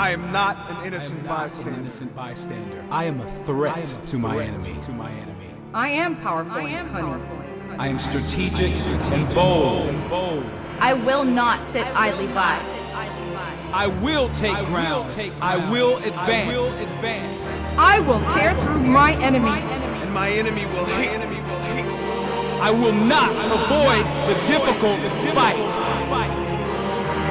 I 0.00 0.12
am 0.12 0.32
not 0.32 0.56
an 0.70 0.86
innocent 0.86 1.20
I 1.24 1.26
not 1.26 1.38
bystander. 1.40 1.70
an 1.72 1.80
innocent 1.80 2.16
bystander. 2.16 2.84
I 2.90 3.04
am 3.04 3.20
a 3.20 3.26
threat, 3.26 3.76
am 3.92 4.02
a 4.02 4.06
to, 4.06 4.18
my 4.18 4.32
threat 4.32 4.48
enemy. 4.48 4.80
to 4.80 4.92
my 4.92 5.10
enemy. 5.10 5.50
I 5.74 5.88
am 5.90 6.16
powerful 6.16 6.56
and 6.56 6.90
cunning. 6.90 7.76
I 7.78 7.86
am 7.88 7.98
strategic, 7.98 8.72
and 9.12 9.28
bold. 9.34 10.42
I 10.78 10.94
will 10.94 11.24
not 11.24 11.66
sit 11.66 11.86
idly 11.88 12.28
by. 12.28 12.58
I 13.74 13.88
will 13.88 14.30
take 14.30 14.56
I 14.56 14.62
will 14.62 14.68
ground. 14.68 15.10
take 15.12 15.34
I 15.34 15.56
ground. 15.56 15.70
will 15.70 15.96
I 15.98 16.06
advance. 16.06 16.78
will 16.78 16.82
advance. 16.88 17.52
I 17.76 18.00
will 18.00 18.20
tear 18.32 18.54
through 18.54 18.82
my 18.86 19.12
enemy. 19.22 19.50
And 19.50 20.14
my 20.14 20.30
enemy 20.30 20.64
will 20.64 20.86
hate. 20.86 21.10
enemy 21.10 21.42
will 21.42 21.58
hate. 21.74 21.84
I 22.62 22.70
will 22.70 22.94
not 22.94 23.36
avoid 23.44 24.06
the 24.30 24.46
difficult 24.46 25.00
fight. 25.34 26.59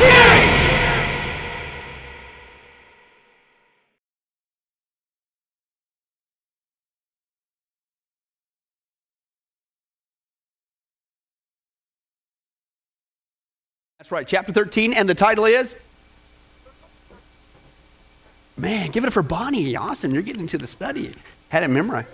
King. 0.00 0.50
That's 13.98 14.10
right, 14.10 14.26
chapter 14.26 14.52
13, 14.52 14.94
and 14.94 15.06
the 15.06 15.14
title 15.14 15.44
is? 15.44 15.74
Man, 18.56 18.90
give 18.90 19.04
it 19.04 19.08
up 19.08 19.12
for 19.12 19.22
Bonnie. 19.22 19.76
Awesome, 19.76 20.12
you're 20.12 20.22
getting 20.22 20.46
to 20.48 20.58
the 20.58 20.66
study. 20.66 21.12
Had 21.50 21.62
it 21.64 21.68
memorized. 21.68 22.08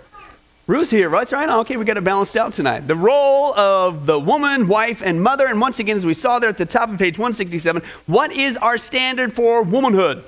Ruth's 0.66 0.90
here, 0.90 1.08
right? 1.08 1.30
Right. 1.30 1.48
Okay, 1.48 1.76
we 1.76 1.84
got 1.84 1.96
it 1.96 2.02
balanced 2.02 2.36
out 2.36 2.52
tonight. 2.52 2.88
The 2.88 2.96
role 2.96 3.56
of 3.56 4.04
the 4.04 4.18
woman, 4.18 4.66
wife, 4.66 5.00
and 5.00 5.22
mother. 5.22 5.46
And 5.46 5.60
once 5.60 5.78
again, 5.78 5.96
as 5.96 6.04
we 6.04 6.14
saw 6.14 6.40
there 6.40 6.48
at 6.48 6.58
the 6.58 6.66
top 6.66 6.90
of 6.90 6.98
page 6.98 7.18
167, 7.18 7.82
what 8.06 8.32
is 8.32 8.56
our 8.56 8.76
standard 8.76 9.32
for 9.32 9.62
womanhood? 9.62 10.24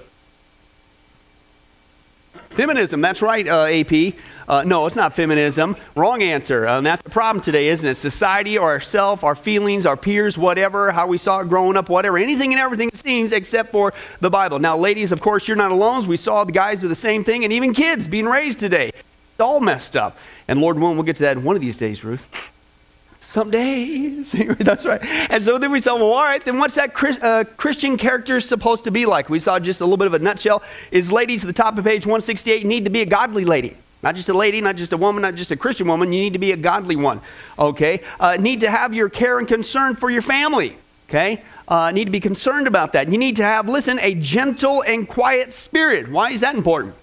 Feminism, 2.50 3.00
that's 3.00 3.20
right, 3.20 3.46
uh, 3.46 3.66
AP. 3.66 4.14
Uh, 4.48 4.62
no, 4.64 4.86
it's 4.86 4.96
not 4.96 5.14
feminism. 5.14 5.76
Wrong 5.94 6.22
answer. 6.22 6.66
Uh, 6.66 6.78
and 6.78 6.86
that's 6.86 7.02
the 7.02 7.10
problem 7.10 7.42
today, 7.42 7.68
isn't 7.68 7.88
it? 7.88 7.94
Society 7.94 8.56
or 8.56 8.68
ourself, 8.68 9.22
our 9.22 9.34
feelings, 9.34 9.86
our 9.86 9.96
peers, 9.96 10.38
whatever, 10.38 10.90
how 10.90 11.06
we 11.06 11.18
saw 11.18 11.40
it 11.40 11.48
growing 11.48 11.76
up, 11.76 11.88
whatever. 11.88 12.16
Anything 12.16 12.52
and 12.52 12.60
everything 12.60 12.90
seems 12.94 13.32
except 13.32 13.70
for 13.70 13.92
the 14.20 14.30
Bible. 14.30 14.58
Now, 14.58 14.76
ladies, 14.76 15.12
of 15.12 15.20
course, 15.20 15.46
you're 15.46 15.56
not 15.56 15.72
alone. 15.72 16.06
We 16.06 16.16
saw 16.16 16.44
the 16.44 16.52
guys 16.52 16.80
do 16.80 16.88
the 16.88 16.94
same 16.94 17.24
thing, 17.24 17.44
and 17.44 17.52
even 17.52 17.74
kids 17.74 18.06
being 18.08 18.26
raised 18.26 18.58
today. 18.60 18.92
All 19.40 19.60
messed 19.60 19.96
up. 19.96 20.18
And 20.48 20.60
Lord 20.60 20.78
willing, 20.78 20.96
we'll 20.96 21.04
get 21.04 21.16
to 21.16 21.22
that 21.22 21.36
in 21.36 21.44
one 21.44 21.54
of 21.54 21.62
these 21.62 21.76
days, 21.76 22.02
Ruth. 22.02 22.52
Some 23.20 23.50
days. 23.50 24.32
That's 24.58 24.86
right. 24.86 25.00
And 25.04 25.42
so 25.42 25.58
then 25.58 25.70
we 25.70 25.80
saw, 25.80 25.96
well, 25.96 26.12
all 26.12 26.24
right, 26.24 26.42
then 26.42 26.58
what's 26.58 26.76
that 26.76 26.94
Chris, 26.94 27.18
uh, 27.18 27.44
Christian 27.58 27.98
character 27.98 28.40
supposed 28.40 28.84
to 28.84 28.90
be 28.90 29.04
like? 29.04 29.28
We 29.28 29.38
saw 29.38 29.58
just 29.58 29.82
a 29.82 29.84
little 29.84 29.98
bit 29.98 30.06
of 30.06 30.14
a 30.14 30.18
nutshell. 30.18 30.62
Is 30.90 31.12
ladies 31.12 31.44
at 31.44 31.46
the 31.46 31.52
top 31.52 31.76
of 31.76 31.84
page 31.84 32.06
168 32.06 32.64
need 32.64 32.84
to 32.84 32.90
be 32.90 33.02
a 33.02 33.06
godly 33.06 33.44
lady. 33.44 33.76
Not 34.02 34.14
just 34.14 34.28
a 34.28 34.32
lady, 34.32 34.60
not 34.60 34.76
just 34.76 34.92
a 34.92 34.96
woman, 34.96 35.22
not 35.22 35.34
just 35.34 35.50
a 35.50 35.56
Christian 35.56 35.86
woman. 35.88 36.12
You 36.12 36.20
need 36.20 36.32
to 36.32 36.38
be 36.38 36.52
a 36.52 36.56
godly 36.56 36.96
one. 36.96 37.20
Okay? 37.58 38.00
Uh, 38.18 38.36
need 38.36 38.60
to 38.60 38.70
have 38.70 38.94
your 38.94 39.08
care 39.08 39.38
and 39.38 39.46
concern 39.46 39.94
for 39.94 40.08
your 40.08 40.22
family. 40.22 40.76
Okay? 41.08 41.42
Uh, 41.66 41.90
need 41.90 42.06
to 42.06 42.10
be 42.10 42.20
concerned 42.20 42.66
about 42.66 42.94
that. 42.94 43.10
You 43.10 43.18
need 43.18 43.36
to 43.36 43.44
have, 43.44 43.68
listen, 43.68 43.98
a 44.00 44.14
gentle 44.14 44.82
and 44.82 45.06
quiet 45.06 45.52
spirit. 45.52 46.10
Why 46.10 46.30
is 46.30 46.40
that 46.40 46.54
important? 46.54 46.94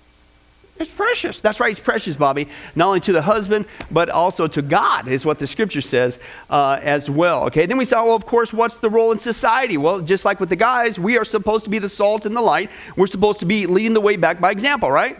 It's 0.78 0.92
precious. 0.92 1.40
That's 1.40 1.62
right, 1.62 1.72
it's 1.72 1.80
precious, 1.80 2.18
Bobby. 2.18 2.50
Not 2.76 2.88
only 2.88 3.00
to 3.02 3.14
the 3.14 3.22
husband, 3.22 3.66
but 3.92 4.10
also 4.10 4.46
to 4.48 4.62
God, 4.62 5.08
is 5.08 5.26
what 5.26 5.40
the 5.40 5.48
scripture 5.48 5.80
says 5.80 6.20
uh, 6.50 6.80
as 6.82 7.10
well. 7.10 7.46
Okay, 7.46 7.66
then 7.66 7.78
we 7.78 7.86
saw, 7.86 8.04
well, 8.04 8.16
of 8.16 8.26
course, 8.26 8.52
what's 8.52 8.80
the 8.80 8.90
role 8.90 9.14
in 9.14 9.18
society? 9.18 9.78
Well, 9.78 10.02
just 10.02 10.26
like 10.26 10.42
with 10.42 10.50
the 10.50 10.58
guys, 10.58 11.00
we 11.00 11.18
are 11.18 11.24
supposed 11.24 11.64
to 11.64 11.70
be 11.70 11.80
the 11.80 11.88
salt 11.88 12.26
and 12.26 12.36
the 12.36 12.42
light. 12.42 12.70
We're 12.98 13.08
supposed 13.08 13.40
to 13.40 13.46
be 13.46 13.68
leading 13.68 13.94
the 13.94 14.02
way 14.02 14.18
back 14.18 14.42
by 14.42 14.52
example, 14.52 14.92
right? 14.92 15.18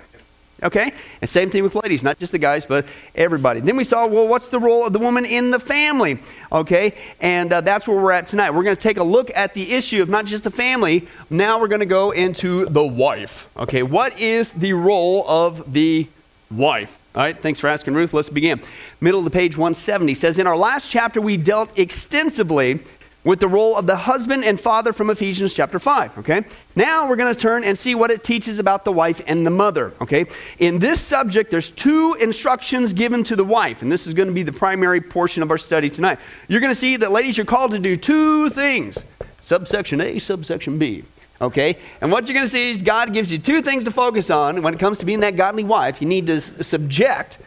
Okay? 0.64 0.94
And 1.22 1.30
same 1.30 1.50
thing 1.50 1.64
with 1.64 1.76
ladies, 1.76 2.02
not 2.02 2.18
just 2.18 2.32
the 2.32 2.38
guys, 2.38 2.66
but 2.66 2.86
everybody. 3.14 3.60
Then 3.60 3.76
we 3.76 3.84
saw, 3.84 4.08
well, 4.08 4.28
what's 4.28 4.50
the 4.50 4.60
role 4.60 4.86
of 4.86 4.94
the 4.94 5.00
woman 5.00 5.26
in 5.26 5.52
the 5.52 5.60
family? 5.60 6.20
Okay? 6.52 6.94
And 7.20 7.52
uh, 7.52 7.62
that's 7.62 7.88
where 7.88 7.98
we're 7.98 8.14
at 8.14 8.26
tonight. 8.26 8.52
We're 8.52 8.64
going 8.64 8.76
to 8.76 8.82
take 8.82 8.98
a 8.98 9.04
look 9.04 9.32
at 9.36 9.54
the 9.54 9.74
issue 9.74 10.02
of 10.02 10.10
not 10.10 10.26
just 10.26 10.44
the 10.44 10.52
family. 10.52 11.08
Now 11.30 11.60
we're 11.60 11.68
going 11.68 11.82
to 11.82 11.86
go 11.86 12.12
into 12.12 12.66
the 12.66 12.84
wife. 12.84 13.48
Okay? 13.58 13.84
What 13.84 14.20
is 14.20 14.54
the 14.54 14.74
role 14.74 15.26
of 15.28 15.74
the 15.74 16.08
wife? 16.50 16.98
All 17.16 17.22
right, 17.22 17.38
thanks 17.38 17.62
for 17.62 17.68
asking, 17.68 17.94
Ruth. 17.94 18.14
Let's 18.14 18.28
begin. 18.28 18.60
Middle 19.00 19.20
of 19.20 19.24
the 19.24 19.32
page 19.32 19.56
170 19.56 20.16
says, 20.16 20.38
In 20.38 20.48
our 20.48 20.58
last 20.58 20.90
chapter, 20.90 21.22
we 21.22 21.38
dealt 21.38 21.70
extensively 21.80 22.80
with 23.26 23.40
the 23.40 23.48
role 23.48 23.76
of 23.76 23.88
the 23.88 23.96
husband 23.96 24.46
and 24.46 24.62
father 24.62 24.94
from 24.94 25.10
Ephesians 25.10 25.54
chapter 25.54 25.80
5, 25.80 26.20
okay? 26.20 26.46
Now 26.76 27.10
we're 27.10 27.16
going 27.16 27.34
to 27.34 27.40
turn 27.40 27.64
and 27.64 27.78
see 27.78 27.96
what 27.96 28.12
it 28.12 28.24
teaches 28.24 28.60
about 28.60 28.86
the 28.86 28.92
wife 28.92 29.20
and 29.26 29.46
the 29.46 29.50
mother, 29.50 29.94
okay? 30.00 30.28
In 30.60 30.78
this 30.78 31.02
subject, 31.02 31.50
there's 31.50 31.72
two 31.72 32.14
instructions 32.14 32.94
given 32.94 33.24
to 33.26 33.36
the 33.36 33.44
wife, 33.44 33.82
and 33.82 33.92
this 33.92 34.06
is 34.06 34.14
going 34.14 34.30
to 34.30 34.34
be 34.34 34.44
the 34.44 34.54
primary 34.54 35.02
portion 35.02 35.42
of 35.42 35.50
our 35.50 35.58
study 35.58 35.90
tonight. 35.90 36.20
You're 36.48 36.62
going 36.62 36.74
to 36.74 36.80
see 36.80 36.98
that, 36.98 37.12
ladies, 37.12 37.36
you're 37.36 37.48
called 37.48 37.72
to 37.72 37.80
do 37.80 37.98
two 37.98 38.50
things 38.52 38.98
subsection 39.42 40.02
A, 40.02 40.20
subsection 40.20 40.78
B. 40.78 41.04
Okay? 41.42 41.78
And 42.02 42.12
what 42.12 42.28
you're 42.28 42.36
going 42.36 42.46
to 42.46 42.52
see 42.52 42.72
is 42.72 42.82
God 42.82 43.12
gives 43.14 43.32
you 43.32 43.38
two 43.38 43.62
things 43.62 43.84
to 43.86 43.92
focus 43.92 44.30
on 44.30 44.62
when 44.62 44.74
it 44.74 44.80
comes 44.80 45.00
to 45.00 45.06
being 45.06 45.20
that 45.20 45.36
godly 45.36 45.64
wife. 45.64 46.02
You 46.02 46.08
need 46.08 46.28
to 46.28 46.40
subject, 46.64 47.40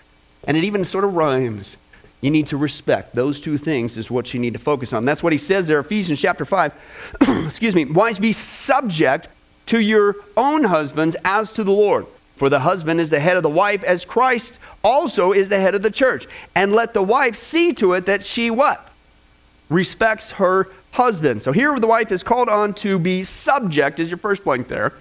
and 0.45 0.57
it 0.57 0.65
even 0.65 0.85
sort 0.85 1.05
of 1.05 1.15
rhymes. 1.15 1.77
You 2.21 2.31
need 2.31 2.49
to 2.49 2.57
respect. 2.57 3.15
Those 3.15 3.41
two 3.41 3.59
things 3.59 3.97
is 3.97 4.11
what 4.11 4.35
you 4.35 4.41
need 4.41 4.55
to 4.55 4.59
focus 4.59 4.93
on. 4.93 5.05
That's 5.05 5.23
what 5.23 5.33
he 5.33 5.39
says 5.39 5.67
there, 5.67 5.79
Ephesians 5.79 6.21
chapter 6.21 6.45
5. 6.45 6.73
Excuse 7.47 7.75
me. 7.75 7.85
Wives, 7.85 8.19
be 8.19 8.33
subject 8.33 9.29
to 9.67 9.79
your 9.79 10.17
own 10.37 10.65
husbands 10.65 11.17
as 11.25 11.53
to 11.53 11.65
the 11.65 11.73
Lord. 11.73 12.07
For 12.37 12.49
the 12.49 12.61
husband 12.61 13.01
is 13.01 13.11
the 13.11 13.21
head 13.21 13.37
of 13.37 13.43
the 13.43 13.49
wife, 13.49 13.83
as 13.85 14.05
Christ 14.05 14.59
also 14.83 15.33
is 15.33 15.49
the 15.49 15.61
head 15.61 15.75
of 15.75 15.83
the 15.83 15.91
church. 15.91 16.27
And 16.55 16.73
let 16.73 16.95
the 16.95 17.03
wife 17.03 17.37
see 17.37 17.73
to 17.75 17.95
it 17.95 18.07
that 18.07 18.25
she 18.25 18.51
what? 18.51 18.89
respects 19.69 20.33
her 20.33 20.69
husband. 20.93 21.43
So 21.43 21.53
here 21.53 21.79
the 21.79 21.87
wife 21.87 22.13
is 22.13 22.23
called 22.23 22.49
on 22.49 22.75
to 22.75 22.99
be 22.99 23.23
subject, 23.23 23.99
is 23.99 24.09
your 24.09 24.19
first 24.19 24.45
point 24.45 24.69
there, 24.69 24.93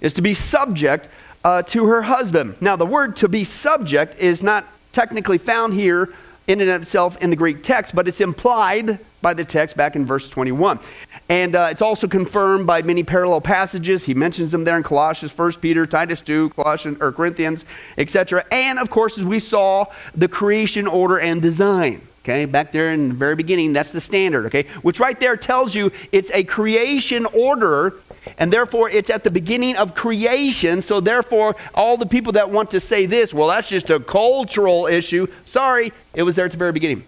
is 0.00 0.12
to 0.14 0.22
be 0.22 0.34
subject 0.34 1.08
uh, 1.44 1.62
to 1.62 1.86
her 1.86 2.02
husband. 2.02 2.56
Now, 2.60 2.76
the 2.76 2.86
word 2.86 3.16
to 3.16 3.28
be 3.28 3.44
subject 3.44 4.18
is 4.18 4.42
not 4.42 4.66
technically 4.92 5.38
found 5.38 5.74
here 5.74 6.12
in 6.46 6.60
and 6.60 6.70
of 6.70 6.82
itself 6.82 7.16
in 7.20 7.30
the 7.30 7.36
Greek 7.36 7.62
text, 7.62 7.94
but 7.94 8.08
it's 8.08 8.20
implied 8.20 8.98
by 9.22 9.34
the 9.34 9.44
text 9.44 9.76
back 9.76 9.96
in 9.96 10.06
verse 10.06 10.28
21. 10.30 10.80
And 11.28 11.54
uh, 11.54 11.68
it's 11.70 11.82
also 11.82 12.08
confirmed 12.08 12.66
by 12.66 12.82
many 12.82 13.04
parallel 13.04 13.40
passages. 13.40 14.04
He 14.04 14.14
mentions 14.14 14.50
them 14.50 14.64
there 14.64 14.76
in 14.76 14.82
Colossians, 14.82 15.36
1 15.36 15.52
Peter, 15.54 15.86
Titus 15.86 16.20
2, 16.20 16.50
Colossians, 16.50 16.98
or 17.00 17.12
Corinthians, 17.12 17.64
etc. 17.98 18.44
And 18.50 18.78
of 18.78 18.90
course, 18.90 19.16
as 19.16 19.24
we 19.24 19.38
saw, 19.38 19.86
the 20.14 20.28
creation 20.28 20.86
order 20.86 21.20
and 21.20 21.40
design. 21.40 22.02
Okay, 22.22 22.44
back 22.44 22.70
there 22.70 22.92
in 22.92 23.08
the 23.08 23.14
very 23.14 23.34
beginning, 23.34 23.72
that's 23.72 23.92
the 23.92 24.00
standard, 24.00 24.44
okay? 24.46 24.64
Which 24.82 25.00
right 25.00 25.18
there 25.18 25.38
tells 25.38 25.74
you 25.74 25.90
it's 26.12 26.30
a 26.32 26.44
creation 26.44 27.24
order, 27.24 27.94
and 28.36 28.52
therefore 28.52 28.90
it's 28.90 29.08
at 29.08 29.24
the 29.24 29.30
beginning 29.30 29.76
of 29.76 29.94
creation. 29.94 30.82
So, 30.82 31.00
therefore, 31.00 31.56
all 31.74 31.96
the 31.96 32.04
people 32.04 32.34
that 32.34 32.50
want 32.50 32.72
to 32.72 32.80
say 32.80 33.06
this, 33.06 33.32
well, 33.32 33.48
that's 33.48 33.68
just 33.68 33.88
a 33.88 33.98
cultural 34.00 34.86
issue, 34.86 35.28
sorry, 35.46 35.94
it 36.12 36.22
was 36.22 36.36
there 36.36 36.44
at 36.44 36.50
the 36.50 36.58
very 36.58 36.72
beginning. 36.72 37.04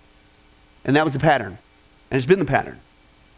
And 0.86 0.96
that 0.96 1.04
was 1.04 1.12
the 1.12 1.20
pattern. 1.20 1.58
And 2.10 2.16
it's 2.16 2.26
been 2.26 2.38
the 2.38 2.46
pattern, 2.46 2.80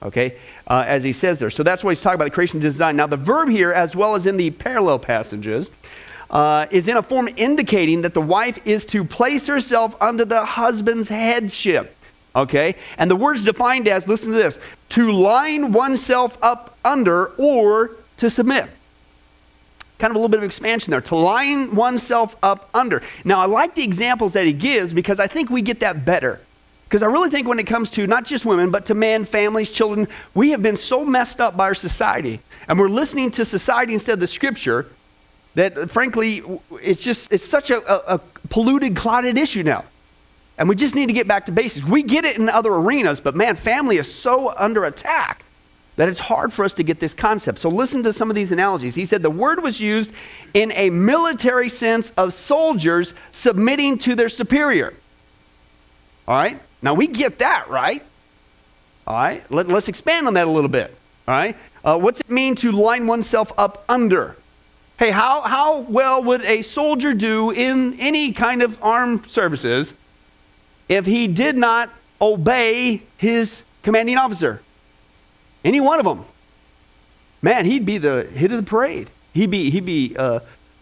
okay, 0.00 0.36
uh, 0.68 0.84
as 0.86 1.02
he 1.02 1.12
says 1.12 1.40
there. 1.40 1.50
So, 1.50 1.64
that's 1.64 1.82
why 1.82 1.90
he's 1.90 2.02
talking 2.02 2.14
about 2.14 2.26
the 2.26 2.30
creation 2.30 2.60
design. 2.60 2.94
Now, 2.94 3.08
the 3.08 3.16
verb 3.16 3.48
here, 3.48 3.72
as 3.72 3.96
well 3.96 4.14
as 4.14 4.26
in 4.26 4.36
the 4.36 4.52
parallel 4.52 5.00
passages, 5.00 5.72
uh, 6.34 6.66
is 6.72 6.88
in 6.88 6.96
a 6.96 7.02
form 7.02 7.28
indicating 7.36 8.02
that 8.02 8.12
the 8.12 8.20
wife 8.20 8.58
is 8.66 8.84
to 8.86 9.04
place 9.04 9.46
herself 9.46 9.96
under 10.02 10.24
the 10.24 10.44
husband's 10.44 11.08
headship. 11.08 11.96
Okay? 12.34 12.74
And 12.98 13.08
the 13.08 13.16
word 13.16 13.36
is 13.36 13.44
defined 13.44 13.86
as, 13.86 14.08
listen 14.08 14.32
to 14.32 14.36
this, 14.36 14.58
to 14.90 15.12
line 15.12 15.72
oneself 15.72 16.36
up 16.42 16.76
under 16.84 17.26
or 17.36 17.92
to 18.16 18.28
submit. 18.28 18.68
Kind 20.00 20.10
of 20.10 20.16
a 20.16 20.18
little 20.18 20.28
bit 20.28 20.38
of 20.38 20.44
expansion 20.44 20.90
there. 20.90 21.00
To 21.02 21.14
line 21.14 21.76
oneself 21.76 22.36
up 22.42 22.68
under. 22.74 23.00
Now, 23.24 23.38
I 23.38 23.46
like 23.46 23.76
the 23.76 23.84
examples 23.84 24.32
that 24.32 24.44
he 24.44 24.52
gives 24.52 24.92
because 24.92 25.20
I 25.20 25.28
think 25.28 25.50
we 25.50 25.62
get 25.62 25.80
that 25.80 26.04
better. 26.04 26.40
Because 26.86 27.04
I 27.04 27.06
really 27.06 27.30
think 27.30 27.46
when 27.46 27.60
it 27.60 27.66
comes 27.66 27.90
to 27.90 28.06
not 28.08 28.26
just 28.26 28.44
women, 28.44 28.70
but 28.70 28.86
to 28.86 28.94
men, 28.94 29.24
families, 29.24 29.70
children, 29.70 30.08
we 30.34 30.50
have 30.50 30.62
been 30.62 30.76
so 30.76 31.04
messed 31.04 31.40
up 31.40 31.56
by 31.56 31.64
our 31.64 31.74
society. 31.74 32.40
And 32.66 32.76
we're 32.76 32.88
listening 32.88 33.30
to 33.32 33.44
society 33.44 33.94
instead 33.94 34.14
of 34.14 34.20
the 34.20 34.26
scripture 34.26 34.88
that, 35.54 35.90
frankly, 35.90 36.42
it's 36.82 37.02
just, 37.02 37.32
it's 37.32 37.44
such 37.44 37.70
a, 37.70 37.78
a, 37.90 38.16
a 38.16 38.20
polluted, 38.48 38.96
clouded 38.96 39.38
issue 39.38 39.62
now. 39.62 39.84
And 40.58 40.68
we 40.68 40.76
just 40.76 40.94
need 40.94 41.06
to 41.06 41.12
get 41.12 41.26
back 41.26 41.46
to 41.46 41.52
basics. 41.52 41.84
We 41.84 42.02
get 42.02 42.24
it 42.24 42.36
in 42.36 42.48
other 42.48 42.72
arenas, 42.72 43.20
but 43.20 43.34
man, 43.34 43.56
family 43.56 43.98
is 43.98 44.12
so 44.12 44.54
under 44.56 44.84
attack 44.84 45.44
that 45.96 46.08
it's 46.08 46.18
hard 46.18 46.52
for 46.52 46.64
us 46.64 46.74
to 46.74 46.82
get 46.82 46.98
this 47.00 47.14
concept. 47.14 47.58
So 47.58 47.68
listen 47.68 48.02
to 48.04 48.12
some 48.12 48.30
of 48.30 48.36
these 48.36 48.52
analogies. 48.52 48.94
He 48.94 49.04
said 49.04 49.22
the 49.22 49.30
word 49.30 49.62
was 49.62 49.80
used 49.80 50.12
in 50.52 50.72
a 50.72 50.90
military 50.90 51.68
sense 51.68 52.10
of 52.16 52.34
soldiers 52.34 53.14
submitting 53.32 53.98
to 53.98 54.14
their 54.14 54.28
superior. 54.28 54.94
All 56.26 56.36
right? 56.36 56.60
Now 56.82 56.94
we 56.94 57.06
get 57.06 57.38
that, 57.38 57.68
right? 57.68 58.02
All 59.06 59.16
right? 59.16 59.48
Let, 59.50 59.70
us 59.70 59.88
expand 59.88 60.26
on 60.26 60.34
that 60.34 60.46
a 60.46 60.50
little 60.50 60.68
bit. 60.68 60.96
All 61.28 61.34
right? 61.34 61.56
Uh, 61.84 61.98
what's 61.98 62.20
it 62.20 62.30
mean 62.30 62.54
to 62.56 62.72
line 62.72 63.06
oneself 63.06 63.52
up 63.56 63.84
under? 63.88 64.36
Hey, 64.96 65.10
how, 65.10 65.40
how 65.40 65.78
well 65.80 66.22
would 66.22 66.42
a 66.42 66.62
soldier 66.62 67.14
do 67.14 67.50
in 67.50 67.98
any 67.98 68.32
kind 68.32 68.62
of 68.62 68.78
armed 68.80 69.28
services 69.28 69.92
if 70.88 71.04
he 71.04 71.26
did 71.26 71.56
not 71.56 71.90
obey 72.20 73.02
his 73.16 73.62
commanding 73.82 74.16
officer? 74.16 74.62
Any 75.64 75.80
one 75.80 75.98
of 75.98 76.04
them. 76.04 76.24
Man, 77.42 77.64
he'd 77.64 77.84
be 77.84 77.98
the 77.98 78.22
hit 78.22 78.52
of 78.52 78.64
the 78.64 78.70
parade. 78.70 79.10
He'd 79.32 79.50
be, 79.50 79.70
he'd 79.70 79.84
be 79.84 80.14
uh, 80.16 80.40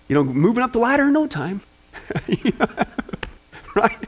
you 0.08 0.14
know, 0.14 0.24
moving 0.24 0.62
up 0.62 0.72
the 0.72 0.78
ladder 0.78 1.04
in 1.04 1.14
no 1.14 1.26
time. 1.26 1.62
right? 3.74 3.98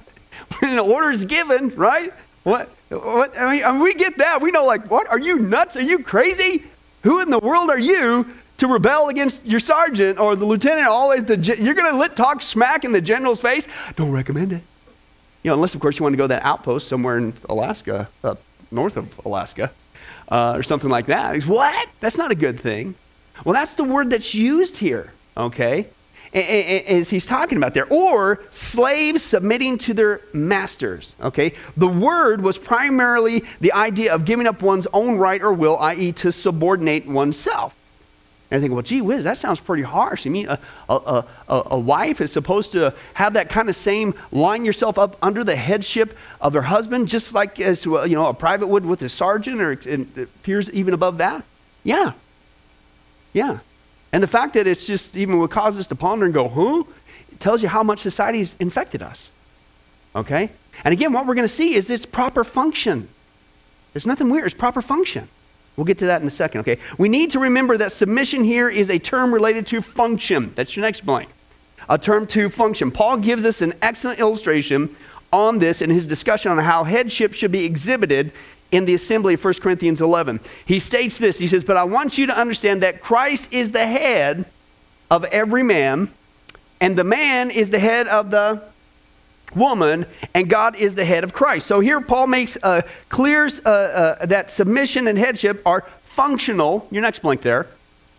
When 0.59 0.73
an 0.73 0.79
order 0.81 1.11
is 1.11 1.25
given, 1.25 1.75
right? 1.77 2.13
What? 2.43 2.69
What? 2.91 3.39
I 3.39 3.51
mean, 3.51 3.65
I 3.65 3.73
mean, 3.73 3.81
we 3.81 3.95
get 3.95 4.19
that. 4.19 4.43
We 4.43 4.51
know, 4.51 4.67
like, 4.67 4.91
what? 4.91 5.09
Are 5.09 5.19
you 5.19 5.39
nuts? 5.39 5.77
Are 5.77 5.83
you 5.83 6.01
crazy? 6.01 6.65
Who 7.05 7.21
in 7.21 7.31
the 7.31 7.39
world 7.39 7.71
are 7.71 7.79
you 7.79 8.27
to 8.59 8.67
rebel 8.67 9.09
against 9.09 9.45
your 9.45 9.61
sergeant 9.61 10.19
or 10.19 10.37
the 10.37 10.45
lieutenant? 10.45 10.87
All 10.87 11.13
at 11.13 11.27
the, 11.27 11.37
you're 11.37 11.75
going 11.75 12.09
to 12.09 12.15
talk 12.15 12.43
smack 12.43 12.85
in 12.85 12.93
the 12.93 13.01
general's 13.01 13.41
face? 13.41 13.67
Don't 13.97 14.13
recommend 14.13 14.53
it. 14.53 14.63
You 15.43 15.51
know, 15.51 15.55
unless, 15.55 15.75
of 15.75 15.81
course, 15.81 15.99
you 15.99 16.03
want 16.03 16.15
to 16.15 16.17
go 16.17 16.25
to 16.25 16.29
that 16.29 16.43
outpost 16.43 16.89
somewhere 16.89 17.19
in 17.19 17.35
Alaska, 17.49 18.09
uh, 18.23 18.35
north 18.71 18.97
of 18.97 19.27
Alaska 19.27 19.71
uh, 20.29 20.55
or 20.57 20.63
something 20.63 20.91
like 20.91 21.07
that. 21.07 21.35
He's, 21.35 21.47
what? 21.47 21.89
That's 22.01 22.17
not 22.17 22.31
a 22.31 22.35
good 22.35 22.59
thing. 22.59 22.95
Well, 23.45 23.55
that's 23.55 23.75
the 23.75 23.85
word 23.85 24.11
that's 24.11 24.35
used 24.35 24.77
here, 24.77 25.13
okay? 25.37 25.87
As 26.33 27.11
he's 27.11 27.27
talking 27.27 27.59
about 27.59 27.75
there. 27.75 27.87
Or 27.87 28.41
slaves 28.51 29.23
submitting 29.23 29.79
to 29.79 29.95
their 29.95 30.21
masters, 30.33 31.15
okay? 31.21 31.55
The 31.77 31.89
word 31.89 32.41
was 32.41 32.59
primarily 32.59 33.45
the 33.61 33.73
idea 33.73 34.15
of 34.15 34.25
giving 34.25 34.47
up 34.47 34.63
one's 34.63 34.87
own 34.93 35.17
right 35.17 35.43
or 35.43 35.53
will, 35.53 35.79
i.e., 35.79 36.13
to 36.13 36.33
subordinate 36.33 37.07
oneself. 37.07 37.75
And 38.55 38.61
I 38.61 38.63
think, 38.63 38.73
well, 38.73 38.83
gee 38.83 39.01
whiz, 39.01 39.25
that 39.25 39.37
sounds 39.37 39.59
pretty 39.59 39.83
harsh. 39.83 40.25
You 40.25 40.31
mean 40.31 40.47
a, 40.47 40.61
a, 40.89 41.25
a, 41.49 41.63
a, 41.73 41.77
wife 41.77 42.21
is 42.21 42.31
supposed 42.31 42.71
to 42.71 42.95
have 43.15 43.33
that 43.33 43.51
kind 43.51 43.69
of 43.69 43.75
same 43.75 44.15
line 44.31 44.65
yourself 44.65 44.97
up 44.97 45.17
under 45.21 45.43
the 45.43 45.57
headship 45.57 46.17
of 46.41 46.55
her 46.55 46.63
husband, 46.63 47.09
just 47.09 47.35
like 47.35 47.59
as 47.59 47.85
you 47.85 48.07
know 48.11 48.27
a 48.27 48.33
private 48.33 48.69
would 48.69 48.87
with 48.87 49.03
a 49.03 49.09
sergeant, 49.09 49.61
or 49.61 49.73
it 49.73 50.17
appears 50.17 50.71
even 50.71 50.95
above 50.95 51.19
that? 51.19 51.43
Yeah, 51.83 52.13
yeah. 53.33 53.59
And 54.13 54.23
the 54.23 54.29
fact 54.29 54.55
that 54.55 54.69
it's 54.69 54.87
just 54.87 55.17
even 55.17 55.41
what 55.41 55.51
causes 55.51 55.81
us 55.81 55.87
to 55.89 55.97
ponder 55.97 56.25
and 56.25 56.33
go, 56.33 56.47
huh? 56.47 56.85
It 57.33 57.41
tells 57.41 57.61
you 57.61 57.69
how 57.69 57.83
much 57.83 57.99
society's 57.99 58.55
infected 58.61 59.03
us. 59.03 59.31
Okay? 60.15 60.49
And 60.85 60.93
again, 60.93 61.13
what 61.13 61.27
we're 61.27 61.35
going 61.35 61.43
to 61.43 61.53
see 61.53 61.75
is 61.75 61.91
its 61.91 62.07
proper 62.07 62.45
function. 62.45 63.09
There's 63.93 64.07
nothing 64.07 64.31
weird. 64.31 64.47
It's 64.47 64.55
proper 64.55 64.81
function. 64.81 65.29
We'll 65.77 65.85
get 65.85 65.99
to 65.99 66.07
that 66.07 66.21
in 66.21 66.27
a 66.27 66.31
second, 66.31 66.61
okay? 66.61 66.79
We 66.99 67.09
need 67.09 67.31
to 67.31 67.41
remember 67.41 67.77
that 67.79 67.93
submission 67.93 68.45
here 68.45 68.69
is 68.69 68.91
a 68.91 68.99
term 68.99 69.35
related 69.35 69.67
to 69.69 69.83
function. 69.83 70.53
That's 70.55 70.77
your 70.77 70.83
next 70.83 71.05
blank. 71.05 71.29
A 71.89 71.99
term 71.99 72.27
to 72.29 72.49
function. 72.49 72.91
Paul 72.91 73.19
gives 73.19 73.45
us 73.45 73.61
an 73.61 73.75
excellent 73.83 74.21
illustration 74.21 74.95
on 75.33 75.59
this 75.59 75.83
in 75.83 75.91
his 75.91 76.07
discussion 76.07 76.53
on 76.53 76.59
how 76.59 76.85
headship 76.85 77.35
should 77.35 77.51
be 77.51 77.65
exhibited 77.65 78.33
in 78.71 78.85
the 78.85 78.95
assembly 78.95 79.35
of 79.35 79.45
1 79.45 79.55
Corinthians 79.55 80.01
11. 80.01 80.41
He 80.65 80.79
states 80.79 81.19
this 81.19 81.39
He 81.39 81.49
says, 81.49 81.65
But 81.65 81.77
I 81.77 81.85
want 81.85 82.19
you 82.19 82.27
to 82.27 82.39
understand 82.39 82.83
that 82.83 83.01
Christ 83.01 83.53
is 83.53 83.73
the 83.73 83.87
head 83.87 84.45
of 85.11 85.25
every 85.25 85.63
man, 85.63 86.11
and 86.81 86.97
the 86.97 87.05
man 87.05 87.51
is 87.51 87.71
the 87.71 87.79
head 87.79 88.07
of 88.07 88.31
the 88.31 88.63
woman, 89.57 90.07
and 90.35 90.49
God 90.49 90.77
is 90.77 90.95
the 90.95 91.05
head 91.05 91.25
of 91.25 91.33
Christ. 91.33 91.67
So 91.67 91.81
here 91.81 92.01
Paul 92.01 92.27
makes 92.27 92.59
uh, 92.63 92.83
clear 93.09 93.49
uh, 93.65 93.69
uh, 93.69 94.27
that 94.27 94.51
submission 94.51 95.07
and 95.09 95.19
headship 95.19 95.63
are 95.67 95.83
functional, 96.05 96.87
your 96.91 97.03
next 97.03 97.21
blank 97.23 97.43
there, 97.43 97.67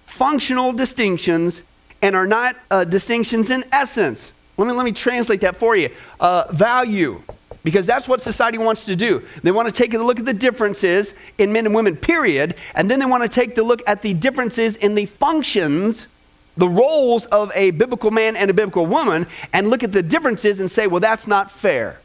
functional 0.05 0.73
distinctions 0.73 1.63
and 2.01 2.15
are 2.15 2.27
not 2.27 2.55
uh, 2.69 2.83
distinctions 2.83 3.51
in 3.51 3.63
essence. 3.71 4.31
Let 4.57 4.67
me, 4.67 4.73
let 4.73 4.83
me 4.83 4.91
translate 4.91 5.41
that 5.41 5.57
for 5.57 5.75
you. 5.75 5.89
Uh, 6.19 6.45
value, 6.51 7.21
because 7.63 7.85
that's 7.85 8.07
what 8.07 8.21
society 8.21 8.57
wants 8.57 8.85
to 8.85 8.95
do. 8.95 9.25
They 9.43 9.51
want 9.51 9.67
to 9.67 9.71
take 9.71 9.93
a 9.93 9.97
look 9.97 10.19
at 10.19 10.25
the 10.25 10.33
differences 10.33 11.13
in 11.37 11.51
men 11.51 11.65
and 11.65 11.73
women, 11.73 11.97
period, 11.97 12.55
and 12.75 12.89
then 12.89 12.99
they 12.99 13.05
want 13.05 13.23
to 13.23 13.29
take 13.29 13.55
the 13.55 13.63
look 13.63 13.81
at 13.87 14.01
the 14.01 14.13
differences 14.13 14.75
in 14.75 14.95
the 14.95 15.07
functions 15.07 16.07
the 16.57 16.67
roles 16.67 17.25
of 17.27 17.51
a 17.53 17.71
biblical 17.71 18.11
man 18.11 18.35
and 18.35 18.49
a 18.49 18.53
biblical 18.53 18.85
woman 18.85 19.27
and 19.51 19.69
look 19.69 19.83
at 19.83 19.91
the 19.91 20.01
differences 20.01 20.59
and 20.59 20.71
say, 20.71 20.87
well, 20.87 20.99
that's 20.99 21.27
not 21.27 21.51
fair. 21.51 21.99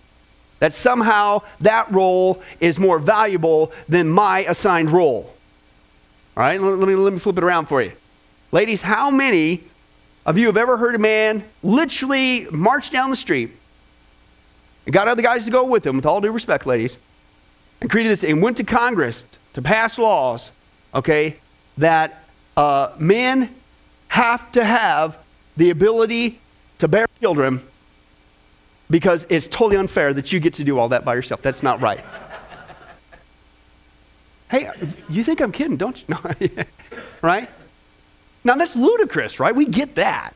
That 0.58 0.73
somehow 0.73 1.43
that 1.61 1.91
role 1.91 2.43
is 2.61 2.79
more 2.79 2.99
valuable 2.99 3.73
than 3.88 4.08
my 4.08 4.41
assigned 4.41 4.91
role. 4.91 5.34
All 6.36 6.43
right, 6.43 6.60
let 6.60 6.86
me, 6.89 6.94
let 6.94 7.13
me 7.13 7.19
flip 7.19 7.39
it 7.39 7.44
around 7.44 7.67
for 7.67 7.82
you. 7.82 7.93
Ladies, 8.53 8.82
how 8.82 9.10
many 9.10 9.63
of 10.27 10.36
you 10.36 10.46
have 10.46 10.56
ever 10.56 10.77
heard 10.77 10.94
a 10.94 10.98
man 10.98 11.44
literally 11.63 12.46
march 12.51 12.91
down 12.91 13.10
the 13.10 13.17
street 13.17 13.51
and 14.84 14.93
got 14.93 15.08
other 15.08 15.22
guys 15.22 15.44
to 15.44 15.51
go 15.51 15.65
with 15.65 15.86
him, 15.86 15.96
with 15.96 16.06
all 16.06 16.20
due 16.20 16.31
respect, 16.31 16.67
ladies, 16.67 16.96
and 17.81 17.89
created 17.89 18.10
this 18.10 18.24
and 18.24 18.43
went 18.43 18.56
to 18.58 18.65
Congress 18.65 19.24
to 19.55 19.63
pass 19.63 19.98
laws, 19.98 20.51
okay, 20.94 21.36
that 21.79 22.24
uh, 22.56 22.94
men 22.98 23.55
have 24.10 24.50
to 24.52 24.64
have 24.64 25.17
the 25.56 25.70
ability 25.70 26.40
to 26.79 26.88
bear 26.88 27.06
children 27.20 27.62
because 28.90 29.24
it's 29.29 29.46
totally 29.46 29.76
unfair 29.76 30.12
that 30.12 30.32
you 30.32 30.40
get 30.40 30.55
to 30.55 30.64
do 30.64 30.79
all 30.79 30.88
that 30.88 31.05
by 31.05 31.14
yourself. 31.14 31.40
That's 31.43 31.62
not 31.62 31.81
right. 31.81 32.00
hey, 34.50 34.69
you 35.08 35.22
think 35.22 35.40
I'm 35.40 35.52
kidding, 35.52 35.76
don't 35.76 35.96
you? 36.06 36.50
Right? 37.22 37.50
Now 38.44 38.56
that's 38.56 38.74
ludicrous, 38.74 39.38
right? 39.38 39.55
We 39.55 39.67
get 39.67 39.94
that. 39.96 40.34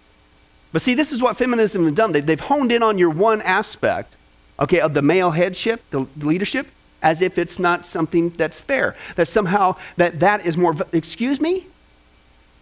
But 0.71 0.83
see, 0.83 0.95
this 0.95 1.13
is 1.13 1.23
what 1.23 1.39
feminism 1.39 1.85
has 1.85 1.95
done. 1.95 2.13
They, 2.13 2.21
have 2.21 2.41
honed 2.41 2.71
in 2.71 2.83
on 2.83 2.99
your 2.99 3.09
one 3.09 3.41
aspect, 3.41 4.17
okay, 4.61 4.81
of 4.81 4.93
the 4.93 5.01
male 5.01 5.31
headship, 5.31 5.83
the 5.91 6.07
leadership, 6.19 6.67
as 7.03 7.23
if 7.23 7.39
it's 7.39 7.59
not 7.59 7.87
something 7.87 8.31
that's 8.31 8.61
fair. 8.61 8.95
That 9.17 9.29
somehow 9.29 9.77
that 9.97 10.21
that 10.21 10.45
is 10.45 10.59
more. 10.59 10.77
Excuse 10.93 11.41
me. 11.41 11.67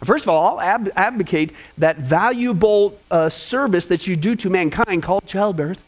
First 0.03 0.25
of 0.25 0.29
all, 0.29 0.59
I'll 0.59 0.61
ab- 0.61 0.91
advocate 0.95 1.51
that 1.77 1.97
valuable 1.97 2.99
uh, 3.11 3.29
service 3.29 3.87
that 3.87 4.07
you 4.07 4.15
do 4.15 4.35
to 4.35 4.49
mankind 4.49 5.03
called 5.03 5.25
childbirth, 5.25 5.81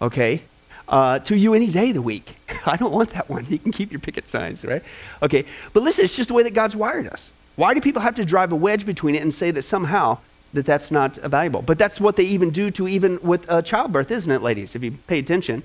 okay, 0.00 0.42
uh, 0.88 1.18
to 1.20 1.36
you 1.36 1.54
any 1.54 1.68
day 1.68 1.88
of 1.88 1.94
the 1.94 2.02
week. 2.02 2.36
I 2.66 2.76
don't 2.76 2.92
want 2.92 3.10
that 3.10 3.28
one. 3.28 3.46
You 3.48 3.58
can 3.58 3.72
keep 3.72 3.90
your 3.90 4.00
picket 4.00 4.28
signs, 4.28 4.64
right? 4.64 4.82
Okay, 5.22 5.44
but 5.72 5.82
listen, 5.82 6.04
it's 6.04 6.16
just 6.16 6.28
the 6.28 6.34
way 6.34 6.42
that 6.42 6.54
God's 6.54 6.76
wired 6.76 7.06
us. 7.08 7.30
Why 7.56 7.74
do 7.74 7.80
people 7.80 8.02
have 8.02 8.14
to 8.16 8.24
drive 8.24 8.52
a 8.52 8.56
wedge 8.56 8.86
between 8.86 9.14
it 9.14 9.22
and 9.22 9.32
say 9.32 9.50
that 9.50 9.62
somehow 9.62 10.18
that 10.52 10.66
that's 10.66 10.90
not 10.90 11.16
valuable? 11.16 11.62
But 11.62 11.78
that's 11.78 12.00
what 12.00 12.16
they 12.16 12.24
even 12.24 12.50
do 12.50 12.70
to 12.72 12.88
even 12.88 13.18
with 13.22 13.50
uh, 13.50 13.62
childbirth, 13.62 14.10
isn't 14.10 14.30
it, 14.30 14.42
ladies? 14.42 14.74
If 14.74 14.82
you 14.82 14.92
pay 15.06 15.18
attention, 15.18 15.62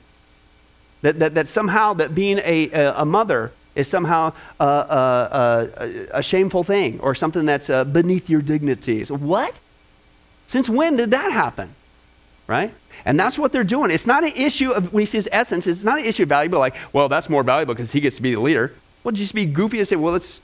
that, 1.01 1.19
that, 1.19 1.34
that 1.36 1.48
somehow 1.48 1.93
that 1.93 2.15
being 2.15 2.39
a, 2.39 2.69
a, 2.72 3.01
a 3.01 3.05
mother 3.05 3.51
is 3.77 3.88
somehow 3.88 4.34
uh, 4.60 4.63
uh, 4.63 5.67
uh, 5.77 6.19
a 6.19 6.24
shameful 6.24 6.63
thing 6.63 7.00
or 7.00 7.15
something 7.15 7.46
that's 7.46 7.69
beneath 7.93 8.29
your 8.29 8.41
dignities. 8.41 9.12
What? 9.12 9.53
Since 10.48 10.67
when 10.69 10.98
did 10.98 11.12
that 11.12 11.31
happen? 11.31 11.69
Right? 12.48 12.74
And 13.05 13.19
that's 13.19 13.38
what 13.38 13.51
they're 13.51 13.63
doing. 13.75 13.91
It's 13.91 14.07
not 14.07 14.24
an 14.24 14.34
issue 14.36 14.72
of, 14.72 14.91
when 14.93 15.01
he 15.01 15.05
says 15.05 15.27
essence, 15.31 15.67
it's 15.67 15.84
not 15.84 16.00
an 16.00 16.05
issue 16.05 16.24
of 16.24 16.29
value, 16.29 16.50
but 16.50 16.60
like, 16.60 16.75
well, 16.91 17.07
that's 17.07 17.29
more 17.29 17.43
valuable 17.43 17.74
because 17.74 17.91
he 17.91 18.00
gets 18.00 18.15
to 18.15 18.22
be 18.22 18.34
the 18.34 18.41
leader. 18.41 18.72
Well, 19.03 19.13
just 19.13 19.36
be 19.36 19.46
goofy 19.46 19.79
and 19.79 19.88
say, 19.88 19.96
well, 19.96 20.15
it's, 20.15 20.41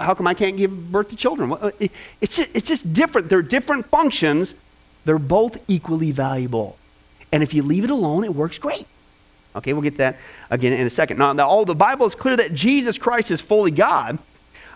how 0.00 0.14
come 0.14 0.26
I 0.26 0.34
can't 0.34 0.56
give 0.56 0.72
birth 0.90 1.10
to 1.10 1.16
children? 1.16 1.54
It's, 2.20 2.36
just, 2.36 2.50
it's 2.54 2.66
just 2.66 2.92
different. 2.92 3.28
They're 3.28 3.42
different 3.42 3.86
functions 3.86 4.54
They're 5.04 5.18
both 5.18 5.58
equally 5.68 6.10
valuable. 6.10 6.78
And 7.30 7.42
if 7.42 7.52
you 7.52 7.62
leave 7.62 7.84
it 7.84 7.90
alone, 7.90 8.24
it 8.24 8.34
works 8.34 8.58
great. 8.58 8.86
Okay, 9.56 9.72
we'll 9.72 9.82
get 9.82 9.98
that 9.98 10.16
again 10.50 10.72
in 10.72 10.86
a 10.86 10.90
second. 10.90 11.18
Now, 11.18 11.32
now 11.32 11.48
all 11.48 11.64
the 11.64 11.74
Bible 11.74 12.06
is 12.06 12.14
clear 12.14 12.36
that 12.36 12.54
Jesus 12.54 12.98
Christ 12.98 13.30
is 13.30 13.40
fully 13.40 13.70
God. 13.70 14.18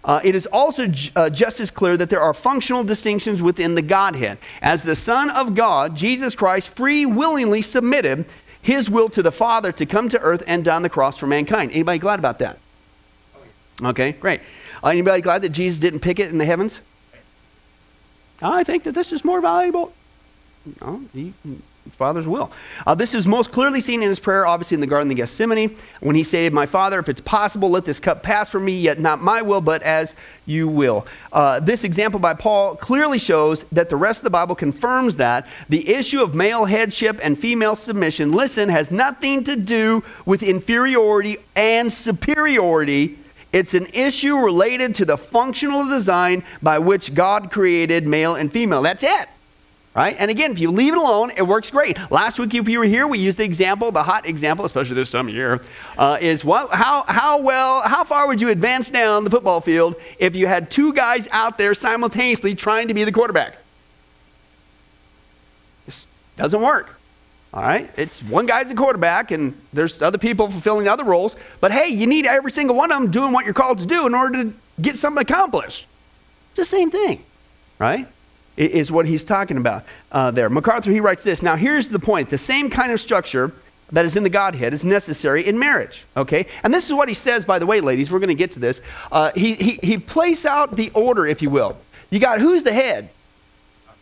Uh, 0.05 0.21
it 0.23 0.37
is 0.37 0.47
also 0.47 0.87
j- 0.87 1.11
uh, 1.17 1.29
just 1.29 1.59
as 1.59 1.71
clear 1.71 1.97
that 1.97 2.09
there 2.09 2.21
are 2.21 2.33
functional 2.33 2.85
distinctions 2.85 3.43
within 3.43 3.75
the 3.75 3.83
Godhead. 3.83 4.39
As 4.63 4.85
the 4.85 4.95
Son 4.95 5.31
of 5.31 5.55
God, 5.55 5.97
Jesus 5.97 6.35
Christ 6.35 6.69
free 6.69 7.05
willingly 7.05 7.61
submitted 7.63 8.25
his 8.63 8.89
will 8.89 9.09
to 9.11 9.23
the 9.23 9.33
Father 9.33 9.73
to 9.73 9.85
come 9.85 10.09
to 10.09 10.21
earth 10.21 10.43
and 10.47 10.65
die 10.65 10.77
on 10.77 10.83
the 10.83 10.89
cross 10.89 11.19
for 11.19 11.27
mankind. 11.27 11.73
Anybody 11.73 11.99
glad 11.99 12.21
about 12.21 12.39
that? 12.39 12.59
Okay, 13.83 14.13
great. 14.13 14.41
Uh, 14.83 14.89
anybody 14.89 15.21
glad 15.21 15.43
that 15.43 15.51
Jesus 15.51 15.79
didn't 15.79 16.01
pick 16.01 16.21
it 16.21 16.31
in 16.31 16.39
the 16.39 16.45
heavens? 16.45 16.81
I 18.41 18.63
think 18.63 18.85
that 18.85 18.95
this 18.95 19.13
is 19.13 19.25
more 19.25 19.41
valuable. 19.41 19.93
No, 20.81 21.03
he, 21.13 21.33
Father's 21.92 22.26
will. 22.28 22.50
Uh, 22.87 22.95
this 22.95 23.14
is 23.14 23.26
most 23.26 23.52
clearly 23.52 23.80
seen 23.80 24.02
in 24.02 24.09
his 24.09 24.18
prayer, 24.18 24.47
obviously 24.47 24.75
in 24.75 24.80
the 24.80 24.87
Garden 24.87 25.11
of 25.11 25.16
Gethsemane, 25.16 25.76
when 26.00 26.16
he 26.16 26.23
stated, 26.23 26.52
My 26.52 26.66
Father, 26.66 26.99
if 26.99 27.09
it's 27.09 27.21
possible, 27.21 27.71
let 27.71 27.85
this 27.85 28.00
cup 28.00 28.23
pass 28.23 28.50
from 28.50 28.64
me, 28.64 28.78
yet 28.78 28.99
not 28.99 29.21
my 29.21 29.42
will, 29.42 29.61
but 29.61 29.83
as 29.83 30.14
you 30.47 30.66
will. 30.66 31.07
Uh, 31.33 31.61
this 31.61 31.85
example 31.85 32.18
by 32.18 32.35
Paul 32.35 32.75
clearly 32.76 33.18
shows 33.18 33.64
that 33.71 33.88
the 33.88 33.97
rest 33.97 34.21
of 34.21 34.25
the 34.25 34.30
Bible 34.30 34.54
confirms 34.54 35.16
that 35.16 35.47
the 35.68 35.88
issue 35.88 36.23
of 36.23 36.35
male 36.35 36.64
headship 36.64 37.21
and 37.23 37.38
female 37.38 37.76
submission, 37.76 38.33
listen, 38.33 38.68
has 38.71 38.90
nothing 38.90 39.45
to 39.45 39.57
do 39.57 40.02
with 40.25 40.42
inferiority 40.42 41.37
and 41.54 41.92
superiority. 41.92 43.18
It's 43.52 43.75
an 43.75 43.87
issue 43.92 44.37
related 44.37 44.95
to 44.97 45.04
the 45.04 45.16
functional 45.16 45.87
design 45.87 46.45
by 46.62 46.78
which 46.78 47.14
God 47.14 47.50
created 47.50 48.07
male 48.07 48.35
and 48.35 48.50
female. 48.52 48.83
That's 48.83 49.02
it. 49.02 49.28
Right? 49.99 50.14
And 50.17 50.31
again, 50.31 50.52
if 50.52 50.61
you 50.61 50.71
leave 50.71 50.93
it 50.93 50.97
alone, 50.97 51.33
it 51.37 51.43
works 51.43 51.73
great. 51.73 51.99
Last 52.09 52.38
week, 52.38 52.55
if 52.55 52.69
you 52.69 52.78
were 52.78 52.85
here, 52.85 53.09
we 53.09 53.19
used 53.19 53.37
the 53.37 53.43
example, 53.43 53.90
the 53.90 54.05
hot 54.05 54.26
example, 54.26 54.64
especially 54.64 54.95
this 54.95 55.11
time 55.11 55.26
of 55.26 55.35
year, 55.35 55.61
uh, 55.99 56.19
is 56.21 56.45
what, 56.45 56.71
how, 56.71 57.02
how 57.02 57.40
well, 57.40 57.81
how 57.81 58.05
far 58.05 58.28
would 58.28 58.40
you 58.40 58.50
advance 58.50 58.93
down 58.93 59.25
the 59.25 59.31
football 59.31 59.61
field 59.61 59.97
if 60.21 60.37
you 60.37 60.47
had 60.47 60.71
two 60.71 60.93
guys 60.93 61.26
out 61.33 61.59
there 61.59 61.75
simultaneously 61.75 62.55
trying 62.55 62.87
to 62.87 62.95
be 62.95 63.02
the 63.02 63.11
quarterback? 63.11 63.57
This 65.87 66.07
doesn't 66.37 66.62
work. 66.62 66.95
All 67.52 67.62
right? 67.62 67.90
It's 67.97 68.23
one 68.23 68.47
guy's 68.47 68.71
a 68.71 68.76
quarterback, 68.76 69.33
and 69.33 69.61
there's 69.73 70.00
other 70.00 70.19
people 70.19 70.49
fulfilling 70.49 70.87
other 70.87 71.02
roles. 71.02 71.35
But 71.61 71.73
hey, 71.73 71.88
you 71.88 72.07
need 72.07 72.25
every 72.25 72.52
single 72.52 72.76
one 72.76 72.93
of 72.93 73.02
them 73.02 73.11
doing 73.11 73.33
what 73.33 73.45
you're 73.45 73.52
called 73.52 73.81
to 73.81 73.87
do 73.87 74.07
in 74.07 74.14
order 74.14 74.45
to 74.45 74.52
get 74.81 74.97
something 74.97 75.23
accomplished. 75.23 75.87
It's 76.50 76.59
the 76.59 76.64
same 76.76 76.93
thing, 76.93 77.25
right? 77.81 78.07
Is 78.59 78.91
what 78.91 79.07
he's 79.07 79.25
talking 79.25 79.57
about 79.57 79.85
uh, 80.12 80.31
there. 80.31 80.50
MacArthur, 80.50 80.91
he 80.91 81.00
writes 81.00 81.23
this. 81.23 81.43
Now, 81.43 81.57
here's 81.57 81.91
the 81.91 81.99
point 81.99 82.31
the 82.31 82.38
same 82.38 82.71
kind 82.71 82.93
of 82.93 83.00
structure 83.00 83.53
that 83.93 84.05
is 84.05 84.17
in 84.17 84.23
the 84.23 84.31
Godhead 84.31 84.75
is 84.75 84.85
necessary 84.85 85.47
in 85.47 85.59
marriage, 85.59 86.05
okay? 86.17 86.47
And 86.62 86.75
this 86.75 86.87
is 86.87 86.93
what 86.93 87.09
he 87.09 87.15
says, 87.15 87.45
by 87.45 87.59
the 87.59 87.67
way, 87.67 87.81
ladies. 87.81 88.11
We're 88.11 88.19
going 88.19 88.29
to 88.29 88.35
get 88.35 88.53
to 88.53 88.59
this. 88.59 88.83
Uh, 89.11 89.33
he, 89.35 89.55
he, 89.55 89.79
he 89.83 89.99
plays 89.99 90.45
out 90.45 90.77
the 90.77 90.91
order, 90.91 91.27
if 91.27 91.41
you 91.41 91.50
will. 91.50 91.77
You 92.11 92.19
got 92.19 92.41
who's 92.41 92.65
the 92.65 92.73
head? 92.73 93.09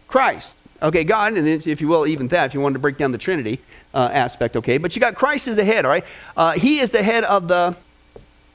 Christ. 0.08 0.52
Okay, 0.82 1.04
God, 1.04 1.34
and 1.34 1.46
if 1.46 1.80
you 1.80 1.88
will, 1.88 2.06
even 2.06 2.28
that, 2.28 2.46
if 2.46 2.54
you 2.54 2.60
wanted 2.60 2.74
to 2.74 2.78
break 2.80 2.98
down 2.98 3.12
the 3.12 3.18
Trinity 3.18 3.60
uh, 3.94 4.10
aspect, 4.12 4.56
okay? 4.56 4.78
But 4.78 4.94
you 4.94 5.00
got 5.00 5.14
Christ 5.14 5.48
as 5.48 5.56
the 5.56 5.64
head, 5.64 5.84
all 5.84 5.90
right? 5.90 6.04
Uh, 6.36 6.52
he 6.52 6.80
is 6.80 6.90
the 6.90 7.02
head 7.02 7.24
of 7.24 7.48
the 7.48 7.76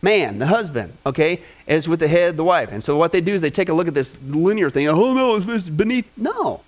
man, 0.01 0.39
the 0.39 0.47
husband, 0.47 0.93
okay, 1.05 1.41
is 1.67 1.87
with 1.87 1.99
the 1.99 2.07
head 2.07 2.37
the 2.37 2.43
wife. 2.43 2.71
And 2.71 2.83
so 2.83 2.97
what 2.97 3.11
they 3.11 3.21
do 3.21 3.33
is 3.33 3.41
they 3.41 3.51
take 3.51 3.69
a 3.69 3.73
look 3.73 3.87
at 3.87 3.93
this 3.93 4.15
linear 4.23 4.69
thing. 4.69 4.87
Oh, 4.87 5.13
no, 5.13 5.35
it's 5.35 5.69
beneath. 5.69 6.09
No. 6.17 6.61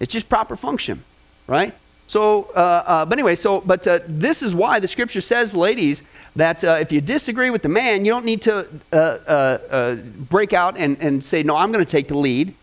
It's 0.00 0.12
just 0.12 0.28
proper 0.28 0.56
function, 0.56 1.02
right? 1.46 1.72
So, 2.08 2.50
uh, 2.54 2.84
uh, 2.86 3.04
but 3.06 3.18
anyway, 3.18 3.34
so, 3.34 3.60
but 3.60 3.86
uh, 3.86 4.00
this 4.06 4.42
is 4.42 4.54
why 4.54 4.78
the 4.78 4.88
scripture 4.88 5.20
says, 5.20 5.56
ladies, 5.56 6.02
that 6.36 6.62
uh, 6.62 6.78
if 6.80 6.92
you 6.92 7.00
disagree 7.00 7.50
with 7.50 7.62
the 7.62 7.68
man, 7.68 8.04
you 8.04 8.12
don't 8.12 8.24
need 8.24 8.42
to 8.42 8.66
uh, 8.92 8.96
uh, 8.96 9.96
break 9.96 10.52
out 10.52 10.76
and, 10.76 10.98
and 11.00 11.24
say, 11.24 11.42
no, 11.42 11.56
I'm 11.56 11.72
going 11.72 11.84
to 11.84 11.90
take 11.90 12.08
the 12.08 12.16
lead, 12.16 12.54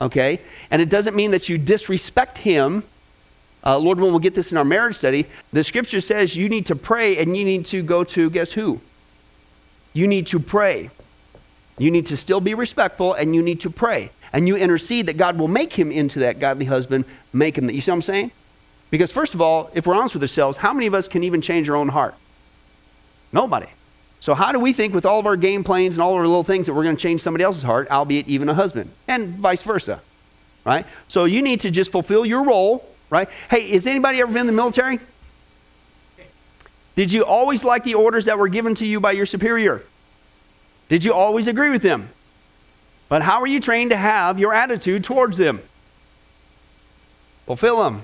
okay? 0.00 0.40
And 0.70 0.82
it 0.82 0.88
doesn't 0.88 1.14
mean 1.14 1.30
that 1.30 1.48
you 1.48 1.56
disrespect 1.56 2.38
him. 2.38 2.82
Lord, 3.64 3.98
when 3.98 4.10
we'll 4.10 4.20
get 4.20 4.34
this 4.34 4.52
in 4.52 4.58
our 4.58 4.64
marriage 4.64 4.96
study, 4.96 5.26
the 5.52 5.64
scripture 5.64 6.00
says 6.00 6.36
you 6.36 6.48
need 6.48 6.66
to 6.66 6.76
pray 6.76 7.16
and 7.16 7.36
you 7.36 7.44
need 7.44 7.66
to 7.66 7.82
go 7.82 8.04
to, 8.04 8.30
guess 8.30 8.52
who? 8.52 8.80
You 9.96 10.06
need 10.06 10.26
to 10.26 10.38
pray. 10.38 10.90
You 11.78 11.90
need 11.90 12.06
to 12.06 12.18
still 12.18 12.40
be 12.40 12.52
respectful 12.52 13.14
and 13.14 13.34
you 13.34 13.42
need 13.42 13.62
to 13.62 13.70
pray. 13.70 14.10
And 14.30 14.46
you 14.46 14.54
intercede 14.54 15.06
that 15.06 15.16
God 15.16 15.38
will 15.38 15.48
make 15.48 15.72
him 15.72 15.90
into 15.90 16.18
that 16.18 16.38
godly 16.38 16.66
husband, 16.66 17.06
make 17.32 17.56
him 17.56 17.66
that. 17.66 17.74
You 17.74 17.80
see 17.80 17.90
what 17.90 17.96
I'm 17.96 18.02
saying? 18.02 18.30
Because, 18.90 19.10
first 19.10 19.32
of 19.32 19.40
all, 19.40 19.70
if 19.72 19.86
we're 19.86 19.94
honest 19.94 20.12
with 20.12 20.22
ourselves, 20.22 20.58
how 20.58 20.74
many 20.74 20.86
of 20.86 20.92
us 20.92 21.08
can 21.08 21.24
even 21.24 21.40
change 21.40 21.70
our 21.70 21.76
own 21.76 21.88
heart? 21.88 22.14
Nobody. 23.32 23.68
So, 24.20 24.34
how 24.34 24.52
do 24.52 24.60
we 24.60 24.74
think 24.74 24.94
with 24.94 25.06
all 25.06 25.18
of 25.18 25.24
our 25.24 25.36
game 25.36 25.64
plans 25.64 25.94
and 25.94 26.02
all 26.02 26.12
of 26.12 26.18
our 26.18 26.26
little 26.26 26.44
things 26.44 26.66
that 26.66 26.74
we're 26.74 26.84
going 26.84 26.96
to 26.96 27.02
change 27.02 27.22
somebody 27.22 27.44
else's 27.44 27.62
heart, 27.62 27.90
albeit 27.90 28.28
even 28.28 28.50
a 28.50 28.54
husband, 28.54 28.90
and 29.08 29.30
vice 29.30 29.62
versa? 29.62 30.02
Right? 30.66 30.84
So, 31.08 31.24
you 31.24 31.40
need 31.40 31.60
to 31.60 31.70
just 31.70 31.90
fulfill 31.90 32.26
your 32.26 32.44
role, 32.44 32.86
right? 33.08 33.30
Hey, 33.48 33.70
has 33.70 33.86
anybody 33.86 34.20
ever 34.20 34.30
been 34.30 34.42
in 34.42 34.46
the 34.46 34.52
military? 34.52 35.00
Did 36.96 37.12
you 37.12 37.24
always 37.24 37.62
like 37.62 37.84
the 37.84 37.94
orders 37.94 38.24
that 38.24 38.38
were 38.38 38.48
given 38.48 38.74
to 38.76 38.86
you 38.86 39.00
by 39.00 39.12
your 39.12 39.26
superior? 39.26 39.82
Did 40.88 41.04
you 41.04 41.12
always 41.12 41.46
agree 41.46 41.68
with 41.68 41.82
them? 41.82 42.08
But 43.08 43.22
how 43.22 43.40
are 43.42 43.46
you 43.46 43.60
trained 43.60 43.90
to 43.90 43.96
have 43.96 44.38
your 44.38 44.52
attitude 44.52 45.04
towards 45.04 45.36
them? 45.36 45.60
Fulfill 47.44 47.84
them. 47.84 48.02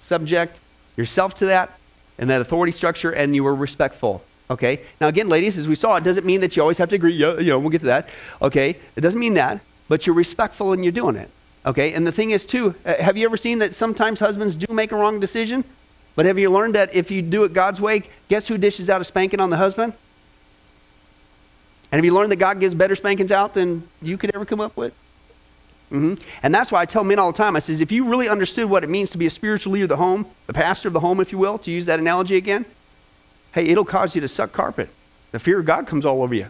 Subject 0.00 0.58
yourself 0.96 1.34
to 1.36 1.46
that 1.46 1.78
and 2.18 2.28
that 2.28 2.40
authority 2.40 2.72
structure, 2.72 3.10
and 3.10 3.34
you 3.34 3.42
were 3.42 3.54
respectful. 3.54 4.22
Okay? 4.50 4.80
Now, 5.00 5.08
again, 5.08 5.28
ladies, 5.28 5.56
as 5.56 5.66
we 5.66 5.74
saw, 5.74 5.96
it 5.96 6.04
doesn't 6.04 6.26
mean 6.26 6.40
that 6.42 6.56
you 6.56 6.62
always 6.62 6.78
have 6.78 6.90
to 6.90 6.94
agree. 6.94 7.14
Yeah, 7.14 7.34
know, 7.34 7.58
we'll 7.58 7.70
get 7.70 7.80
to 7.80 7.86
that. 7.86 8.08
Okay? 8.42 8.76
It 8.96 9.00
doesn't 9.00 9.18
mean 9.18 9.34
that, 9.34 9.60
but 9.88 10.06
you're 10.06 10.14
respectful 10.14 10.72
and 10.72 10.84
you're 10.84 10.92
doing 10.92 11.16
it. 11.16 11.30
Okay? 11.64 11.94
And 11.94 12.06
the 12.06 12.12
thing 12.12 12.30
is, 12.30 12.44
too, 12.44 12.74
uh, 12.84 12.94
have 12.94 13.16
you 13.16 13.24
ever 13.24 13.36
seen 13.36 13.60
that 13.60 13.74
sometimes 13.74 14.20
husbands 14.20 14.56
do 14.56 14.72
make 14.72 14.92
a 14.92 14.96
wrong 14.96 15.18
decision? 15.18 15.64
But 16.16 16.26
have 16.26 16.38
you 16.38 16.50
learned 16.50 16.74
that 16.74 16.94
if 16.94 17.10
you 17.10 17.22
do 17.22 17.44
it 17.44 17.52
God's 17.52 17.80
way, 17.80 18.04
guess 18.28 18.48
who 18.48 18.56
dishes 18.56 18.88
out 18.88 19.00
a 19.00 19.04
spanking 19.04 19.40
on 19.40 19.50
the 19.50 19.56
husband? 19.56 19.92
And 21.90 21.98
have 21.98 22.04
you 22.04 22.14
learned 22.14 22.32
that 22.32 22.36
God 22.36 22.60
gives 22.60 22.74
better 22.74 22.96
spankings 22.96 23.32
out 23.32 23.54
than 23.54 23.86
you 24.00 24.16
could 24.16 24.34
ever 24.34 24.44
come 24.44 24.60
up 24.60 24.76
with? 24.76 24.92
Mm-hmm. 25.92 26.22
And 26.42 26.54
that's 26.54 26.72
why 26.72 26.80
I 26.80 26.86
tell 26.86 27.04
men 27.04 27.18
all 27.18 27.30
the 27.30 27.36
time 27.36 27.56
I 27.56 27.60
says, 27.60 27.80
if 27.80 27.92
you 27.92 28.04
really 28.04 28.28
understood 28.28 28.68
what 28.68 28.82
it 28.82 28.90
means 28.90 29.10
to 29.10 29.18
be 29.18 29.26
a 29.26 29.30
spiritual 29.30 29.72
leader 29.72 29.84
of 29.84 29.90
the 29.90 29.96
home, 29.96 30.26
the 30.46 30.52
pastor 30.52 30.88
of 30.88 30.94
the 30.94 31.00
home, 31.00 31.20
if 31.20 31.30
you 31.30 31.38
will, 31.38 31.58
to 31.58 31.70
use 31.70 31.86
that 31.86 32.00
analogy 32.00 32.36
again, 32.36 32.64
hey, 33.52 33.66
it'll 33.66 33.84
cause 33.84 34.14
you 34.14 34.20
to 34.20 34.28
suck 34.28 34.52
carpet. 34.52 34.88
The 35.32 35.38
fear 35.38 35.60
of 35.60 35.66
God 35.66 35.86
comes 35.86 36.04
all 36.04 36.22
over 36.22 36.34
you. 36.34 36.46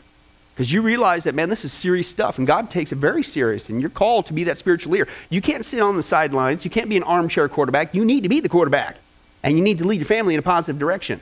Because 0.54 0.73
you 0.73 0.83
realize 0.83 1.25
that, 1.25 1.35
man, 1.35 1.50
this 1.50 1.64
is 1.64 1.73
serious 1.73 2.06
stuff, 2.06 2.38
and 2.38 2.47
God 2.47 2.71
takes 2.71 2.92
it 2.92 2.97
very 2.97 3.25
serious, 3.25 3.68
and 3.68 3.80
you're 3.80 3.90
called 3.90 4.26
to 4.26 4.33
be 4.33 4.44
that 4.44 4.56
spiritual 4.56 4.92
leader. 4.92 5.09
You 5.28 5.42
can't 5.42 5.64
sit 5.64 5.80
on 5.80 5.97
the 5.97 6.02
sidelines. 6.02 6.64
You 6.64 6.71
can't 6.71 6.88
be 6.88 6.97
an 6.97 7.02
armchair 7.02 7.49
quarterback. 7.49 7.92
You 7.92 8.04
need 8.04 8.23
to 8.23 8.28
be 8.28 8.38
the 8.38 8.49
quarterback 8.49 8.99
and 9.45 9.59
you 9.59 9.63
need 9.63 9.79
to 9.79 9.85
lead 9.85 10.01
your 10.01 10.07
family 10.07 10.35
in 10.35 10.41
a 10.41 10.43
positive 10.43 10.79
direction. 10.81 11.21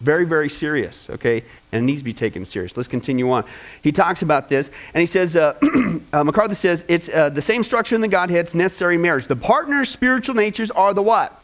Very, 0.00 0.26
very 0.26 0.50
serious, 0.50 1.08
okay? 1.08 1.42
And 1.72 1.82
it 1.82 1.86
needs 1.86 2.00
to 2.00 2.04
be 2.04 2.12
taken 2.12 2.44
serious. 2.44 2.76
Let's 2.76 2.88
continue 2.88 3.30
on. 3.30 3.44
He 3.82 3.90
talks 3.90 4.20
about 4.20 4.48
this, 4.48 4.70
and 4.92 5.00
he 5.00 5.06
says, 5.06 5.34
uh, 5.34 5.58
uh, 6.12 6.22
MacArthur 6.24 6.54
says, 6.54 6.84
it's 6.88 7.08
uh, 7.08 7.30
the 7.30 7.40
same 7.40 7.64
structure 7.64 7.94
in 7.94 8.02
the 8.02 8.08
Godhead's 8.08 8.54
necessary 8.54 8.98
marriage. 8.98 9.26
The 9.28 9.36
partner's 9.36 9.88
spiritual 9.88 10.34
natures 10.34 10.70
are 10.70 10.92
the 10.92 11.02
what? 11.02 11.40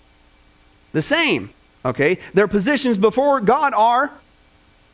The 0.92 1.00
same, 1.00 1.50
okay? 1.86 2.18
Their 2.34 2.48
positions 2.48 2.98
before 2.98 3.40
God 3.40 3.72
are 3.72 4.12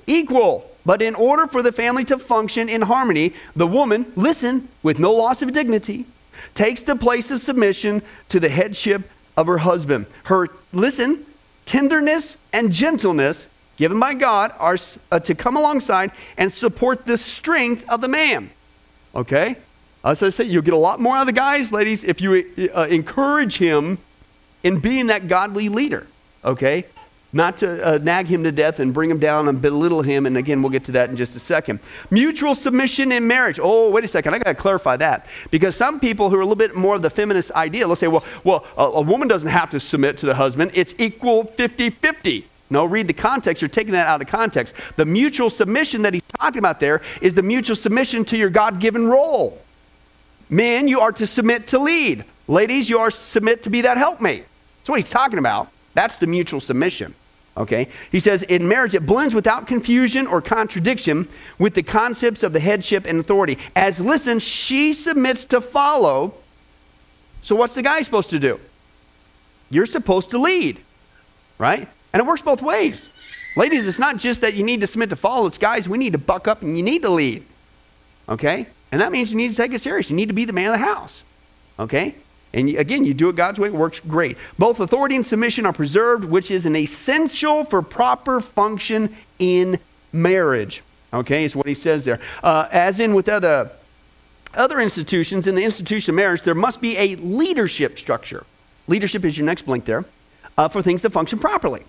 equal. 0.07 0.71
But 0.85 1.03
in 1.03 1.17
order 1.17 1.49
for 1.49 1.63
the 1.63 1.73
family 1.73 2.05
to 2.05 2.19
function 2.19 2.69
in 2.69 2.83
harmony, 2.83 3.35
the 3.57 3.67
woman, 3.67 4.13
listen, 4.15 4.69
with 4.85 5.01
no 5.01 5.13
loss 5.13 5.43
of 5.43 5.53
dignity, 5.53 6.07
takes 6.55 6.85
the 6.85 6.95
place 6.95 7.33
of 7.33 7.41
submission 7.41 8.03
to 8.29 8.39
the 8.39 8.49
headship 8.49 9.11
of 9.37 9.47
her 9.47 9.59
husband. 9.59 10.07
Her, 10.25 10.49
listen, 10.73 11.25
tenderness 11.65 12.37
and 12.53 12.73
gentleness 12.73 13.49
given 13.77 14.01
by 14.01 14.15
God 14.15 14.55
are 14.59 14.79
uh, 15.11 15.21
to 15.21 15.35
come 15.35 15.57
alongside 15.57 16.11
and 16.37 16.51
support 16.51 17.05
the 17.05 17.19
strength 17.19 17.85
of 17.89 18.01
the 18.01 18.09
man. 18.09 18.51
Okay? 19.15 19.57
As 20.05 20.23
I 20.23 20.29
say, 20.29 20.45
you'll 20.45 20.63
get 20.63 20.75
a 20.75 20.79
lot 20.79 21.01
more 21.01 21.17
out 21.17 21.23
of 21.23 21.27
the 21.27 21.33
guys, 21.33 21.73
ladies, 21.73 22.05
if 22.05 22.21
you 22.21 22.71
uh, 22.75 22.87
encourage 22.89 23.59
him 23.59 23.99
in 24.63 24.79
being 24.79 25.09
that 25.09 25.29
godly 25.29 25.69
leader. 25.69 26.07
Okay? 26.45 26.85
Not 27.37 27.59
to 27.59 27.87
uh, 27.87 27.99
nag 27.99 28.27
him 28.27 28.43
to 28.45 28.53
death 28.53 28.81
and 28.81 28.93
bring 28.93 29.11
him 29.11 29.19
down 29.19 29.49
and 29.49 29.61
belittle 29.61 30.03
him. 30.03 30.27
And 30.27 30.37
again, 30.37 30.63
we'll 30.63 30.73
get 30.73 30.85
to 30.85 30.93
that 30.93 31.11
in 31.11 31.17
just 31.17 31.37
a 31.37 31.41
second. 31.41 31.81
Mutual 32.11 32.55
submission 32.55 33.13
in 33.13 33.27
marriage. 33.27 33.61
Oh, 33.63 33.91
wait 33.91 34.05
a 34.05 34.09
second. 34.09 34.35
I 34.35 34.39
got 34.39 34.51
to 34.51 34.55
clarify 34.55 34.97
that. 34.97 35.27
Because 35.51 35.77
some 35.77 36.01
people 36.01 36.31
who 36.31 36.37
are 36.37 36.41
a 36.41 36.45
little 36.45 36.57
bit 36.57 36.75
more 36.75 36.97
of 36.97 37.03
the 37.03 37.11
feminist 37.11 37.53
idea, 37.53 37.87
they'll 37.87 37.97
say, 37.97 38.09
well, 38.09 38.25
well 38.43 38.67
a, 38.77 38.85
a 38.85 39.01
woman 39.03 39.29
doesn't 39.29 39.51
have 39.51 39.71
to 39.71 39.81
submit 39.81 40.19
to 40.19 40.27
the 40.27 40.35
husband, 40.35 40.71
it's 40.75 40.95
equal 40.99 41.45
50 41.45 41.91
50. 41.91 42.47
No, 42.69 42.85
read 42.85 43.07
the 43.07 43.13
context. 43.13 43.63
You're 43.63 43.69
taking 43.69 43.93
that 43.93 44.09
out 44.09 44.21
of 44.21 44.27
context. 44.27 44.75
The 44.97 45.05
mutual 45.05 45.51
submission 45.51 46.03
that 46.03 46.15
he's 46.15 46.23
talking 46.39 46.59
about 46.59 46.81
there 46.81 47.01
is 47.21 47.35
the 47.35 47.43
mutual 47.43 47.77
submission 47.77 48.25
to 48.25 48.37
your 48.37 48.51
God 48.51 48.81
given 48.81 49.07
role. 49.07 49.63
Men, 50.49 50.89
you 50.89 51.01
are 51.01 51.13
to 51.13 51.27
submit 51.27 51.69
to 51.69 51.79
lead. 51.79 52.25
Ladies, 52.49 52.89
you 52.89 52.99
are 52.99 53.11
submit 53.11 53.63
to 53.65 53.71
be 53.71 53.83
that 53.83 53.99
helpmate. 53.99 54.45
That's 54.79 54.89
what 54.89 54.99
he's 55.01 55.11
talking 55.11 55.39
about. 55.39 55.69
That's 55.95 56.17
the 56.17 56.27
mutual 56.27 56.61
submission. 56.61 57.15
Okay? 57.57 57.89
He 58.13 58.21
says 58.21 58.43
in 58.43 58.69
marriage, 58.69 58.95
it 58.95 59.07
blends 59.07 59.35
without 59.35 59.67
confusion 59.67 60.27
or 60.27 60.43
contradiction 60.43 61.29
with 61.59 61.75
the 61.75 61.83
concepts 61.83 62.43
of 62.43 62.53
the 62.53 62.61
headship 62.61 63.07
and 63.07 63.19
authority. 63.19 63.59
As 63.75 64.01
listen, 64.01 64.39
she 64.39 64.93
submits 64.93 65.45
to 65.47 65.61
follow. 65.61 66.35
So 67.43 67.57
what's 67.57 67.75
the 67.75 67.83
guy 67.83 68.03
supposed 68.03 68.31
to 68.31 68.39
do? 68.39 68.61
You're 69.71 69.87
supposed 69.87 70.31
to 70.31 70.39
lead, 70.39 70.79
right? 71.59 71.89
And 72.13 72.21
it 72.21 72.27
works 72.27 72.43
both 72.43 72.63
ways. 72.63 73.09
Ladies, 73.57 73.87
it's 73.87 73.99
not 73.99 74.19
just 74.19 74.43
that 74.43 74.55
you 74.55 74.63
need 74.63 74.83
to 74.83 74.87
submit 74.87 75.09
to 75.11 75.17
follow. 75.17 75.47
It's 75.47 75.59
guys, 75.59 75.89
we 75.89 75.97
need 75.97 76.13
to 76.13 76.19
buck 76.19 76.47
up 76.47 76.61
and 76.61 76.77
you 76.77 76.85
need 76.85 77.03
to 77.03 77.09
lead. 77.09 77.45
Okay? 78.29 78.67
And 78.93 79.01
that 79.01 79.13
means 79.13 79.31
you 79.31 79.37
need 79.37 79.49
to 79.49 79.57
take 79.57 79.73
it 79.73 79.81
serious. 79.81 80.11
You 80.11 80.17
need 80.17 80.29
to 80.29 80.35
be 80.35 80.45
the 80.45 80.53
man 80.53 80.73
of 80.73 80.79
the 80.79 80.85
house. 80.85 81.23
Okay? 81.79 82.15
And 82.57 82.71
again, 82.71 83.05
you 83.05 83.13
do 83.13 83.29
it 83.29 83.37
God's 83.37 83.61
way, 83.61 83.69
it 83.69 83.75
works 83.75 84.01
great. 84.01 84.39
Both 84.59 84.81
authority 84.81 85.15
and 85.15 85.27
submission 85.27 85.67
are 85.67 85.75
preserved, 85.75 86.25
which 86.25 86.51
is 86.51 86.65
an 86.65 86.75
essential 86.75 87.65
for 87.65 87.83
proper 87.83 88.41
function 88.41 89.15
in 89.39 89.79
marriage. 90.11 90.83
Okay, 91.13 91.45
is 91.45 91.55
what 91.55 91.67
he 91.67 91.75
says 91.75 92.07
there. 92.07 92.19
Uh, 92.43 92.67
as 92.73 92.99
in 92.99 93.13
with 93.13 93.29
other, 93.29 93.71
other 94.55 94.81
institutions, 94.81 95.47
in 95.47 95.55
the 95.55 95.65
institution 95.65 96.13
of 96.13 96.17
marriage, 96.17 96.43
there 96.43 96.55
must 96.55 96.81
be 96.81 96.97
a 96.97 97.17
leadership 97.17 97.99
structure. 97.99 98.47
Leadership 98.89 99.23
is 99.27 99.37
your 99.37 99.45
next 99.45 99.67
blink 99.67 99.85
there, 99.85 100.07
uh, 100.57 100.67
for 100.67 100.81
things 100.81 101.03
to 101.03 101.11
function 101.11 101.39
properly. 101.39 101.83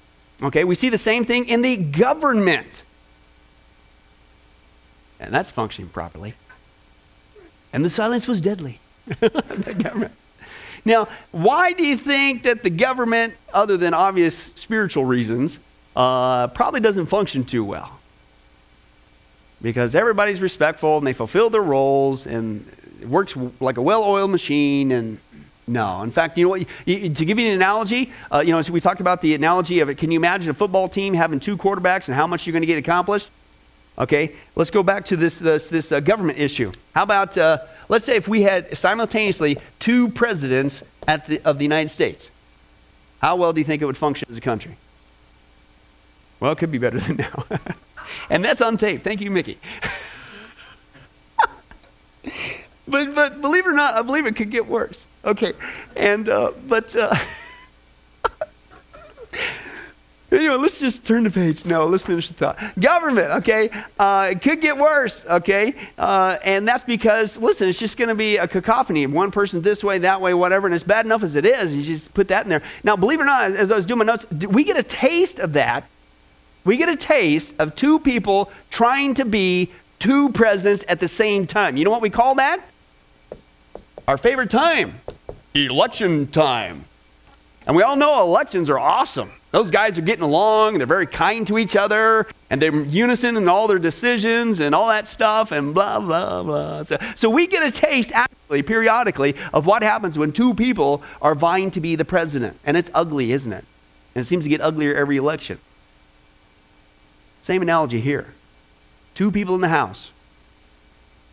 Okay, 0.43 0.65
we 0.65 0.75
see 0.75 0.89
the 0.89 0.97
same 0.97 1.24
thing 1.24 1.47
in 1.47 1.62
the 1.62 1.77
government. 1.77 2.83
And 5.17 5.33
that's 5.33 5.50
functioning 5.50 5.89
properly. 5.91 6.33
And 7.71 7.86
the 7.86 7.89
silence 7.89 8.27
was 8.27 8.41
deadly. 8.41 8.81
the 9.07 9.74
government. 9.81 10.12
Now, 10.88 11.10
why 11.34 11.74
do 11.74 11.86
you 11.86 11.98
think 11.98 12.44
that 12.44 12.63
the 12.63 12.70
government, 12.70 13.34
other 13.53 13.75
than 13.75 13.94
obvious 13.94 14.38
spiritual 14.56 15.03
reasons, 15.03 15.60
uh, 15.98 16.48
probably 16.48 16.79
doesn't 16.79 17.08
function 17.08 17.44
too 17.44 17.65
well? 17.65 18.00
Because 19.62 19.96
everybody's 19.96 20.39
respectful 20.39 20.98
and 20.98 21.06
they 21.06 21.12
fulfill 21.12 21.50
their 21.50 21.62
roles 21.62 22.25
and 22.25 22.65
it 23.01 23.10
works 23.10 23.36
like 23.60 23.75
a 23.75 23.82
well 23.82 24.01
oiled 24.01 24.32
machine. 24.32 24.94
And 24.94 25.17
no, 25.67 26.03
in 26.03 26.12
fact, 26.12 26.38
you 26.38 26.46
know 26.46 26.50
what? 26.51 26.65
You, 26.86 27.13
to 27.13 27.25
give 27.25 27.38
you 27.38 27.48
an 27.48 27.53
analogy, 27.56 28.13
uh, 28.32 28.41
you 28.46 28.53
know, 28.53 28.63
we 28.72 28.79
talked 28.79 29.01
about 29.01 29.22
the 29.22 29.36
analogy 29.36 29.82
of 29.82 29.89
it. 29.89 29.96
Can 29.96 30.10
you 30.10 30.17
imagine 30.17 30.50
a 30.50 30.53
football 30.53 30.88
team 30.88 31.13
having 31.13 31.41
two 31.41 31.58
quarterbacks 31.58 32.08
and 32.08 32.15
how 32.15 32.27
much 32.27 32.48
you're 32.48 32.53
going 32.53 32.62
to 32.62 32.67
get 32.67 32.77
accomplished? 32.77 33.29
Okay, 33.99 34.35
let's 34.55 34.69
go 34.69 34.83
back 34.83 35.05
to 35.05 35.17
this, 35.17 35.39
this, 35.39 35.69
this 35.69 35.91
uh, 35.91 35.99
government 35.99 36.37
issue. 36.37 36.71
How 36.93 37.01
about, 37.01 37.35
uh, 37.35 37.59
let's 37.89 38.05
say, 38.05 38.15
if 38.15 38.27
we 38.27 38.43
had 38.43 38.77
simultaneously 38.77 39.57
two 39.79 40.09
presidents 40.09 40.83
the, 41.05 41.41
of 41.43 41.57
the 41.57 41.63
United 41.63 41.89
States? 41.89 42.29
How 43.21 43.35
well 43.35 43.53
do 43.53 43.59
you 43.59 43.65
think 43.65 43.81
it 43.81 43.85
would 43.85 43.97
function 43.97 44.27
as 44.29 44.37
a 44.37 44.41
country? 44.41 44.77
Well, 46.39 46.51
it 46.51 46.59
could 46.59 46.71
be 46.71 46.77
better 46.77 46.99
than 47.07 47.17
now. 47.17 47.45
and 48.29 48.45
that's 48.45 48.61
on 48.61 48.77
tape. 48.77 49.03
Thank 49.03 49.21
you, 49.21 49.31
Mickey. 49.31 49.57
but, 52.87 53.15
but 53.15 53.41
believe 53.41 53.65
it 53.65 53.69
or 53.69 53.73
not, 53.73 53.95
I 53.95 54.03
believe 54.03 54.27
it 54.27 54.35
could 54.35 54.51
get 54.51 54.67
worse. 54.67 55.07
Okay, 55.25 55.53
and, 55.95 56.29
uh, 56.29 56.51
but, 56.67 56.95
uh, 56.95 57.15
Anyway, 60.29 60.55
let's 60.55 60.77
just 60.77 61.05
turn 61.05 61.24
the 61.24 61.29
page. 61.29 61.63
No, 61.63 61.86
let's 61.86 62.03
finish 62.03 62.27
the 62.27 62.34
thought. 62.34 62.57
Government, 62.77 63.31
okay, 63.31 63.69
uh, 63.98 64.29
it 64.31 64.41
could 64.41 64.60
get 64.60 64.77
worse, 64.77 65.25
okay, 65.25 65.74
uh, 65.98 66.38
and 66.43 66.67
that's 66.67 66.84
because 66.84 67.38
listen, 67.38 67.69
it's 67.69 67.80
just 67.80 67.97
going 67.97 68.10
to 68.10 68.15
be 68.15 68.36
a 68.36 68.45
cacophony. 68.45 69.08
One 69.08 69.32
person 69.32 69.62
this 69.62 69.86
way, 69.86 69.99
that 69.99 70.19
way, 70.19 70.34
whatever, 70.34 70.67
and 70.67 70.75
it's 70.75 70.84
bad 70.84 71.06
enough 71.06 71.23
as 71.23 71.38
it 71.38 71.45
is. 71.45 71.73
You 71.73 71.82
just 71.82 72.13
put 72.13 72.28
that 72.28 72.43
in 72.43 72.49
there. 72.49 72.62
Now, 72.84 72.97
believe 72.97 73.21
it 73.21 73.23
or 73.23 73.25
not, 73.25 73.54
as 73.54 73.71
I 73.71 73.78
was 73.78 73.86
doing 73.86 73.99
my 73.99 74.06
notes, 74.06 74.30
we 74.32 74.65
get 74.65 74.75
a 74.75 74.84
taste 74.84 75.39
of 75.39 75.54
that. 75.54 75.86
We 76.65 76.75
get 76.75 76.89
a 76.89 76.97
taste 76.97 77.56
of 77.58 77.75
two 77.75 77.97
people 77.99 78.51
trying 78.69 79.13
to 79.13 79.23
be 79.23 79.71
two 79.99 80.30
presidents 80.30 80.84
at 80.89 80.99
the 80.99 81.08
same 81.08 81.47
time. 81.47 81.78
You 81.78 81.86
know 81.86 81.91
what 81.91 82.01
we 82.01 82.10
call 82.10 82.36
that? 82.36 82.62
Our 84.10 84.17
favorite 84.17 84.49
time, 84.49 84.99
election 85.54 86.28
time. 86.28 86.84
And 87.65 87.78
we 87.78 87.84
all 87.84 87.95
know 87.95 88.21
elections 88.21 88.69
are 88.69 88.80
awesome. 88.80 89.32
Those 89.51 89.71
guys 89.71 89.97
are 89.97 90.01
getting 90.01 90.23
along, 90.23 90.77
they're 90.77 90.86
very 90.86 91.07
kind 91.07 91.47
to 91.47 91.57
each 91.57 91.77
other, 91.77 92.27
and 92.49 92.62
they're 92.62 92.75
unison 92.83 93.38
in 93.38 93.47
all 93.47 93.67
their 93.67 93.79
decisions 93.79 94.60
and 94.60 94.75
all 94.75 94.89
that 94.89 95.07
stuff, 95.07 95.53
and 95.53 95.73
blah, 95.73 95.99
blah, 95.99 96.43
blah. 96.43 96.83
So, 96.83 96.97
so 97.15 97.29
we 97.29 97.47
get 97.47 97.63
a 97.63 97.71
taste, 97.71 98.12
actually, 98.13 98.62
periodically, 98.63 99.36
of 99.53 99.65
what 99.65 99.83
happens 99.83 100.17
when 100.17 100.33
two 100.33 100.53
people 100.53 101.01
are 101.21 101.33
vying 101.33 101.71
to 101.71 101.79
be 101.79 101.95
the 101.95 102.03
president. 102.03 102.57
And 102.65 102.75
it's 102.75 102.91
ugly, 102.93 103.31
isn't 103.31 103.53
it? 103.53 103.63
And 104.15 104.25
it 104.25 104.27
seems 104.27 104.43
to 104.43 104.49
get 104.49 104.60
uglier 104.60 104.93
every 104.93 105.15
election. 105.15 105.60
Same 107.41 107.62
analogy 107.62 108.01
here. 108.01 108.33
Two 109.15 109.31
people 109.31 109.55
in 109.55 109.62
the 109.62 109.69
house. 109.69 110.12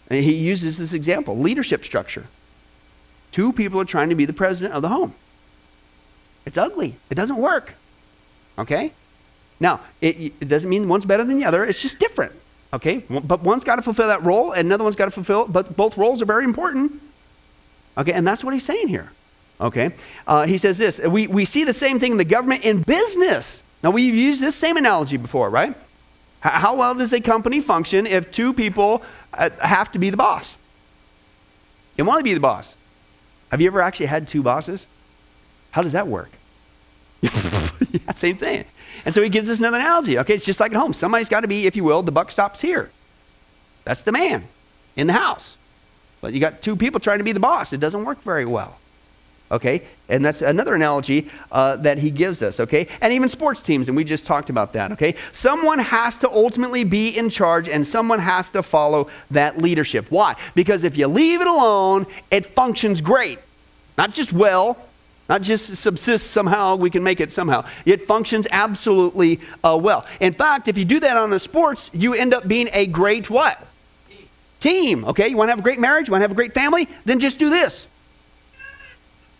And 0.08 0.22
he 0.22 0.34
uses 0.34 0.78
this 0.78 0.92
example 0.92 1.36
leadership 1.36 1.84
structure. 1.84 2.26
Two 3.32 3.52
people 3.52 3.80
are 3.80 3.84
trying 3.84 4.10
to 4.10 4.14
be 4.14 4.24
the 4.24 4.32
president 4.32 4.74
of 4.74 4.82
the 4.82 4.88
home. 4.88 5.14
It's 6.46 6.56
ugly, 6.56 6.94
it 7.10 7.16
doesn't 7.16 7.38
work. 7.38 7.74
Okay? 8.58 8.92
Now, 9.60 9.80
it, 10.00 10.32
it 10.40 10.48
doesn't 10.48 10.68
mean 10.68 10.88
one's 10.88 11.04
better 11.04 11.24
than 11.24 11.38
the 11.38 11.44
other, 11.44 11.64
it's 11.64 11.80
just 11.80 11.98
different. 11.98 12.32
Okay? 12.72 13.04
But 13.08 13.42
one's 13.42 13.64
got 13.64 13.76
to 13.76 13.82
fulfill 13.82 14.08
that 14.08 14.24
role, 14.24 14.52
and 14.52 14.66
another 14.66 14.84
one's 14.84 14.96
got 14.96 15.06
to 15.06 15.10
fulfill, 15.10 15.46
but 15.46 15.76
both 15.76 15.96
roles 15.96 16.20
are 16.20 16.26
very 16.26 16.44
important. 16.44 17.00
Okay? 17.96 18.12
And 18.12 18.26
that's 18.26 18.42
what 18.42 18.52
he's 18.52 18.64
saying 18.64 18.88
here. 18.88 19.12
Okay? 19.60 19.92
Uh, 20.26 20.46
he 20.46 20.58
says 20.58 20.78
this 20.78 20.98
we, 20.98 21.26
we 21.26 21.44
see 21.44 21.64
the 21.64 21.72
same 21.72 22.00
thing 22.00 22.12
in 22.12 22.18
the 22.18 22.24
government 22.24 22.64
in 22.64 22.82
business. 22.82 23.62
Now, 23.82 23.90
we've 23.90 24.14
used 24.14 24.40
this 24.40 24.56
same 24.56 24.76
analogy 24.76 25.16
before, 25.16 25.50
right? 25.50 25.76
How 26.40 26.74
well 26.74 26.94
does 26.94 27.12
a 27.12 27.20
company 27.20 27.60
function 27.60 28.06
if 28.06 28.30
two 28.30 28.52
people 28.52 29.02
uh, 29.32 29.50
have 29.60 29.92
to 29.92 29.98
be 29.98 30.10
the 30.10 30.16
boss? 30.16 30.56
You 31.96 32.04
want 32.04 32.18
to 32.18 32.24
be 32.24 32.34
the 32.34 32.40
boss. 32.40 32.74
Have 33.50 33.60
you 33.60 33.66
ever 33.68 33.80
actually 33.80 34.06
had 34.06 34.26
two 34.26 34.42
bosses? 34.42 34.86
How 35.70 35.82
does 35.82 35.92
that 35.92 36.06
work? 36.06 36.30
same 38.16 38.36
thing. 38.36 38.64
And 39.04 39.14
so 39.14 39.22
he 39.22 39.28
gives 39.28 39.48
us 39.48 39.58
another 39.58 39.78
analogy. 39.78 40.18
Okay, 40.18 40.34
it's 40.34 40.46
just 40.46 40.60
like 40.60 40.72
at 40.72 40.76
home. 40.76 40.92
Somebody's 40.92 41.28
got 41.28 41.40
to 41.40 41.48
be, 41.48 41.66
if 41.66 41.76
you 41.76 41.84
will, 41.84 42.02
the 42.02 42.12
buck 42.12 42.30
stops 42.30 42.60
here. 42.60 42.90
That's 43.84 44.02
the 44.02 44.12
man 44.12 44.44
in 44.96 45.06
the 45.06 45.12
house. 45.12 45.56
But 46.20 46.32
you 46.32 46.40
got 46.40 46.62
two 46.62 46.76
people 46.76 47.00
trying 47.00 47.18
to 47.18 47.24
be 47.24 47.32
the 47.32 47.40
boss. 47.40 47.72
It 47.72 47.80
doesn't 47.80 48.04
work 48.04 48.22
very 48.22 48.46
well. 48.46 48.78
Okay, 49.50 49.82
and 50.08 50.24
that's 50.24 50.40
another 50.40 50.74
analogy 50.74 51.30
uh, 51.52 51.76
that 51.76 51.98
he 51.98 52.10
gives 52.10 52.42
us. 52.42 52.60
Okay, 52.60 52.88
and 53.02 53.12
even 53.12 53.28
sports 53.28 53.60
teams, 53.60 53.88
and 53.88 53.96
we 53.96 54.02
just 54.02 54.24
talked 54.24 54.48
about 54.48 54.72
that. 54.72 54.92
Okay, 54.92 55.16
someone 55.32 55.78
has 55.78 56.16
to 56.18 56.30
ultimately 56.30 56.82
be 56.82 57.10
in 57.16 57.28
charge, 57.28 57.68
and 57.68 57.86
someone 57.86 58.20
has 58.20 58.48
to 58.50 58.62
follow 58.62 59.10
that 59.30 59.58
leadership. 59.58 60.06
Why? 60.10 60.36
Because 60.54 60.82
if 60.82 60.96
you 60.96 61.06
leave 61.08 61.42
it 61.42 61.46
alone, 61.46 62.06
it 62.30 62.46
functions 62.46 63.02
great. 63.02 63.38
Not 63.98 64.12
just 64.12 64.32
well, 64.32 64.78
not 65.28 65.42
just 65.42 65.76
subsists 65.76 66.28
somehow, 66.28 66.76
we 66.76 66.90
can 66.90 67.02
make 67.02 67.20
it 67.20 67.32
somehow. 67.32 67.64
It 67.86 68.06
functions 68.06 68.46
absolutely 68.50 69.40
uh, 69.62 69.78
well. 69.80 70.06
In 70.20 70.32
fact, 70.32 70.68
if 70.68 70.76
you 70.76 70.84
do 70.84 71.00
that 71.00 71.16
on 71.16 71.30
the 71.30 71.38
sports, 71.38 71.90
you 71.94 72.14
end 72.14 72.34
up 72.34 72.46
being 72.46 72.68
a 72.72 72.86
great 72.86 73.30
what? 73.30 73.64
Team. 74.60 75.04
Okay, 75.04 75.28
you 75.28 75.36
want 75.36 75.48
to 75.48 75.52
have 75.52 75.58
a 75.58 75.62
great 75.62 75.80
marriage? 75.80 76.08
You 76.08 76.12
want 76.12 76.20
to 76.20 76.24
have 76.24 76.32
a 76.32 76.34
great 76.34 76.54
family? 76.54 76.88
Then 77.04 77.20
just 77.20 77.38
do 77.38 77.50
this. 77.50 77.86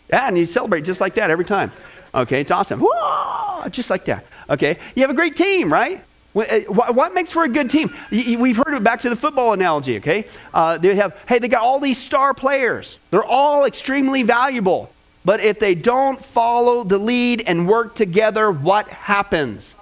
Yeah, 0.09 0.27
and 0.27 0.37
you 0.37 0.45
celebrate 0.45 0.81
just 0.81 1.01
like 1.01 1.15
that 1.15 1.29
every 1.31 1.45
time. 1.45 1.71
Okay, 2.13 2.41
it's 2.41 2.51
awesome. 2.51 2.79
Whoa, 2.79 3.67
just 3.69 3.89
like 3.89 4.05
that. 4.05 4.25
Okay, 4.49 4.77
you 4.95 5.01
have 5.01 5.09
a 5.09 5.15
great 5.15 5.35
team, 5.35 5.71
right? 5.71 6.03
Uh, 6.35 6.59
what 6.69 7.13
makes 7.13 7.31
for 7.31 7.43
a 7.43 7.49
good 7.49 7.69
team? 7.69 7.95
We've 8.11 8.57
heard 8.57 8.73
it 8.73 8.83
back 8.83 9.01
to 9.01 9.09
the 9.09 9.15
football 9.15 9.53
analogy, 9.53 9.97
okay? 9.97 10.27
Uh, 10.53 10.77
they 10.77 10.93
have, 10.95 11.17
hey, 11.27 11.39
they 11.39 11.47
got 11.47 11.61
all 11.61 11.79
these 11.79 11.97
star 11.97 12.33
players. 12.33 12.97
They're 13.09 13.23
all 13.23 13.65
extremely 13.65 14.23
valuable. 14.23 14.91
But 15.25 15.39
if 15.39 15.59
they 15.59 15.73
don't 15.73 16.23
follow 16.23 16.83
the 16.83 16.99
lead 16.99 17.43
and 17.45 17.67
work 17.67 17.95
together, 17.95 18.51
what 18.51 18.87
happens? 18.87 19.75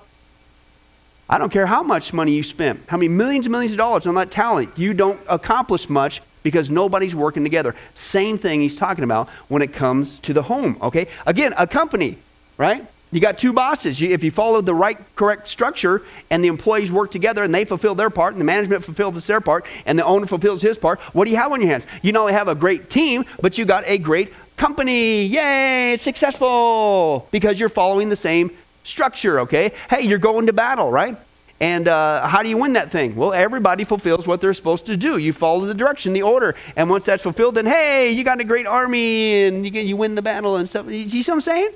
I 1.30 1.38
don't 1.38 1.52
care 1.52 1.66
how 1.66 1.84
much 1.84 2.14
money 2.14 2.34
you 2.34 2.44
spent, 2.44 2.82
how 2.88 2.98
many 2.98 3.10
millions 3.10 3.46
and 3.46 3.52
millions 3.52 3.74
of 3.74 3.78
dollars 3.78 4.08
on 4.08 4.16
that 4.16 4.32
talent, 4.32 4.78
you 4.78 4.94
don't 4.94 5.20
accomplish 5.28 5.90
much 5.90 6.22
because 6.44 6.70
nobody's 6.70 7.16
working 7.16 7.44
together. 7.44 7.76
Same 7.94 8.38
thing 8.38 8.62
he's 8.62 8.76
talking 8.76 9.04
about 9.04 9.30
when 9.48 9.62
it 9.62 9.74
comes 9.74 10.20
to 10.20 10.34
the 10.34 10.44
home, 10.44 10.78
okay? 10.82 11.08
Again, 11.26 11.54
a 11.58 11.66
company, 11.66 12.18
right? 12.58 12.86
You 13.12 13.20
got 13.20 13.38
two 13.38 13.54
bosses. 13.54 14.02
You, 14.02 14.10
if 14.10 14.24
you 14.24 14.32
follow 14.32 14.60
the 14.62 14.74
right, 14.74 14.98
correct 15.16 15.48
structure, 15.48 16.02
and 16.30 16.44
the 16.44 16.48
employees 16.48 16.92
work 16.92 17.12
together 17.12 17.44
and 17.44 17.54
they 17.54 17.64
fulfill 17.64 17.96
their 17.96 18.10
part, 18.10 18.34
and 18.34 18.42
the 18.42 18.46
management 18.46 18.84
fulfills 18.84 19.26
their 19.28 19.40
part, 19.40 19.66
and 19.86 19.98
the 19.98 20.04
owner 20.04 20.26
fulfills 20.26 20.62
his 20.62 20.78
part, 20.78 21.00
what 21.14 21.26
do 21.26 21.32
you 21.32 21.38
have 21.38 21.52
on 21.52 21.62
your 21.62 21.70
hands? 21.70 21.86
You 22.02 22.12
not 22.12 22.22
only 22.22 22.34
have 22.34 22.48
a 22.48 22.56
great 22.56 22.90
team, 22.90 23.24
but 23.40 23.58
you 23.58 23.66
got 23.66 23.84
a 23.86 23.98
great 23.98 24.34
company. 24.64 25.26
Yay, 25.26 25.92
it's 25.92 26.06
successful 26.06 27.28
because 27.32 27.60
you're 27.60 27.68
following 27.68 28.08
the 28.08 28.16
same 28.16 28.50
structure, 28.86 29.42
okay? 29.42 29.74
Hey, 29.90 30.04
you're 30.04 30.18
going 30.18 30.46
to 30.46 30.54
battle, 30.54 30.90
right? 30.90 31.18
And 31.60 31.90
uh, 31.90 32.26
how 32.26 32.44
do 32.44 32.48
you 32.48 32.56
win 32.56 32.72
that 32.74 32.90
thing? 32.90 33.18
Well, 33.18 33.34
everybody 33.34 33.84
fulfills 33.84 34.26
what 34.26 34.40
they're 34.40 34.54
supposed 34.54 34.86
to 34.86 34.96
do. 34.96 35.18
You 35.18 35.34
follow 35.34 35.66
the 35.66 35.74
direction, 35.74 36.14
the 36.14 36.22
order. 36.22 36.56
And 36.78 36.90
once 36.90 37.04
that's 37.04 37.24
fulfilled, 37.24 37.56
then 37.56 37.66
hey, 37.66 38.12
you 38.12 38.24
got 38.24 38.40
a 38.40 38.46
great 38.46 38.66
army 38.66 39.44
and 39.44 39.66
you, 39.66 39.70
get, 39.70 39.86
you 39.86 39.98
win 39.98 40.16
the 40.16 40.22
battle 40.22 40.56
and 40.56 40.70
stuff. 40.70 40.90
You 40.90 41.10
see 41.10 41.20
what 41.20 41.36
I'm 41.36 41.42
saying? 41.42 41.72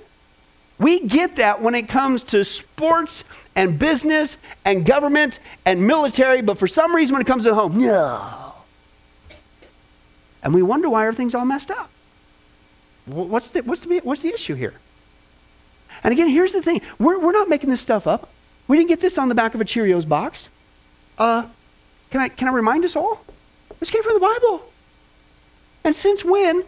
We 0.79 1.01
get 1.01 1.35
that 1.35 1.61
when 1.61 1.75
it 1.75 1.89
comes 1.89 2.23
to 2.25 2.45
sports 2.45 3.25
and 3.53 3.77
business 3.77 4.37
and 4.63 4.85
government 4.85 5.41
and 5.65 5.85
military, 5.85 6.41
but 6.41 6.57
for 6.57 6.69
some 6.69 6.95
reason 6.95 7.15
when 7.15 7.21
it 7.21 7.27
comes 7.27 7.43
to 7.43 7.53
home, 7.53 7.81
no. 7.81 8.53
And 10.41 10.53
we 10.53 10.61
wonder 10.61 10.89
why 10.89 11.05
everything's 11.05 11.35
all 11.35 11.43
messed 11.43 11.69
up. 11.69 11.89
What's 13.07 13.51
the, 13.51 13.61
what's 13.61 13.85
the, 13.85 13.99
what's 13.99 14.21
the 14.21 14.33
issue 14.33 14.55
here? 14.55 14.73
And 16.03 16.11
again, 16.11 16.29
here's 16.29 16.53
the 16.53 16.61
thing 16.61 16.81
we're, 16.99 17.19
we're 17.19 17.31
not 17.31 17.49
making 17.49 17.69
this 17.69 17.81
stuff 17.81 18.05
up. 18.05 18.29
We 18.67 18.77
didn't 18.77 18.89
get 18.89 18.99
this 18.99 19.17
on 19.17 19.29
the 19.29 19.35
back 19.35 19.55
of 19.55 19.61
a 19.61 19.65
Cheerios 19.65 20.07
box. 20.07 20.49
Uh, 21.17 21.45
can 22.11 22.21
I, 22.21 22.29
can 22.29 22.47
I 22.47 22.51
remind 22.51 22.83
us 22.85 22.95
all? 22.95 23.23
This 23.79 23.89
came 23.89 24.03
from 24.03 24.13
the 24.13 24.19
Bible. 24.19 24.69
And 25.83 25.95
since 25.95 26.23
when 26.23 26.63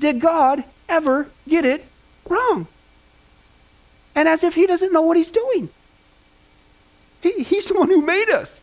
did 0.00 0.20
God 0.20 0.64
ever 0.88 1.28
get 1.46 1.64
it 1.64 1.84
wrong? 2.28 2.66
And 4.14 4.28
as 4.28 4.42
if 4.42 4.54
he 4.54 4.66
doesn't 4.66 4.92
know 4.92 5.02
what 5.02 5.16
he's 5.16 5.30
doing. 5.30 5.68
He, 7.20 7.44
he's 7.44 7.66
the 7.66 7.74
one 7.74 7.88
who 7.88 8.02
made 8.04 8.30
us, 8.30 8.60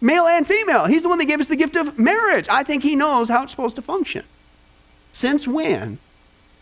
male 0.00 0.26
and 0.26 0.46
female. 0.46 0.86
He's 0.86 1.02
the 1.02 1.08
one 1.08 1.18
that 1.18 1.26
gave 1.26 1.40
us 1.40 1.48
the 1.48 1.56
gift 1.56 1.76
of 1.76 1.98
marriage. 1.98 2.48
I 2.48 2.62
think 2.62 2.82
he 2.82 2.96
knows 2.96 3.28
how 3.28 3.42
it's 3.42 3.52
supposed 3.52 3.76
to 3.76 3.82
function. 3.82 4.24
Since 5.12 5.46
when 5.46 5.98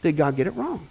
did 0.07 0.17
God 0.17 0.37
get 0.37 0.47
it 0.47 0.55
wrong? 0.55 0.87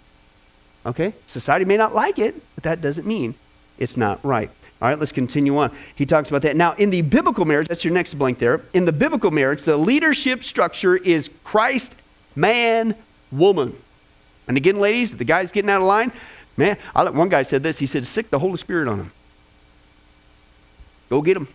Okay? 0.84 1.14
Society 1.26 1.64
may 1.64 1.76
not 1.76 1.94
like 1.94 2.18
it, 2.18 2.34
but 2.54 2.64
that 2.64 2.80
doesn't 2.80 3.06
mean 3.06 3.34
it's 3.78 3.96
not 3.96 4.24
right. 4.24 4.50
All 4.80 4.88
right, 4.88 4.98
let's 4.98 5.12
continue 5.12 5.56
on. 5.56 5.74
He 5.94 6.04
talks 6.04 6.28
about 6.28 6.42
that. 6.42 6.54
Now, 6.54 6.74
in 6.74 6.90
the 6.90 7.00
biblical 7.00 7.46
marriage, 7.46 7.66
that's 7.66 7.82
your 7.82 7.94
next 7.94 8.14
blank 8.14 8.38
there. 8.38 8.60
In 8.74 8.84
the 8.84 8.92
biblical 8.92 9.30
marriage, 9.30 9.64
the 9.64 9.76
leadership 9.76 10.44
structure 10.44 10.96
is 10.96 11.30
Christ, 11.44 11.94
man, 12.34 12.94
woman. 13.32 13.74
And 14.46 14.58
again, 14.58 14.78
ladies, 14.78 15.16
the 15.16 15.24
guy's 15.24 15.50
getting 15.50 15.70
out 15.70 15.80
of 15.80 15.86
line. 15.86 16.12
Man, 16.58 16.76
I, 16.94 17.08
one 17.08 17.30
guy 17.30 17.42
said 17.42 17.62
this. 17.62 17.78
He 17.78 17.86
said, 17.86 18.06
sick 18.06 18.28
the 18.28 18.38
Holy 18.38 18.58
Spirit 18.58 18.86
on 18.86 19.00
him. 19.00 19.12
Go 21.08 21.22
get 21.22 21.38
him. 21.38 21.48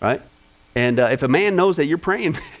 Right? 0.00 0.20
And 0.74 0.98
uh, 0.98 1.08
if 1.10 1.22
a 1.22 1.28
man 1.28 1.56
knows 1.56 1.78
that 1.78 1.86
you're 1.86 1.98
praying, 1.98 2.38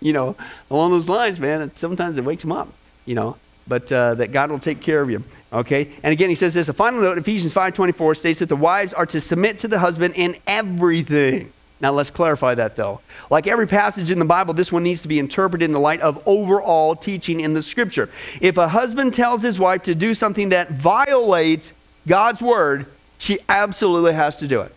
you 0.00 0.12
know, 0.12 0.36
along 0.70 0.92
those 0.92 1.08
lines, 1.08 1.38
man, 1.38 1.74
sometimes 1.74 2.18
it 2.18 2.24
wakes 2.24 2.44
him 2.44 2.52
up, 2.52 2.72
you 3.06 3.14
know, 3.14 3.36
but 3.66 3.90
uh, 3.92 4.14
that 4.14 4.32
God 4.32 4.50
will 4.50 4.58
take 4.58 4.80
care 4.80 5.00
of 5.00 5.10
you. 5.10 5.22
Okay? 5.52 5.88
And 6.02 6.12
again, 6.12 6.28
he 6.28 6.34
says 6.34 6.54
this. 6.54 6.68
A 6.68 6.72
final 6.72 7.00
note, 7.00 7.18
Ephesians 7.18 7.52
5.24 7.52 8.16
states 8.16 8.38
that 8.38 8.48
the 8.48 8.56
wives 8.56 8.92
are 8.92 9.06
to 9.06 9.20
submit 9.20 9.58
to 9.60 9.68
the 9.68 9.78
husband 9.78 10.14
in 10.16 10.36
everything. 10.46 11.52
Now, 11.80 11.92
let's 11.92 12.10
clarify 12.10 12.54
that, 12.56 12.76
though. 12.76 13.00
Like 13.30 13.46
every 13.46 13.66
passage 13.66 14.10
in 14.10 14.18
the 14.18 14.24
Bible, 14.24 14.52
this 14.52 14.70
one 14.70 14.82
needs 14.82 15.02
to 15.02 15.08
be 15.08 15.18
interpreted 15.18 15.64
in 15.64 15.72
the 15.72 15.80
light 15.80 16.00
of 16.02 16.22
overall 16.26 16.94
teaching 16.94 17.40
in 17.40 17.54
the 17.54 17.62
Scripture. 17.62 18.10
If 18.40 18.58
a 18.58 18.68
husband 18.68 19.14
tells 19.14 19.42
his 19.42 19.58
wife 19.58 19.84
to 19.84 19.94
do 19.94 20.12
something 20.12 20.50
that 20.50 20.70
violates 20.70 21.72
God's 22.06 22.42
word, 22.42 22.86
she 23.18 23.38
absolutely 23.48 24.12
has 24.12 24.36
to 24.36 24.46
do 24.46 24.60
it. 24.60 24.74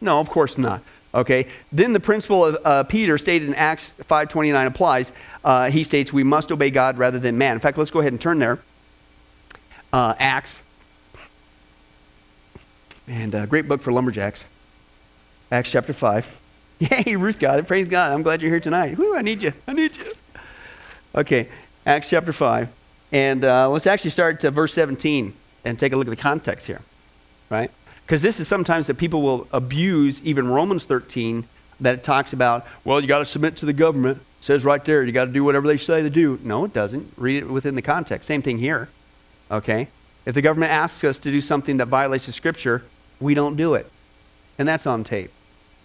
No, 0.00 0.20
of 0.20 0.30
course 0.30 0.56
not. 0.56 0.82
Okay? 1.14 1.46
Then 1.72 1.92
the 1.92 2.00
principle 2.00 2.44
of 2.44 2.58
uh, 2.64 2.84
Peter 2.84 3.18
stated 3.18 3.48
in 3.48 3.54
Acts 3.54 3.92
5.29 4.02 4.66
applies. 4.66 5.12
Uh, 5.44 5.70
he 5.70 5.82
states, 5.84 6.12
we 6.12 6.22
must 6.22 6.52
obey 6.52 6.70
God 6.70 6.98
rather 6.98 7.18
than 7.18 7.38
man. 7.38 7.54
In 7.54 7.60
fact, 7.60 7.78
let's 7.78 7.90
go 7.90 8.00
ahead 8.00 8.12
and 8.12 8.20
turn 8.20 8.38
there 8.38 8.60
uh, 9.92 10.14
Acts. 10.18 10.62
And 13.08 13.34
a 13.34 13.40
uh, 13.40 13.46
great 13.46 13.66
book 13.66 13.80
for 13.80 13.92
lumberjacks. 13.92 14.44
Acts 15.50 15.70
chapter 15.70 15.92
5. 15.92 16.38
Yay, 16.78 17.16
Ruth 17.16 17.38
got 17.38 17.58
it. 17.58 17.66
Praise 17.66 17.88
God. 17.88 18.12
I'm 18.12 18.22
glad 18.22 18.40
you're 18.40 18.50
here 18.50 18.60
tonight. 18.60 18.96
Whew, 18.96 19.16
I 19.16 19.22
need 19.22 19.42
you. 19.42 19.52
I 19.66 19.72
need 19.72 19.96
you. 19.96 20.12
Okay, 21.14 21.48
Acts 21.84 22.08
chapter 22.08 22.32
5. 22.32 22.68
And 23.12 23.44
uh, 23.44 23.68
let's 23.68 23.86
actually 23.86 24.10
start 24.10 24.40
to 24.40 24.50
verse 24.52 24.72
17 24.74 25.34
and 25.64 25.78
take 25.78 25.92
a 25.92 25.96
look 25.96 26.06
at 26.06 26.10
the 26.10 26.16
context 26.16 26.68
here, 26.68 26.80
right? 27.48 27.70
Because 28.10 28.22
this 28.22 28.40
is 28.40 28.48
sometimes 28.48 28.88
that 28.88 28.96
people 28.96 29.22
will 29.22 29.46
abuse 29.52 30.20
even 30.24 30.48
Romans 30.48 30.84
13 30.84 31.44
that 31.78 31.94
it 31.94 32.02
talks 32.02 32.32
about, 32.32 32.66
well, 32.84 33.00
you 33.00 33.06
got 33.06 33.20
to 33.20 33.24
submit 33.24 33.54
to 33.58 33.66
the 33.66 33.72
government. 33.72 34.18
It 34.18 34.44
says 34.44 34.64
right 34.64 34.84
there, 34.84 35.04
you 35.04 35.12
got 35.12 35.26
to 35.26 35.30
do 35.30 35.44
whatever 35.44 35.68
they 35.68 35.76
say 35.76 36.02
to 36.02 36.10
do. 36.10 36.36
No, 36.42 36.64
it 36.64 36.72
doesn't. 36.72 37.12
Read 37.16 37.44
it 37.44 37.48
within 37.48 37.76
the 37.76 37.82
context. 37.82 38.26
Same 38.26 38.42
thing 38.42 38.58
here. 38.58 38.88
Okay? 39.48 39.86
If 40.26 40.34
the 40.34 40.42
government 40.42 40.72
asks 40.72 41.04
us 41.04 41.20
to 41.20 41.30
do 41.30 41.40
something 41.40 41.76
that 41.76 41.86
violates 41.86 42.26
the 42.26 42.32
scripture, 42.32 42.82
we 43.20 43.34
don't 43.34 43.54
do 43.54 43.74
it. 43.74 43.88
And 44.58 44.66
that's 44.66 44.88
on 44.88 45.04
tape. 45.04 45.30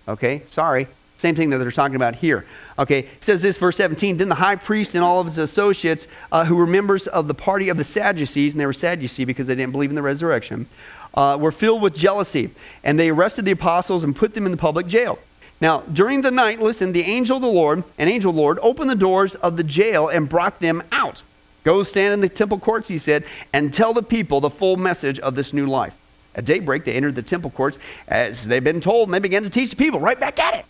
Okay? 0.08 0.42
Sorry. 0.50 0.88
Same 1.18 1.36
thing 1.36 1.52
that 1.52 1.60
they're 1.60 1.72
talking 1.72 1.96
about 1.96 2.16
here. 2.16 2.46
Okay, 2.78 3.00
it 3.00 3.24
says 3.24 3.42
this, 3.42 3.58
verse 3.58 3.78
17. 3.78 4.18
Then 4.18 4.30
the 4.30 4.36
high 4.36 4.58
priest 4.58 4.96
and 4.96 5.04
all 5.04 5.22
of 5.22 5.28
his 5.28 5.38
associates, 5.38 6.08
uh, 6.32 6.44
who 6.44 6.56
were 6.56 6.68
members 6.68 7.08
of 7.08 7.28
the 7.28 7.34
party 7.34 7.70
of 7.70 7.78
the 7.78 7.86
Sadducees, 7.86 8.54
and 8.54 8.60
they 8.60 8.66
were 8.66 8.74
Sadducee 8.74 9.24
because 9.24 9.48
they 9.48 9.56
didn't 9.56 9.72
believe 9.72 9.92
in 9.92 9.96
the 9.96 10.02
resurrection, 10.02 10.68
uh, 11.15 11.38
were 11.39 11.51
filled 11.51 11.82
with 11.82 11.95
jealousy. 11.95 12.51
And 12.84 12.99
they 12.99 13.10
arrested 13.10 13.45
the 13.45 13.51
apostles 13.51 14.04
and 14.04 14.15
put 14.15 14.34
them 14.34 14.45
in 14.45 14.51
the 14.51 14.58
public 14.58 14.88
jail. 14.88 15.17
Now, 15.62 15.82
during 15.82 16.21
the 16.21 16.32
night, 16.32 16.62
listen, 16.62 16.91
the 16.91 17.04
angel 17.04 17.38
of 17.38 17.41
the 17.41 17.47
Lord, 17.47 17.84
an 17.97 18.08
angel 18.08 18.30
of 18.30 18.36
the 18.36 18.41
Lord, 18.41 18.60
opened 18.62 18.89
the 18.89 18.95
doors 18.95 19.36
of 19.36 19.58
the 19.58 19.63
jail 19.63 20.10
and 20.10 20.28
brought 20.28 20.60
them 20.60 20.84
out. 20.91 21.23
Go 21.63 21.82
stand 21.84 22.13
in 22.13 22.21
the 22.21 22.30
temple 22.30 22.60
courts, 22.60 22.89
he 22.89 22.97
said, 22.97 23.23
and 23.54 23.73
tell 23.73 23.93
the 23.93 24.04
people 24.04 24.41
the 24.41 24.49
full 24.49 24.78
message 24.78 25.17
of 25.19 25.36
this 25.36 25.54
new 25.54 25.65
life. 25.65 25.95
At 26.36 26.45
daybreak, 26.45 26.84
they 26.84 26.93
entered 26.93 27.15
the 27.15 27.23
temple 27.23 27.49
courts 27.49 27.80
as 28.08 28.45
they'd 28.45 28.63
been 28.63 28.82
told, 28.82 29.08
and 29.08 29.13
they 29.13 29.19
began 29.19 29.43
to 29.43 29.49
teach 29.49 29.69
the 29.69 29.75
people 29.78 29.99
right 29.99 30.19
back 30.19 30.38
at 30.38 30.56
it. 30.56 30.65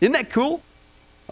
Isn't 0.00 0.12
that 0.12 0.30
cool? 0.30 0.60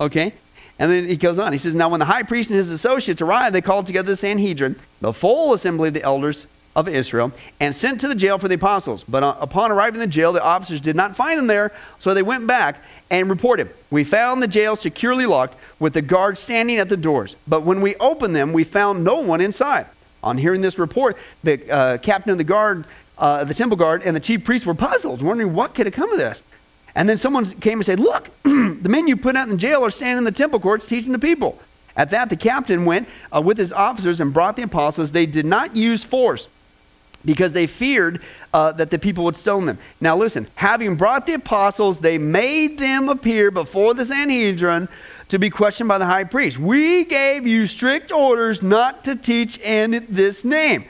Okay. 0.00 0.32
And 0.78 0.90
then 0.90 1.08
he 1.08 1.16
goes 1.16 1.38
on. 1.38 1.52
He 1.52 1.58
says, 1.58 1.74
Now, 1.74 1.88
when 1.88 2.00
the 2.00 2.06
high 2.06 2.22
priest 2.22 2.50
and 2.50 2.56
his 2.56 2.70
associates 2.70 3.20
arrived, 3.20 3.54
they 3.54 3.60
called 3.60 3.86
together 3.86 4.12
the 4.12 4.16
Sanhedrin, 4.16 4.76
the 5.00 5.12
full 5.12 5.52
assembly 5.52 5.88
of 5.88 5.94
the 5.94 6.02
elders 6.02 6.46
of 6.76 6.88
Israel, 6.88 7.32
and 7.58 7.74
sent 7.74 8.02
to 8.02 8.08
the 8.08 8.14
jail 8.14 8.38
for 8.38 8.48
the 8.48 8.54
apostles. 8.54 9.02
But 9.08 9.22
uh, 9.24 9.34
upon 9.40 9.72
arriving 9.72 10.00
in 10.00 10.08
the 10.08 10.12
jail, 10.12 10.32
the 10.32 10.42
officers 10.42 10.78
did 10.80 10.94
not 10.94 11.16
find 11.16 11.38
them 11.38 11.46
there, 11.46 11.72
so 11.98 12.12
they 12.12 12.22
went 12.22 12.46
back 12.46 12.84
and 13.10 13.30
reported, 13.30 13.70
We 13.90 14.04
found 14.04 14.42
the 14.42 14.48
jail 14.48 14.76
securely 14.76 15.24
locked 15.24 15.56
with 15.80 15.94
the 15.94 16.02
guards 16.02 16.38
standing 16.38 16.78
at 16.78 16.90
the 16.90 16.96
doors. 16.96 17.34
But 17.48 17.62
when 17.62 17.80
we 17.80 17.96
opened 17.96 18.36
them, 18.36 18.52
we 18.52 18.62
found 18.62 19.02
no 19.02 19.20
one 19.20 19.40
inside. 19.40 19.86
On 20.22 20.36
hearing 20.36 20.60
this 20.60 20.78
report, 20.78 21.16
the 21.42 21.70
uh, 21.70 21.98
captain 21.98 22.32
of 22.32 22.38
the 22.38 22.44
guard, 22.44 22.84
uh, 23.16 23.44
the 23.44 23.54
temple 23.54 23.78
guard, 23.78 24.02
and 24.04 24.14
the 24.14 24.20
chief 24.20 24.44
priests 24.44 24.66
were 24.66 24.74
puzzled, 24.74 25.22
wondering 25.22 25.54
what 25.54 25.74
could 25.74 25.86
have 25.86 25.94
come 25.94 26.12
of 26.12 26.18
this. 26.18 26.42
And 26.94 27.08
then 27.08 27.16
someone 27.16 27.46
came 27.60 27.78
and 27.78 27.86
said, 27.86 28.00
Look, 28.00 28.28
the 28.42 28.88
men 28.88 29.08
you 29.08 29.16
put 29.16 29.34
out 29.34 29.48
in 29.48 29.56
jail 29.56 29.82
are 29.82 29.90
standing 29.90 30.18
in 30.18 30.24
the 30.24 30.32
temple 30.32 30.60
courts 30.60 30.84
teaching 30.84 31.12
the 31.12 31.18
people. 31.18 31.58
At 31.96 32.10
that, 32.10 32.28
the 32.28 32.36
captain 32.36 32.84
went 32.84 33.08
uh, 33.34 33.40
with 33.40 33.56
his 33.56 33.72
officers 33.72 34.20
and 34.20 34.34
brought 34.34 34.56
the 34.56 34.62
apostles. 34.62 35.12
They 35.12 35.24
did 35.24 35.46
not 35.46 35.74
use 35.74 36.04
force 36.04 36.48
because 37.26 37.52
they 37.52 37.66
feared 37.66 38.22
uh, 38.54 38.72
that 38.72 38.90
the 38.90 38.98
people 38.98 39.24
would 39.24 39.36
stone 39.36 39.66
them. 39.66 39.78
Now, 40.00 40.16
listen, 40.16 40.46
having 40.54 40.94
brought 40.96 41.26
the 41.26 41.34
apostles, 41.34 42.00
they 42.00 42.16
made 42.16 42.78
them 42.78 43.10
appear 43.10 43.50
before 43.50 43.92
the 43.92 44.06
Sanhedrin 44.06 44.88
to 45.28 45.38
be 45.38 45.50
questioned 45.50 45.88
by 45.88 45.98
the 45.98 46.06
high 46.06 46.24
priest. 46.24 46.58
We 46.58 47.04
gave 47.04 47.46
you 47.46 47.66
strict 47.66 48.12
orders 48.12 48.62
not 48.62 49.04
to 49.04 49.16
teach 49.16 49.58
in 49.58 50.06
this 50.08 50.44
name. 50.44 50.84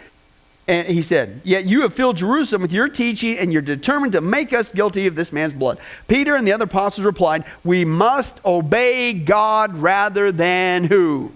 And 0.68 0.86
he 0.88 1.00
said, 1.00 1.40
Yet 1.44 1.64
you 1.64 1.82
have 1.82 1.94
filled 1.94 2.16
Jerusalem 2.16 2.62
with 2.62 2.72
your 2.72 2.88
teaching, 2.88 3.38
and 3.38 3.52
you're 3.52 3.62
determined 3.62 4.12
to 4.12 4.20
make 4.20 4.52
us 4.52 4.72
guilty 4.72 5.06
of 5.06 5.14
this 5.14 5.32
man's 5.32 5.52
blood. 5.52 5.78
Peter 6.08 6.34
and 6.34 6.46
the 6.46 6.52
other 6.52 6.64
apostles 6.64 7.04
replied, 7.04 7.44
We 7.64 7.84
must 7.84 8.44
obey 8.44 9.12
God 9.12 9.78
rather 9.78 10.32
than 10.32 10.84
who? 10.84 11.32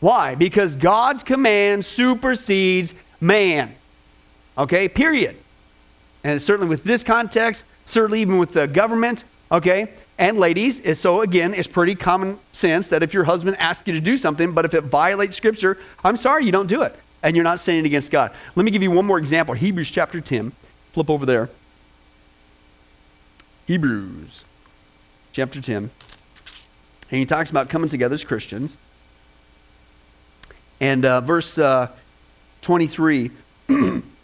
Why? 0.00 0.34
Because 0.34 0.76
God's 0.76 1.22
command 1.22 1.84
supersedes 1.84 2.92
man. 3.20 3.74
Okay, 4.60 4.88
period. 4.88 5.36
And 6.22 6.40
certainly 6.40 6.68
with 6.68 6.84
this 6.84 7.02
context, 7.02 7.64
certainly 7.86 8.20
even 8.20 8.36
with 8.36 8.52
the 8.52 8.66
government, 8.66 9.24
okay, 9.50 9.88
and 10.18 10.38
ladies, 10.38 10.98
so 10.98 11.22
again, 11.22 11.54
it's 11.54 11.66
pretty 11.66 11.94
common 11.94 12.38
sense 12.52 12.90
that 12.90 13.02
if 13.02 13.14
your 13.14 13.24
husband 13.24 13.56
asks 13.56 13.86
you 13.86 13.94
to 13.94 14.02
do 14.02 14.18
something, 14.18 14.52
but 14.52 14.66
if 14.66 14.74
it 14.74 14.82
violates 14.84 15.34
Scripture, 15.34 15.78
I'm 16.04 16.18
sorry, 16.18 16.44
you 16.44 16.52
don't 16.52 16.66
do 16.66 16.82
it. 16.82 16.94
And 17.22 17.34
you're 17.34 17.42
not 17.42 17.58
sinning 17.58 17.86
against 17.86 18.10
God. 18.10 18.32
Let 18.54 18.64
me 18.64 18.70
give 18.70 18.82
you 18.82 18.90
one 18.90 19.06
more 19.06 19.18
example 19.18 19.54
Hebrews 19.54 19.90
chapter 19.90 20.20
10. 20.20 20.52
Flip 20.92 21.08
over 21.08 21.24
there. 21.24 21.48
Hebrews 23.66 24.44
chapter 25.32 25.62
10. 25.62 25.76
And 25.84 25.90
he 27.18 27.24
talks 27.24 27.48
about 27.48 27.70
coming 27.70 27.88
together 27.88 28.14
as 28.14 28.24
Christians. 28.24 28.76
And 30.80 31.06
uh, 31.06 31.22
verse 31.22 31.56
uh, 31.56 31.88
23 32.60 33.30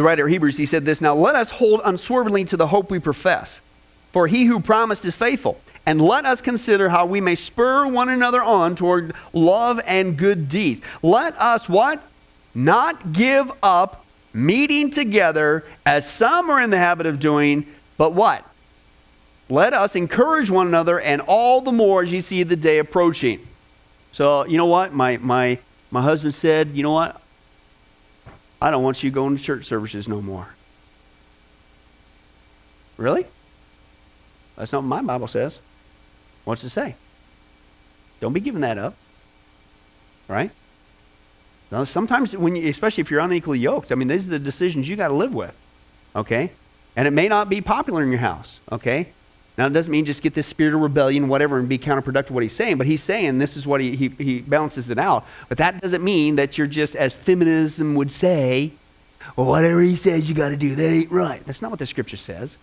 the 0.00 0.04
writer 0.04 0.24
of 0.24 0.32
Hebrews, 0.32 0.56
he 0.56 0.64
said 0.64 0.86
this 0.86 1.02
Now 1.02 1.14
let 1.14 1.34
us 1.34 1.50
hold 1.50 1.82
unswervingly 1.84 2.46
to 2.46 2.56
the 2.56 2.68
hope 2.68 2.90
we 2.90 2.98
profess, 2.98 3.60
for 4.12 4.26
he 4.26 4.46
who 4.46 4.58
promised 4.58 5.04
is 5.04 5.14
faithful. 5.14 5.60
And 5.84 6.00
let 6.00 6.24
us 6.24 6.40
consider 6.40 6.88
how 6.88 7.04
we 7.04 7.20
may 7.20 7.34
spur 7.34 7.86
one 7.86 8.08
another 8.08 8.42
on 8.42 8.76
toward 8.76 9.12
love 9.34 9.78
and 9.84 10.16
good 10.16 10.48
deeds. 10.48 10.80
Let 11.02 11.38
us 11.38 11.68
what? 11.68 12.02
Not 12.54 13.12
give 13.12 13.52
up 13.62 14.06
meeting 14.32 14.90
together 14.90 15.64
as 15.84 16.10
some 16.10 16.48
are 16.48 16.62
in 16.62 16.70
the 16.70 16.78
habit 16.78 17.06
of 17.06 17.20
doing, 17.20 17.66
but 17.98 18.14
what? 18.14 18.42
Let 19.50 19.74
us 19.74 19.96
encourage 19.96 20.48
one 20.48 20.66
another, 20.66 20.98
and 20.98 21.20
all 21.22 21.60
the 21.60 21.72
more 21.72 22.02
as 22.02 22.10
you 22.10 22.22
see 22.22 22.42
the 22.42 22.56
day 22.56 22.78
approaching. 22.78 23.46
So, 24.12 24.46
you 24.46 24.56
know 24.56 24.66
what? 24.66 24.94
My, 24.94 25.18
my, 25.18 25.58
my 25.90 26.00
husband 26.00 26.34
said, 26.34 26.68
You 26.68 26.84
know 26.84 26.92
what? 26.92 27.20
I 28.60 28.70
don't 28.70 28.82
want 28.82 29.02
you 29.02 29.10
going 29.10 29.36
to 29.36 29.42
church 29.42 29.66
services 29.66 30.06
no 30.06 30.20
more. 30.20 30.48
Really? 32.96 33.26
That's 34.56 34.72
not 34.72 34.82
what 34.82 34.88
my 34.88 35.02
Bible 35.02 35.28
says. 35.28 35.58
What's 36.44 36.64
it 36.64 36.70
say? 36.70 36.96
Don't 38.20 38.34
be 38.34 38.40
giving 38.40 38.60
that 38.60 38.76
up. 38.76 38.94
Right? 40.28 40.50
Now, 41.70 41.84
sometimes, 41.84 42.36
when 42.36 42.56
you, 42.56 42.68
especially 42.68 43.00
if 43.00 43.10
you're 43.10 43.20
unequally 43.20 43.58
yoked, 43.58 43.92
I 43.92 43.94
mean, 43.94 44.08
these 44.08 44.26
are 44.26 44.30
the 44.30 44.38
decisions 44.38 44.88
you 44.88 44.96
got 44.96 45.08
to 45.08 45.14
live 45.14 45.32
with. 45.32 45.56
Okay? 46.14 46.50
And 46.96 47.08
it 47.08 47.12
may 47.12 47.28
not 47.28 47.48
be 47.48 47.60
popular 47.60 48.02
in 48.02 48.10
your 48.10 48.20
house. 48.20 48.58
Okay? 48.70 49.08
Now, 49.60 49.66
it 49.66 49.74
doesn't 49.74 49.92
mean 49.92 50.06
just 50.06 50.22
get 50.22 50.32
this 50.32 50.46
spirit 50.46 50.72
of 50.72 50.80
rebellion, 50.80 51.28
whatever, 51.28 51.58
and 51.58 51.68
be 51.68 51.78
counterproductive 51.78 52.30
what 52.30 52.42
he's 52.42 52.54
saying, 52.54 52.78
but 52.78 52.86
he's 52.86 53.02
saying 53.02 53.36
this 53.36 53.58
is 53.58 53.66
what 53.66 53.82
he, 53.82 53.94
he, 53.94 54.08
he 54.08 54.40
balances 54.40 54.88
it 54.88 54.96
out. 54.96 55.26
But 55.50 55.58
that 55.58 55.82
doesn't 55.82 56.02
mean 56.02 56.36
that 56.36 56.56
you're 56.56 56.66
just, 56.66 56.96
as 56.96 57.12
feminism 57.12 57.94
would 57.94 58.10
say, 58.10 58.72
well, 59.36 59.46
whatever 59.46 59.82
he 59.82 59.96
says 59.96 60.30
you 60.30 60.34
got 60.34 60.48
to 60.48 60.56
do, 60.56 60.74
that 60.74 60.82
ain't 60.82 61.10
right. 61.10 61.44
That's 61.44 61.60
not 61.60 61.70
what 61.70 61.78
the 61.78 61.84
scripture 61.84 62.16
says. 62.16 62.56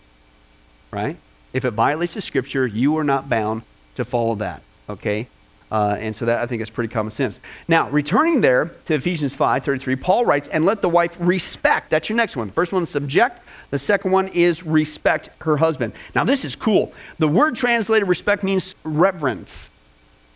Right? 0.90 1.18
If 1.54 1.66
it 1.66 1.72
violates 1.76 2.16
the 2.16 2.22
scripture, 2.22 2.66
you 2.66 2.98
are 2.98 3.04
not 3.04 3.30
bound 3.30 3.62
to 3.94 4.04
follow 4.04 4.34
that. 4.34 4.64
Okay? 4.90 5.28
Uh, 5.72 5.98
and 6.00 6.16
so 6.16 6.26
that 6.26 6.42
I 6.42 6.48
think 6.48 6.64
is 6.64 6.72
pretty 6.72 6.92
common 6.92 7.12
sense. 7.12 7.40
Now, 7.68 7.92
returning 7.92 8.42
there 8.42 8.72
to 8.86 8.96
Ephesians 8.96 9.36
5 9.36 9.64
33, 9.64 9.98
Paul 9.98 10.26
writes, 10.26 10.48
and 10.48 10.66
let 10.66 10.82
the 10.82 10.90
wife 10.90 11.16
respect. 11.20 11.92
That's 11.92 12.10
your 12.10 12.16
next 12.16 12.36
one. 12.36 12.50
First 12.50 12.74
one 12.74 12.88
subject. 12.88 13.40
The 13.70 13.80
second 13.80 14.12
one 14.12 14.30
is 14.30 14.64
respect 14.64 15.30
her 15.42 15.58
husband. 15.58 15.94
Now, 16.16 16.24
this 16.24 16.46
is 16.46 16.56
cool. 16.56 16.94
The 17.20 17.28
word 17.28 17.56
translated 17.56 18.08
respect 18.08 18.44
means 18.44 18.76
reverence. 18.84 19.70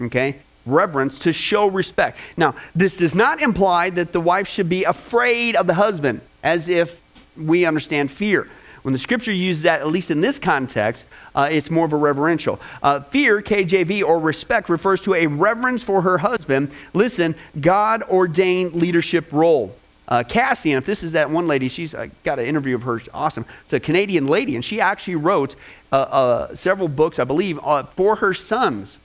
Okay? 0.01 0.37
Reverence 0.65 1.19
to 1.19 1.33
show 1.33 1.67
respect. 1.67 2.17
Now, 2.35 2.55
this 2.75 2.97
does 2.97 3.15
not 3.15 3.41
imply 3.41 3.89
that 3.91 4.11
the 4.11 4.19
wife 4.19 4.47
should 4.47 4.69
be 4.69 4.83
afraid 4.83 5.55
of 5.55 5.65
the 5.67 5.73
husband, 5.75 6.21
as 6.43 6.69
if 6.69 7.01
we 7.37 7.65
understand 7.65 8.11
fear. 8.11 8.47
When 8.81 8.93
the 8.93 8.99
scripture 8.99 9.31
uses 9.31 9.63
that, 9.63 9.81
at 9.81 9.87
least 9.87 10.09
in 10.09 10.21
this 10.21 10.39
context, 10.39 11.05
uh, 11.35 11.49
it's 11.51 11.69
more 11.69 11.85
of 11.85 11.93
a 11.93 11.97
reverential. 11.97 12.59
Uh, 12.81 13.01
fear, 13.01 13.41
KJV, 13.41 14.03
or 14.03 14.19
respect 14.19 14.69
refers 14.69 15.01
to 15.01 15.13
a 15.13 15.27
reverence 15.27 15.83
for 15.83 16.01
her 16.01 16.17
husband. 16.17 16.71
Listen, 16.93 17.35
God 17.59 18.01
ordained 18.03 18.73
leadership 18.73 19.31
role. 19.31 19.75
Uh, 20.11 20.23
Kassian, 20.23 20.77
if 20.77 20.85
this 20.85 21.03
is 21.03 21.13
that 21.13 21.29
one 21.29 21.47
lady, 21.47 21.69
she's 21.69 21.95
uh, 21.95 22.07
got 22.25 22.37
an 22.37 22.45
interview 22.45 22.75
of 22.75 22.81
her. 22.81 23.01
Awesome. 23.13 23.45
It's 23.63 23.71
a 23.71 23.79
Canadian 23.79 24.27
lady, 24.27 24.55
and 24.55 24.63
she 24.63 24.81
actually 24.81 25.15
wrote 25.15 25.55
uh, 25.89 25.95
uh, 25.95 26.55
several 26.55 26.89
books, 26.89 27.17
I 27.17 27.23
believe, 27.23 27.57
for 27.95 28.17
her 28.17 28.33
sons 28.33 28.99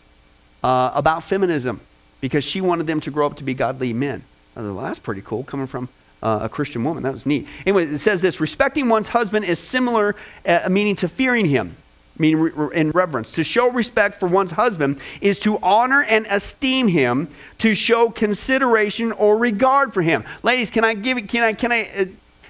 about 0.63 1.23
feminism 1.23 1.81
because 2.21 2.43
she 2.43 2.61
wanted 2.61 2.89
them 2.89 2.99
to 2.99 3.13
grow 3.13 3.25
up 3.25 3.37
to 3.37 3.45
be 3.45 3.55
godly 3.55 3.93
men. 3.93 4.25
I 4.57 4.61
thought, 4.61 4.75
well, 4.75 4.85
that's 4.85 4.99
pretty 4.99 5.23
cool 5.23 5.45
coming 5.45 5.69
from 5.69 5.89
uh, 6.25 6.41
a 6.43 6.49
Christian 6.49 6.83
woman. 6.83 7.05
That 7.05 7.13
was 7.13 7.25
neat. 7.25 7.47
Anyway, 7.65 7.87
it 7.87 7.99
says 7.99 8.21
this 8.21 8.41
respecting 8.41 8.89
one's 8.89 9.07
husband 9.07 9.45
is 9.45 9.61
similar, 9.61 10.17
uh, 10.45 10.69
meaning 10.69 10.97
to 10.97 11.09
fearing 11.09 11.47
him, 11.47 11.77
re- 12.19 12.69
in 12.75 12.91
reverence. 12.91 13.31
To 13.33 13.45
show 13.45 13.71
respect 13.71 14.19
for 14.21 14.29
one's 14.29 14.53
husband 14.53 15.01
is 15.21 15.39
to 15.41 15.59
honor 15.59 16.03
and 16.03 16.27
esteem 16.29 16.89
him, 16.89 17.29
to 17.59 17.75
show 17.75 18.11
consideration 18.11 19.13
or 19.13 19.37
regard 19.37 19.93
for 19.95 20.03
him. 20.03 20.25
Ladies, 20.43 20.71
can 20.71 20.85
I 20.85 20.95
give 20.95 21.27
can 21.29 21.43
I 21.43 21.53
can 21.53 21.73
I 21.73 21.89
uh, 21.97 22.05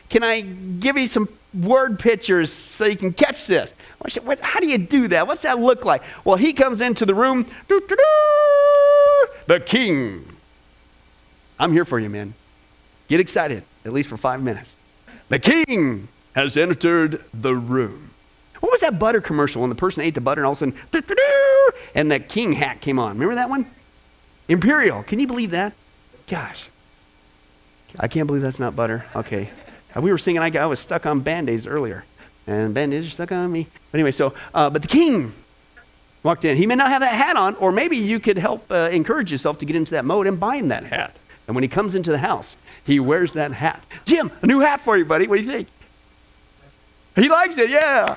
can 0.09 0.23
I 0.23 0.41
give 0.41 0.97
you 0.97 1.07
some 1.07 1.29
word 1.53 1.99
pictures 1.99 2.53
so 2.53 2.85
you 2.85 2.97
can 2.97 3.13
catch 3.13 3.47
this? 3.47 3.75
What, 4.23 4.41
how 4.41 4.61
do 4.61 4.69
you 4.69 4.79
do 4.79 5.09
that? 5.09 5.27
What's 5.27 5.43
that 5.43 5.59
look 5.59 5.85
like? 5.85 6.03
Well, 6.25 6.37
he 6.37 6.53
comes 6.53 6.81
into 6.81 7.05
the 7.05 7.15
room. 7.15 7.47
The 9.47 9.61
king. 9.61 10.27
I'm 11.59 11.73
here 11.73 11.85
for 11.85 11.99
you, 11.99 12.11
man. 12.11 12.35
Get 13.09 13.21
excited, 13.21 13.63
at 13.85 13.93
least 13.93 14.09
for 14.09 14.17
five 14.17 14.43
minutes. 14.43 14.75
The 15.29 15.39
king 15.39 16.09
has 16.35 16.57
entered 16.57 17.25
the 17.33 17.55
room. 17.55 18.11
What 18.61 18.73
was 18.73 18.81
that 18.81 18.99
butter 18.99 19.21
commercial 19.21 19.61
when 19.61 19.71
the 19.71 19.77
person 19.77 20.03
ate 20.03 20.15
the 20.15 20.21
butter 20.21 20.41
and 20.41 20.47
all 20.47 20.53
of 20.53 20.63
a 20.63 20.71
sudden, 20.71 20.79
and 21.95 22.11
that 22.11 22.29
king 22.29 22.53
hat 22.53 22.81
came 22.81 22.99
on? 22.99 23.15
Remember 23.15 23.35
that 23.35 23.51
one? 23.51 23.67
Imperial. 24.49 25.03
Can 25.03 25.19
you 25.19 25.27
believe 25.27 25.51
that? 25.51 25.73
Gosh. 26.29 26.69
I 27.99 28.09
can't 28.09 28.27
believe 28.27 28.43
that's 28.43 28.59
not 28.59 28.77
butter. 28.77 29.07
Okay. 29.15 29.51
Uh, 29.95 30.01
we 30.01 30.11
were 30.11 30.19
singing, 30.19 30.43
I, 30.43 30.51
I 30.57 30.67
was 30.67 30.81
stuck 30.81 31.07
on 31.07 31.21
band 31.21 31.49
aids 31.49 31.67
earlier. 31.67 32.05
And 32.47 32.75
band 32.75 32.95
aids 32.95 33.07
are 33.07 33.11
stuck 33.11 33.33
on 33.33 33.51
me. 33.51 33.67
But 33.91 33.99
anyway, 33.99 34.13
so, 34.13 34.35
uh, 34.55 34.71
but 34.71 34.83
the 34.83 34.89
king 34.89 35.33
walked 36.23 36.45
in. 36.45 36.57
He 36.57 36.67
may 36.67 36.75
not 36.75 36.91
have 36.91 37.01
that 37.01 37.15
hat 37.15 37.37
on, 37.37 37.55
or 37.57 37.73
maybe 37.73 37.97
you 37.97 38.21
could 38.21 38.39
help 38.39 38.71
uh, 38.71 38.89
encourage 38.93 39.33
yourself 39.33 39.59
to 39.61 39.65
get 39.65 39.77
into 39.77 39.93
that 39.93 40.05
mode 40.05 40.27
and 40.27 40.39
buy 40.39 40.57
him 40.57 40.69
that 40.69 40.85
hat. 40.85 41.17
And 41.47 41.55
when 41.55 41.63
he 41.63 41.69
comes 41.69 41.95
into 41.95 42.11
the 42.11 42.19
house, 42.19 42.57
he 42.85 43.01
wears 43.01 43.33
that 43.35 43.53
hat. 43.53 43.83
Jim, 44.05 44.31
a 44.43 44.47
new 44.47 44.61
hat 44.61 44.81
for 44.81 44.97
you, 44.97 45.05
buddy. 45.05 45.27
What 45.27 45.39
do 45.39 45.43
you 45.43 45.51
think? 45.51 45.69
He 47.21 47.31
likes 47.31 47.57
it, 47.57 47.71
yeah. 47.71 48.15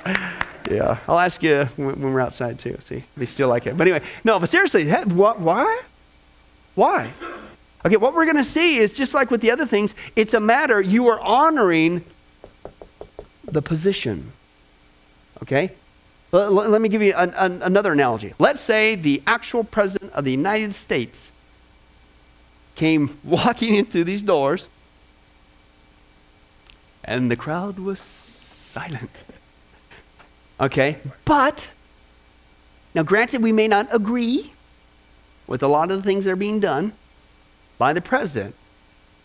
Yeah, 0.70 0.98
I'll 1.08 1.20
ask 1.20 1.42
you 1.42 1.64
when, 1.78 2.02
we're 2.02 2.20
outside 2.20 2.60
too. 2.60 2.78
See, 2.84 3.06
if 3.18 3.30
still 3.30 3.48
like 3.48 3.66
it. 3.66 3.78
But 3.78 3.88
anyway, 3.88 4.06
no, 4.26 4.40
but 4.40 4.50
seriously, 4.50 4.92
what? 4.92 5.40
Why? 5.40 5.82
Why? 6.76 7.12
Okay, 7.86 7.96
what 7.96 8.14
we're 8.14 8.26
going 8.26 8.36
to 8.36 8.44
see 8.44 8.78
is 8.78 8.92
just 8.92 9.14
like 9.14 9.32
with 9.32 9.40
the 9.40 9.52
other 9.52 9.66
things, 9.66 9.96
it's 10.18 10.34
a 10.34 10.40
matter 10.40 10.82
you 10.82 11.08
are 11.08 11.20
honoring 11.22 12.04
the 13.46 13.62
position. 13.62 14.34
Okay? 15.42 15.72
Let, 16.34 16.52
let 16.52 16.82
me 16.82 16.90
give 16.90 17.02
you 17.02 17.14
an, 17.14 17.34
an, 17.38 17.62
another 17.62 17.94
analogy. 17.94 18.34
Let's 18.38 18.62
say 18.62 18.96
the 18.96 19.24
actual 19.26 19.64
president 19.64 20.12
of 20.12 20.26
the 20.26 20.32
United 20.32 20.76
States 20.76 21.32
came 22.76 23.18
walking 23.24 23.76
into 23.76 24.04
these 24.04 24.22
doors, 24.22 24.68
and 27.06 27.32
the 27.32 27.38
crowd 27.38 27.80
was 27.80 28.29
silent. 28.70 29.10
Okay? 30.60 30.98
But, 31.26 31.70
now 32.94 33.04
granted, 33.04 33.42
we 33.42 33.52
may 33.52 33.68
not 33.68 33.88
agree 33.92 34.54
with 35.48 35.64
a 35.64 35.68
lot 35.68 35.90
of 35.92 36.04
the 36.04 36.04
things 36.08 36.26
that 36.26 36.32
are 36.32 36.36
being 36.36 36.60
done 36.60 36.94
by 37.78 37.94
the 37.94 38.02
president, 38.02 38.56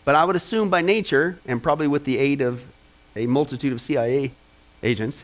but 0.03 0.15
I 0.15 0.25
would 0.25 0.35
assume 0.35 0.69
by 0.69 0.81
nature, 0.81 1.39
and 1.45 1.61
probably 1.61 1.87
with 1.87 2.05
the 2.05 2.17
aid 2.17 2.41
of 2.41 2.63
a 3.15 3.27
multitude 3.27 3.71
of 3.71 3.81
CIA 3.81 4.31
agents, 4.81 5.23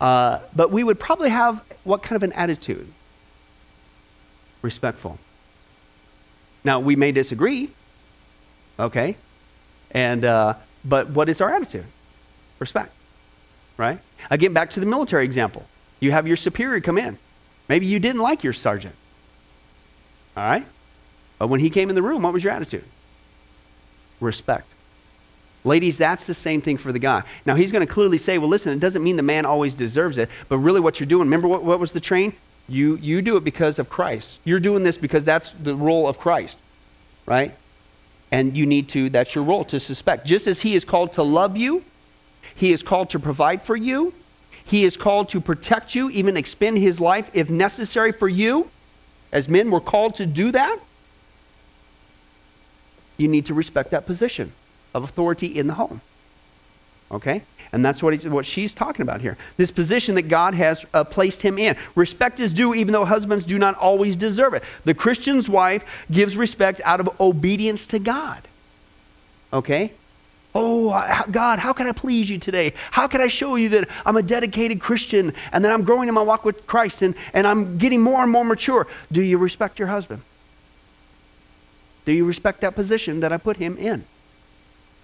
uh, 0.00 0.40
but 0.56 0.70
we 0.70 0.82
would 0.82 0.98
probably 0.98 1.30
have 1.30 1.62
what 1.84 2.02
kind 2.02 2.16
of 2.16 2.22
an 2.22 2.32
attitude? 2.32 2.88
Respectful. 4.62 5.18
Now, 6.64 6.80
we 6.80 6.96
may 6.96 7.12
disagree, 7.12 7.70
okay? 8.78 9.16
And, 9.90 10.24
uh, 10.24 10.54
but 10.84 11.10
what 11.10 11.28
is 11.28 11.40
our 11.40 11.52
attitude? 11.52 11.84
Respect, 12.58 12.92
right? 13.82 13.98
Again, 14.30 14.52
back 14.52 14.70
to 14.70 14.80
the 14.80 14.86
military 14.86 15.24
example. 15.24 15.66
You 16.00 16.12
have 16.12 16.26
your 16.26 16.36
superior 16.36 16.80
come 16.80 16.98
in. 16.98 17.18
Maybe 17.68 17.86
you 17.86 17.98
didn't 17.98 18.22
like 18.22 18.44
your 18.44 18.52
sergeant, 18.52 18.94
all 20.36 20.44
right? 20.44 20.66
But 21.38 21.48
when 21.48 21.60
he 21.60 21.70
came 21.70 21.88
in 21.88 21.94
the 21.96 22.02
room, 22.02 22.22
what 22.22 22.32
was 22.32 22.44
your 22.44 22.52
attitude? 22.52 22.84
Respect. 24.20 24.66
Ladies, 25.64 25.98
that's 25.98 26.26
the 26.26 26.34
same 26.34 26.60
thing 26.60 26.76
for 26.76 26.92
the 26.92 26.98
guy. 26.98 27.22
Now, 27.44 27.54
he's 27.54 27.72
going 27.72 27.86
to 27.86 27.92
clearly 27.92 28.18
say, 28.18 28.38
well, 28.38 28.48
listen, 28.48 28.72
it 28.72 28.80
doesn't 28.80 29.02
mean 29.02 29.16
the 29.16 29.22
man 29.22 29.44
always 29.44 29.74
deserves 29.74 30.18
it, 30.18 30.28
but 30.48 30.58
really 30.58 30.80
what 30.80 31.00
you're 31.00 31.06
doing, 31.06 31.22
remember 31.22 31.48
what, 31.48 31.62
what 31.64 31.80
was 31.80 31.92
the 31.92 32.00
train? 32.00 32.32
You, 32.68 32.96
you 32.96 33.22
do 33.22 33.36
it 33.36 33.44
because 33.44 33.78
of 33.78 33.88
Christ. 33.88 34.38
You're 34.44 34.60
doing 34.60 34.82
this 34.84 34.96
because 34.96 35.24
that's 35.24 35.52
the 35.52 35.74
role 35.74 36.06
of 36.08 36.18
Christ, 36.18 36.58
right? 37.26 37.54
And 38.30 38.56
you 38.56 38.66
need 38.66 38.88
to, 38.90 39.10
that's 39.10 39.34
your 39.34 39.44
role, 39.44 39.64
to 39.66 39.80
suspect. 39.80 40.26
Just 40.26 40.46
as 40.46 40.62
He 40.62 40.74
is 40.74 40.84
called 40.84 41.12
to 41.14 41.22
love 41.22 41.56
you, 41.56 41.84
He 42.62 42.72
is 42.72 42.84
called 42.84 43.10
to 43.10 43.18
provide 43.18 43.60
for 43.60 43.74
you, 43.74 44.14
He 44.64 44.84
is 44.84 44.96
called 44.96 45.28
to 45.30 45.40
protect 45.40 45.96
you, 45.96 46.08
even 46.10 46.36
expend 46.36 46.78
His 46.78 47.00
life 47.00 47.28
if 47.34 47.50
necessary 47.50 48.12
for 48.12 48.28
you. 48.28 48.70
As 49.32 49.48
men, 49.48 49.68
we're 49.68 49.80
called 49.80 50.14
to 50.16 50.26
do 50.26 50.52
that. 50.52 50.78
You 53.16 53.26
need 53.26 53.46
to 53.46 53.54
respect 53.54 53.90
that 53.90 54.06
position 54.06 54.52
of 54.94 55.02
authority 55.02 55.48
in 55.48 55.66
the 55.66 55.74
home. 55.74 56.02
Okay? 57.10 57.42
And 57.72 57.84
that's 57.84 58.00
what, 58.00 58.24
what 58.26 58.46
she's 58.46 58.72
talking 58.72 59.02
about 59.02 59.22
here. 59.22 59.36
This 59.56 59.72
position 59.72 60.14
that 60.14 60.28
God 60.28 60.54
has 60.54 60.86
uh, 60.94 61.02
placed 61.02 61.42
him 61.42 61.58
in. 61.58 61.76
Respect 61.96 62.38
is 62.38 62.52
due 62.52 62.76
even 62.76 62.92
though 62.92 63.04
husbands 63.04 63.44
do 63.44 63.58
not 63.58 63.74
always 63.74 64.14
deserve 64.14 64.54
it. 64.54 64.62
The 64.84 64.94
Christian's 64.94 65.48
wife 65.48 65.84
gives 66.12 66.36
respect 66.36 66.80
out 66.84 67.00
of 67.00 67.20
obedience 67.20 67.88
to 67.88 67.98
God. 67.98 68.46
Okay? 69.52 69.90
Oh, 70.54 71.24
God, 71.30 71.58
how 71.58 71.72
can 71.72 71.86
I 71.86 71.92
please 71.92 72.28
you 72.28 72.38
today? 72.38 72.74
How 72.90 73.06
can 73.06 73.22
I 73.22 73.28
show 73.28 73.56
you 73.56 73.70
that 73.70 73.88
I'm 74.04 74.16
a 74.16 74.22
dedicated 74.22 74.80
Christian 74.80 75.32
and 75.50 75.64
that 75.64 75.72
I'm 75.72 75.82
growing 75.82 76.08
in 76.08 76.14
my 76.14 76.22
walk 76.22 76.44
with 76.44 76.66
Christ 76.66 77.00
and, 77.00 77.14
and 77.32 77.46
I'm 77.46 77.78
getting 77.78 78.02
more 78.02 78.22
and 78.22 78.30
more 78.30 78.44
mature? 78.44 78.86
Do 79.10 79.22
you 79.22 79.38
respect 79.38 79.78
your 79.78 79.88
husband? 79.88 80.20
Do 82.04 82.12
you 82.12 82.26
respect 82.26 82.60
that 82.60 82.74
position 82.74 83.20
that 83.20 83.32
I 83.32 83.38
put 83.38 83.56
him 83.56 83.78
in? 83.78 84.04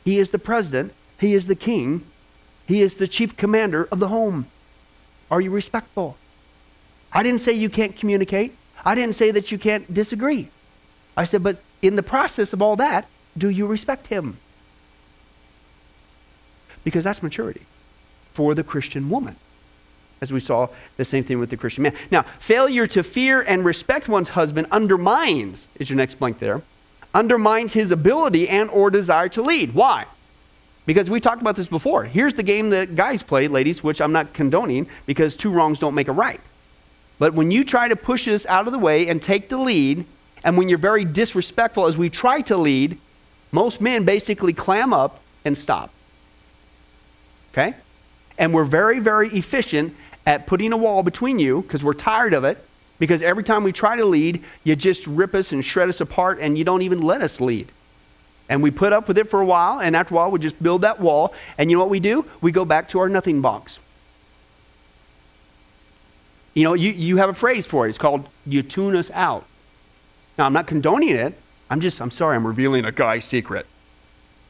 He 0.05 0.19
is 0.19 0.31
the 0.31 0.39
president 0.39 0.93
He 1.19 1.35
is 1.35 1.47
the 1.47 1.55
king. 1.55 2.05
He 2.67 2.83
is 2.83 2.97
the 2.97 3.09
chief 3.09 3.37
commander 3.37 3.89
of 3.91 3.99
the 3.99 4.09
home. 4.09 4.47
Are 5.31 5.41
you 5.41 5.51
respectful? 5.51 6.17
I 7.13 7.23
didn't 7.23 7.41
say 7.41 7.53
you 7.53 7.71
can't 7.71 7.97
communicate. 7.97 8.55
I 8.85 8.95
didn't 8.95 9.17
say 9.17 9.31
that 9.31 9.51
you 9.51 9.59
can't 9.59 9.93
disagree. 9.93 10.51
I 11.17 11.25
said, 11.25 11.43
but 11.43 11.61
in 11.81 11.97
the 11.97 12.03
process 12.03 12.53
of 12.53 12.63
all 12.63 12.77
that, 12.77 13.09
do 13.37 13.49
you 13.49 13.67
respect 13.67 14.09
him? 14.09 14.37
Because 16.89 17.05
that's 17.05 17.23
maturity 17.23 17.61
for 18.33 18.55
the 18.55 18.65
Christian 18.65 19.11
woman. 19.11 19.37
As 20.23 20.33
we 20.33 20.41
saw 20.41 20.69
the 20.97 21.05
same 21.05 21.23
thing 21.23 21.39
with 21.39 21.51
the 21.51 21.59
Christian 21.59 21.83
man. 21.83 21.93
Now, 22.11 22.23
failure 22.39 22.87
to 22.87 23.03
fear 23.03 23.43
and 23.43 23.63
respect 23.63 24.09
one's 24.09 24.31
husband 24.31 24.69
undermines, 24.71 25.67
is 25.79 25.91
your 25.91 25.99
next 25.99 26.15
blank 26.15 26.39
there, 26.39 26.63
undermines 27.13 27.75
his 27.75 27.91
ability 27.91 28.49
and 28.49 28.71
or 28.71 28.91
desire 28.91 29.29
to 29.29 29.43
lead. 29.43 29.75
Why? 29.75 30.07
Because 30.87 31.11
we 31.11 31.21
talked 31.21 31.43
about 31.43 31.57
this 31.57 31.67
before. 31.67 32.05
Here's 32.05 32.33
the 32.33 32.43
game 32.43 32.71
that 32.71 32.97
guys 32.97 33.23
play, 33.23 33.49
ladies, 33.49 33.85
which 33.85 34.01
I'm 34.01 34.13
not 34.13 34.33
condoning 34.33 34.87
because 35.05 35.37
two 35.37 35.51
wrongs 35.51 35.79
don't 35.79 35.95
make 35.95 36.09
a 36.09 36.13
right. 36.13 36.41
But 37.19 37.35
when 37.35 37.51
you 37.51 37.65
try 37.65 37.89
to 37.89 37.97
push 37.97 38.27
us 38.29 38.47
out 38.47 38.67
of 38.67 38.73
the 38.73 38.79
way 38.79 39.09
and 39.09 39.23
take 39.23 39.51
the 39.51 39.59
lead, 39.59 40.07
and 40.43 40.57
when 40.57 40.71
you're 40.71 40.79
very 40.79 41.05
disrespectful 41.05 41.85
as 41.85 41.99
we 41.99 42.09
try 42.09 42.41
to 42.41 42.57
lead, 42.57 42.97
most 43.53 43.83
men 43.83 44.07
basically 44.07 44.55
clam 44.55 44.95
up 44.95 45.21
and 45.45 45.59
stop. 45.59 45.91
Okay? 47.53 47.75
And 48.39 48.55
we're 48.55 48.65
very, 48.65 49.01
very 49.01 49.29
efficient 49.31 49.95
at 50.27 50.47
putting 50.47 50.73
a 50.73 50.77
wall 50.77 51.03
between 51.03 51.39
you 51.39 51.63
because 51.63 51.83
we're 51.83 51.95
tired 51.95 52.35
of 52.35 52.45
it. 52.45 52.65
Because 52.99 53.23
every 53.23 53.45
time 53.45 53.63
we 53.63 53.73
try 53.73 53.97
to 53.97 54.05
lead, 54.05 54.43
you 54.65 54.75
just 54.75 55.07
rip 55.07 55.35
us 55.35 55.53
and 55.53 55.65
shred 55.65 55.89
us 55.89 56.01
apart 56.01 56.39
and 56.41 56.59
you 56.59 56.65
don't 56.65 56.83
even 56.83 57.01
let 57.01 57.23
us 57.23 57.41
lead. 57.41 57.69
And 58.49 58.63
we 58.63 58.71
put 58.71 58.93
up 58.93 59.09
with 59.09 59.19
it 59.19 59.29
for 59.29 59.41
a 59.41 59.45
while, 59.45 59.79
and 59.81 59.95
after 59.95 60.15
a 60.15 60.17
while, 60.17 60.31
we 60.31 60.39
just 60.39 60.61
build 60.63 60.81
that 60.81 61.01
wall. 61.01 61.35
And 61.59 61.71
you 61.71 61.77
know 61.77 61.83
what 61.83 61.91
we 61.91 62.01
do? 62.01 62.25
We 62.41 62.51
go 62.51 62.65
back 62.65 62.89
to 62.91 62.99
our 63.01 63.09
nothing 63.09 63.43
box. 63.43 63.79
You 66.55 66.65
know, 66.65 66.75
you, 66.75 66.91
you 66.91 67.19
have 67.19 67.29
a 67.29 67.35
phrase 67.35 67.67
for 67.67 67.87
it. 67.87 67.91
It's 67.91 67.99
called 67.99 68.27
you 68.47 68.63
tune 68.63 68.97
us 68.97 69.11
out. 69.11 69.45
Now, 70.39 70.47
I'm 70.47 70.53
not 70.53 70.67
condoning 70.67 71.11
it. 71.11 71.35
I'm 71.71 71.81
just, 71.81 72.01
I'm 72.01 72.11
sorry, 72.11 72.37
I'm 72.37 72.47
revealing 72.47 72.85
a 72.85 72.93
guy's 72.93 73.25
secret. 73.27 73.67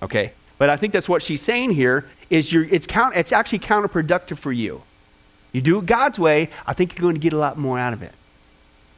Okay? 0.00 0.32
But 0.58 0.70
I 0.70 0.76
think 0.76 0.92
that's 0.92 1.08
what 1.08 1.22
she's 1.22 1.40
saying 1.40 1.70
here 1.70 2.08
is 2.30 2.52
you're, 2.52 2.64
it's, 2.64 2.86
count, 2.86 3.16
it's 3.16 3.32
actually 3.32 3.60
counterproductive 3.60 4.38
for 4.38 4.52
you. 4.52 4.82
You 5.52 5.62
do 5.62 5.78
it 5.78 5.86
God's 5.86 6.18
way, 6.18 6.50
I 6.66 6.74
think 6.74 6.98
you're 6.98 7.02
going 7.02 7.14
to 7.14 7.20
get 7.20 7.32
a 7.32 7.38
lot 7.38 7.56
more 7.56 7.78
out 7.78 7.92
of 7.92 8.02
it. 8.02 8.12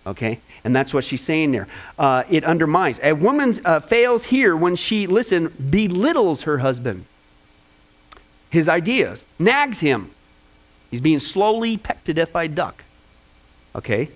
Okay? 0.06 0.40
And 0.64 0.74
that's 0.74 0.92
what 0.92 1.04
she's 1.04 1.20
saying 1.20 1.52
there. 1.52 1.68
Uh, 1.98 2.24
it 2.30 2.44
undermines. 2.44 2.98
A 3.02 3.12
woman 3.12 3.58
uh, 3.64 3.80
fails 3.80 4.24
here 4.24 4.56
when 4.56 4.74
she, 4.74 5.06
listen, 5.06 5.52
belittles 5.70 6.42
her 6.42 6.58
husband, 6.58 7.04
his 8.50 8.68
ideas, 8.68 9.24
nags 9.38 9.80
him. 9.80 10.10
He's 10.90 11.00
being 11.00 11.20
slowly 11.20 11.76
pecked 11.76 12.06
to 12.06 12.14
death 12.14 12.32
by 12.32 12.44
a 12.44 12.48
duck. 12.48 12.82
Okay? 13.76 14.08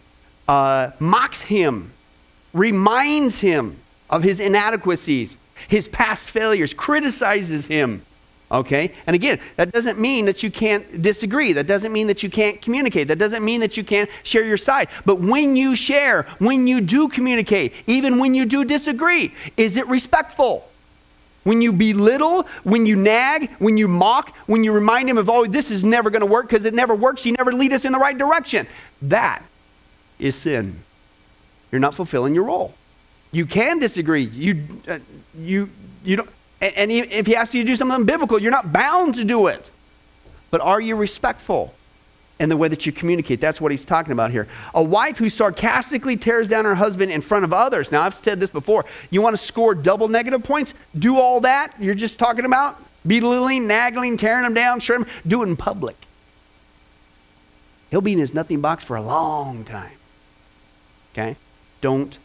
Uh, 0.49 0.91
mocks 0.99 1.43
him, 1.43 1.93
reminds 2.53 3.41
him 3.41 3.79
of 4.11 4.23
his 4.23 4.41
inadequacies, 4.41 5.37
his 5.69 5.89
past 5.89 6.31
failures, 6.31 6.75
criticizes 6.75 7.67
him. 7.67 8.03
Okay? 8.51 8.93
And 9.07 9.15
again, 9.15 9.41
that 9.57 9.73
doesn't 9.73 9.99
mean 9.99 10.27
that 10.27 10.43
you 10.43 10.51
can't 10.51 11.03
disagree. 11.03 11.53
That 11.55 11.67
doesn't 11.67 11.93
mean 11.93 12.07
that 12.07 12.23
you 12.23 12.31
can't 12.31 12.61
communicate. 12.61 13.09
That 13.09 13.19
doesn't 13.19 13.45
mean 13.45 13.61
that 13.61 13.77
you 13.77 13.85
can't 13.85 14.09
share 14.23 14.45
your 14.45 14.57
side. 14.57 14.89
But 15.05 15.17
when 15.21 15.57
you 15.57 15.75
share, 15.75 16.27
when 16.39 16.67
you 16.67 16.81
do 16.81 17.09
communicate, 17.09 17.73
even 17.87 18.19
when 18.19 18.35
you 18.35 18.45
do 18.45 18.65
disagree, 18.65 19.35
is 19.57 19.77
it 19.77 19.87
respectful? 19.89 20.69
When 21.43 21.61
you 21.61 21.73
belittle, 21.73 22.47
when 22.63 22.87
you 22.87 22.97
nag, 22.97 23.51
when 23.59 23.77
you 23.77 23.89
mock, 23.89 24.35
when 24.47 24.65
you 24.65 24.73
remind 24.73 25.11
him 25.11 25.19
of, 25.19 25.29
oh, 25.29 25.45
this 25.47 25.71
is 25.71 25.85
never 25.85 26.09
going 26.11 26.21
to 26.21 26.27
work 26.27 26.49
because 26.49 26.65
it 26.65 26.75
never 26.75 26.95
works, 26.95 27.27
you 27.27 27.33
never 27.33 27.53
lead 27.53 27.73
us 27.73 27.85
in 27.85 27.93
the 27.93 27.99
right 27.99 28.17
direction. 28.17 28.67
That 29.03 29.43
is 30.19 30.37
sin. 30.37 30.79
You're 31.71 31.81
not 31.81 31.95
fulfilling 31.95 32.35
your 32.35 32.45
role. 32.45 32.75
You 33.35 33.47
can 33.47 33.81
disagree. 33.81 34.25
You, 34.25 34.65
uh, 34.87 34.99
you, 35.37 35.69
you 36.05 36.17
don't, 36.17 36.31
and, 36.61 36.77
and 36.77 36.91
if 36.91 37.27
he 37.27 37.35
asks 37.35 37.53
you 37.55 37.63
to 37.63 37.67
do 37.67 37.75
something 37.75 38.05
biblical, 38.05 38.39
you're 38.39 38.53
not 38.53 38.73
bound 38.73 39.17
to 39.17 39.25
do 39.25 39.49
it. 39.49 39.71
But 40.51 40.61
are 40.61 40.81
you 40.81 40.95
respectful 40.95 41.75
in 42.39 42.49
the 42.49 42.57
way 42.57 42.69
that 42.69 42.87
you 42.87 42.93
communicate? 42.93 43.41
That's 43.41 43.61
what 43.61 43.73
he's 43.73 43.85
talking 43.85 44.13
about 44.13 44.31
here. 44.31 44.47
A 44.73 44.83
wife 44.83 45.19
who 45.19 45.29
sarcastically 45.29 46.17
tears 46.17 46.47
down 46.47 46.65
her 46.65 46.77
husband 46.77 47.11
in 47.11 47.21
front 47.23 47.45
of 47.45 47.53
others. 47.53 47.91
Now, 47.91 48.03
I've 48.03 48.15
said 48.15 48.39
this 48.39 48.51
before. 48.51 48.85
You 49.11 49.21
want 49.21 49.37
to 49.37 49.43
score 49.43 49.75
double 49.75 50.07
negative 50.07 50.45
points? 50.45 50.75
Do 50.97 51.19
all 51.19 51.41
that 51.41 51.75
you're 51.81 51.97
just 51.97 52.21
talking 52.21 52.45
about? 52.45 52.81
Belittling, 53.05 53.67
nagging, 53.67 54.17
tearing 54.17 54.47
him 54.47 54.55
down, 54.55 54.79
sure, 54.79 55.05
do 55.27 55.43
it 55.43 55.49
in 55.49 55.57
public. 55.57 55.97
He'll 57.91 58.01
be 58.01 58.13
in 58.13 58.19
his 58.21 58.33
nothing 58.33 58.61
box 58.61 58.85
for 58.85 58.97
a 58.97 59.03
long 59.03 59.65
time. 59.65 59.97
Okay? 61.13 61.37
Don't 61.81 62.17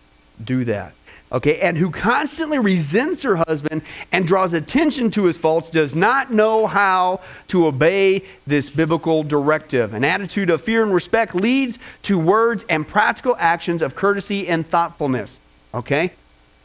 do 0.44 0.66
that. 0.66 0.94
Okay, 1.32 1.60
and 1.60 1.78
who 1.78 1.92
constantly 1.92 2.58
resents 2.58 3.22
her 3.22 3.36
husband 3.36 3.84
and 4.12 4.26
draws 4.26 4.54
attention 4.54 5.12
to 5.12 5.26
his 5.26 5.38
faults 5.38 5.70
does 5.70 5.94
not 5.94 6.34
know 6.34 6.66
how 6.66 7.22
to 7.50 7.68
obey 7.68 8.24
this 8.48 8.70
biblical 8.70 9.22
directive. 9.22 9.94
An 9.94 10.04
attitude 10.04 10.50
of 10.50 10.62
fear 10.62 10.82
and 10.82 10.92
respect 10.92 11.36
leads 11.36 11.78
to 12.04 12.18
words 12.18 12.66
and 12.68 12.88
practical 12.88 13.36
actions 13.38 13.84
of 13.84 13.96
courtesy 13.96 14.48
and 14.48 14.68
thoughtfulness. 14.68 15.38
Okay, 15.72 16.14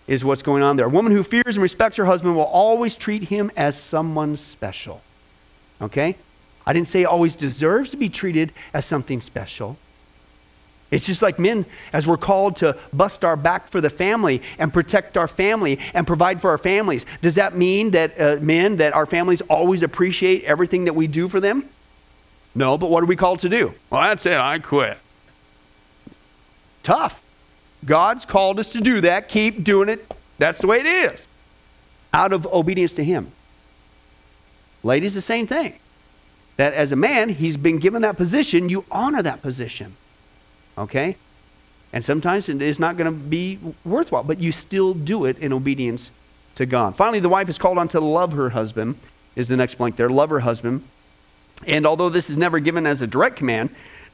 is 0.06 0.24
what's 0.24 0.42
going 0.42 0.62
on 0.62 0.76
there. 0.76 0.86
A 0.86 0.90
woman 0.90 1.12
who 1.12 1.22
fears 1.22 1.56
and 1.56 1.62
respects 1.62 1.98
her 1.98 2.06
husband 2.06 2.34
will 2.34 2.44
always 2.44 2.96
treat 2.96 3.24
him 3.24 3.50
as 3.58 3.78
someone 3.78 4.34
special. 4.38 5.02
Okay, 5.82 6.16
I 6.66 6.72
didn't 6.72 6.88
say 6.88 7.04
always 7.04 7.36
deserves 7.36 7.90
to 7.90 7.98
be 7.98 8.08
treated 8.08 8.50
as 8.72 8.86
something 8.86 9.20
special. 9.20 9.76
It's 10.90 11.06
just 11.06 11.22
like 11.22 11.38
men, 11.38 11.66
as 11.92 12.06
we're 12.06 12.16
called 12.16 12.56
to 12.56 12.76
bust 12.92 13.24
our 13.24 13.36
back 13.36 13.68
for 13.68 13.80
the 13.80 13.90
family 13.90 14.42
and 14.58 14.72
protect 14.72 15.16
our 15.16 15.26
family 15.26 15.80
and 15.92 16.06
provide 16.06 16.40
for 16.40 16.50
our 16.50 16.58
families. 16.58 17.04
Does 17.20 17.34
that 17.34 17.56
mean 17.56 17.90
that 17.92 18.20
uh, 18.20 18.36
men, 18.40 18.76
that 18.76 18.92
our 18.92 19.06
families 19.06 19.40
always 19.42 19.82
appreciate 19.82 20.44
everything 20.44 20.84
that 20.84 20.94
we 20.94 21.06
do 21.06 21.28
for 21.28 21.40
them? 21.40 21.64
No, 22.54 22.78
but 22.78 22.90
what 22.90 23.02
are 23.02 23.06
we 23.06 23.16
called 23.16 23.40
to 23.40 23.48
do? 23.48 23.74
Well, 23.90 24.02
that's 24.02 24.26
it. 24.26 24.36
I 24.36 24.58
quit. 24.60 24.98
Tough. 26.84 27.20
God's 27.84 28.24
called 28.24 28.60
us 28.60 28.68
to 28.70 28.80
do 28.80 29.00
that. 29.00 29.28
Keep 29.28 29.64
doing 29.64 29.88
it. 29.88 30.06
That's 30.38 30.58
the 30.58 30.66
way 30.66 30.80
it 30.80 30.86
is. 30.86 31.26
Out 32.12 32.32
of 32.32 32.46
obedience 32.46 32.92
to 32.94 33.04
Him. 33.04 33.32
Ladies, 34.84 35.14
the 35.14 35.20
same 35.20 35.46
thing. 35.46 35.74
That 36.56 36.72
as 36.74 36.92
a 36.92 36.96
man, 36.96 37.30
he's 37.30 37.56
been 37.56 37.78
given 37.78 38.02
that 38.02 38.16
position, 38.16 38.68
you 38.68 38.84
honor 38.90 39.22
that 39.22 39.42
position. 39.42 39.96
Okay? 40.76 41.16
And 41.92 42.04
sometimes 42.04 42.48
it 42.48 42.60
is 42.60 42.80
not 42.80 42.96
going 42.96 43.06
to 43.06 43.16
be 43.16 43.58
worthwhile, 43.84 44.24
but 44.24 44.40
you 44.40 44.50
still 44.50 44.94
do 44.94 45.24
it 45.24 45.38
in 45.38 45.52
obedience 45.52 46.10
to 46.56 46.66
God. 46.66 46.96
Finally, 46.96 47.20
the 47.20 47.28
wife 47.28 47.48
is 47.48 47.58
called 47.58 47.78
on 47.78 47.88
to 47.88 48.00
love 48.00 48.32
her 48.32 48.50
husband, 48.50 48.96
is 49.36 49.48
the 49.48 49.56
next 49.56 49.76
blank 49.76 49.96
there. 49.96 50.08
Love 50.08 50.30
her 50.30 50.40
husband. 50.40 50.82
And 51.66 51.86
although 51.86 52.08
this 52.08 52.30
is 52.30 52.36
never 52.36 52.58
given 52.58 52.86
as 52.86 53.00
a 53.00 53.06
direct 53.06 53.36
command, 53.36 53.70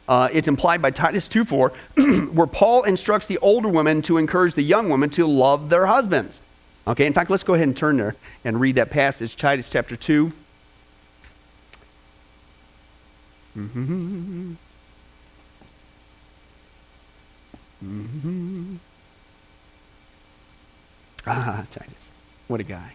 uh, 0.09 0.29
it's 0.33 0.49
implied 0.49 0.83
by 0.83 0.91
Titus 0.91 1.29
2.4, 1.29 2.33
where 2.35 2.47
Paul 2.47 2.83
instructs 2.83 3.27
the 3.27 3.39
older 3.39 3.69
women 3.69 4.03
to 4.03 4.19
encourage 4.19 4.55
the 4.55 4.63
young 4.63 4.89
women 4.89 5.09
to 5.11 5.27
love 5.27 5.69
their 5.69 5.87
husbands. 5.87 6.41
Okay, 6.87 7.07
in 7.07 7.13
fact, 7.13 7.31
let's 7.31 7.45
go 7.45 7.55
ahead 7.55 7.67
and 7.67 7.77
turn 7.77 7.97
there 7.97 8.17
and 8.45 8.61
read 8.61 8.75
that 8.75 8.91
passage, 8.91 9.37
Titus 9.37 9.69
chapter 9.69 9.97
2. 9.97 10.33
Mm-hmm. 13.57 14.55
Mm-hmm. 17.85 18.77
Ah, 21.27 21.65
Titus. 21.71 22.11
What 22.49 22.61
a 22.61 22.65
guy. 22.65 22.95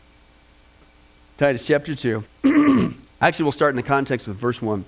Titus 1.38 1.66
chapter 1.66 1.96
2. 1.96 2.24
Actually, 3.22 3.44
we'll 3.44 3.52
start 3.52 3.72
in 3.72 3.76
the 3.76 3.84
context 3.84 4.28
with 4.28 4.38
verse 4.38 4.62
1. 4.62 4.86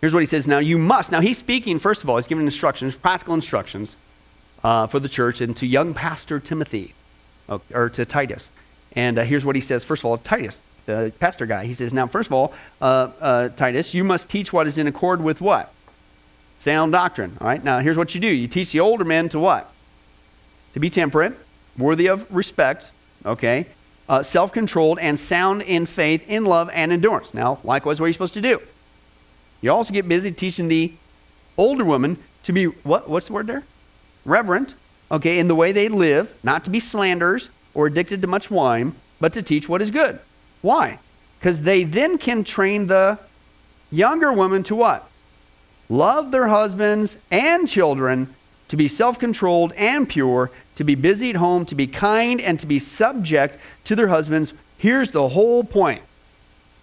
Here's 0.00 0.12
what 0.12 0.20
he 0.20 0.26
says 0.26 0.46
Now 0.46 0.58
you 0.58 0.78
must. 0.78 1.10
Now 1.10 1.20
he's 1.20 1.38
speaking, 1.38 1.78
first 1.78 2.02
of 2.02 2.10
all, 2.10 2.16
he's 2.16 2.26
giving 2.26 2.44
instructions, 2.44 2.94
practical 2.94 3.34
instructions 3.34 3.96
uh, 4.62 4.86
for 4.86 5.00
the 5.00 5.08
church 5.08 5.40
and 5.40 5.56
to 5.56 5.66
young 5.66 5.94
pastor 5.94 6.40
Timothy, 6.40 6.94
uh, 7.48 7.58
or 7.72 7.88
to 7.90 8.04
Titus. 8.04 8.50
And 8.92 9.18
uh, 9.18 9.24
here's 9.24 9.44
what 9.44 9.54
he 9.54 9.60
says. 9.60 9.84
First 9.84 10.02
of 10.02 10.06
all, 10.06 10.18
Titus, 10.18 10.60
the 10.86 11.12
pastor 11.20 11.46
guy, 11.46 11.66
he 11.66 11.74
says, 11.74 11.92
Now, 11.92 12.06
first 12.06 12.28
of 12.28 12.32
all, 12.32 12.52
uh, 12.80 13.10
uh, 13.20 13.48
Titus, 13.50 13.94
you 13.94 14.04
must 14.04 14.28
teach 14.28 14.52
what 14.52 14.66
is 14.66 14.78
in 14.78 14.86
accord 14.86 15.22
with 15.22 15.40
what? 15.40 15.72
Sound 16.64 16.92
doctrine. 16.92 17.36
All 17.42 17.46
right, 17.46 17.62
now 17.62 17.80
here's 17.80 17.98
what 17.98 18.14
you 18.14 18.22
do 18.22 18.26
you 18.26 18.46
teach 18.46 18.72
the 18.72 18.80
older 18.80 19.04
men 19.04 19.28
to 19.28 19.38
what? 19.38 19.70
To 20.72 20.80
be 20.80 20.88
temperate, 20.88 21.34
worthy 21.76 22.06
of 22.06 22.34
respect, 22.34 22.90
okay, 23.26 23.66
uh, 24.08 24.22
self 24.22 24.50
controlled, 24.50 24.98
and 24.98 25.20
sound 25.20 25.60
in 25.60 25.84
faith, 25.84 26.26
in 26.26 26.46
love, 26.46 26.70
and 26.72 26.90
endurance. 26.90 27.34
Now, 27.34 27.58
likewise, 27.64 28.00
what 28.00 28.06
are 28.06 28.08
you 28.08 28.14
supposed 28.14 28.32
to 28.32 28.40
do? 28.40 28.62
You 29.60 29.72
also 29.72 29.92
get 29.92 30.08
busy 30.08 30.32
teaching 30.32 30.68
the 30.68 30.94
older 31.58 31.84
women 31.84 32.16
to 32.44 32.52
be, 32.54 32.64
what, 32.64 33.10
what's 33.10 33.26
the 33.26 33.34
word 33.34 33.46
there? 33.46 33.64
Reverent, 34.24 34.72
okay, 35.10 35.38
in 35.38 35.48
the 35.48 35.54
way 35.54 35.70
they 35.70 35.90
live, 35.90 36.34
not 36.42 36.64
to 36.64 36.70
be 36.70 36.80
slanderers 36.80 37.50
or 37.74 37.88
addicted 37.88 38.22
to 38.22 38.26
much 38.26 38.50
wine, 38.50 38.94
but 39.20 39.34
to 39.34 39.42
teach 39.42 39.68
what 39.68 39.82
is 39.82 39.90
good. 39.90 40.18
Why? 40.62 40.98
Because 41.38 41.60
they 41.60 41.84
then 41.84 42.16
can 42.16 42.42
train 42.42 42.86
the 42.86 43.18
younger 43.92 44.32
women 44.32 44.62
to 44.62 44.74
what? 44.74 45.10
Love 45.88 46.30
their 46.30 46.48
husbands 46.48 47.16
and 47.30 47.68
children, 47.68 48.34
to 48.68 48.76
be 48.76 48.88
self 48.88 49.18
controlled 49.18 49.72
and 49.74 50.08
pure, 50.08 50.50
to 50.74 50.84
be 50.84 50.94
busy 50.94 51.30
at 51.30 51.36
home, 51.36 51.64
to 51.66 51.74
be 51.74 51.86
kind, 51.86 52.40
and 52.40 52.58
to 52.60 52.66
be 52.66 52.78
subject 52.78 53.58
to 53.84 53.94
their 53.94 54.08
husbands. 54.08 54.52
Here's 54.78 55.10
the 55.10 55.28
whole 55.28 55.64
point 55.64 56.02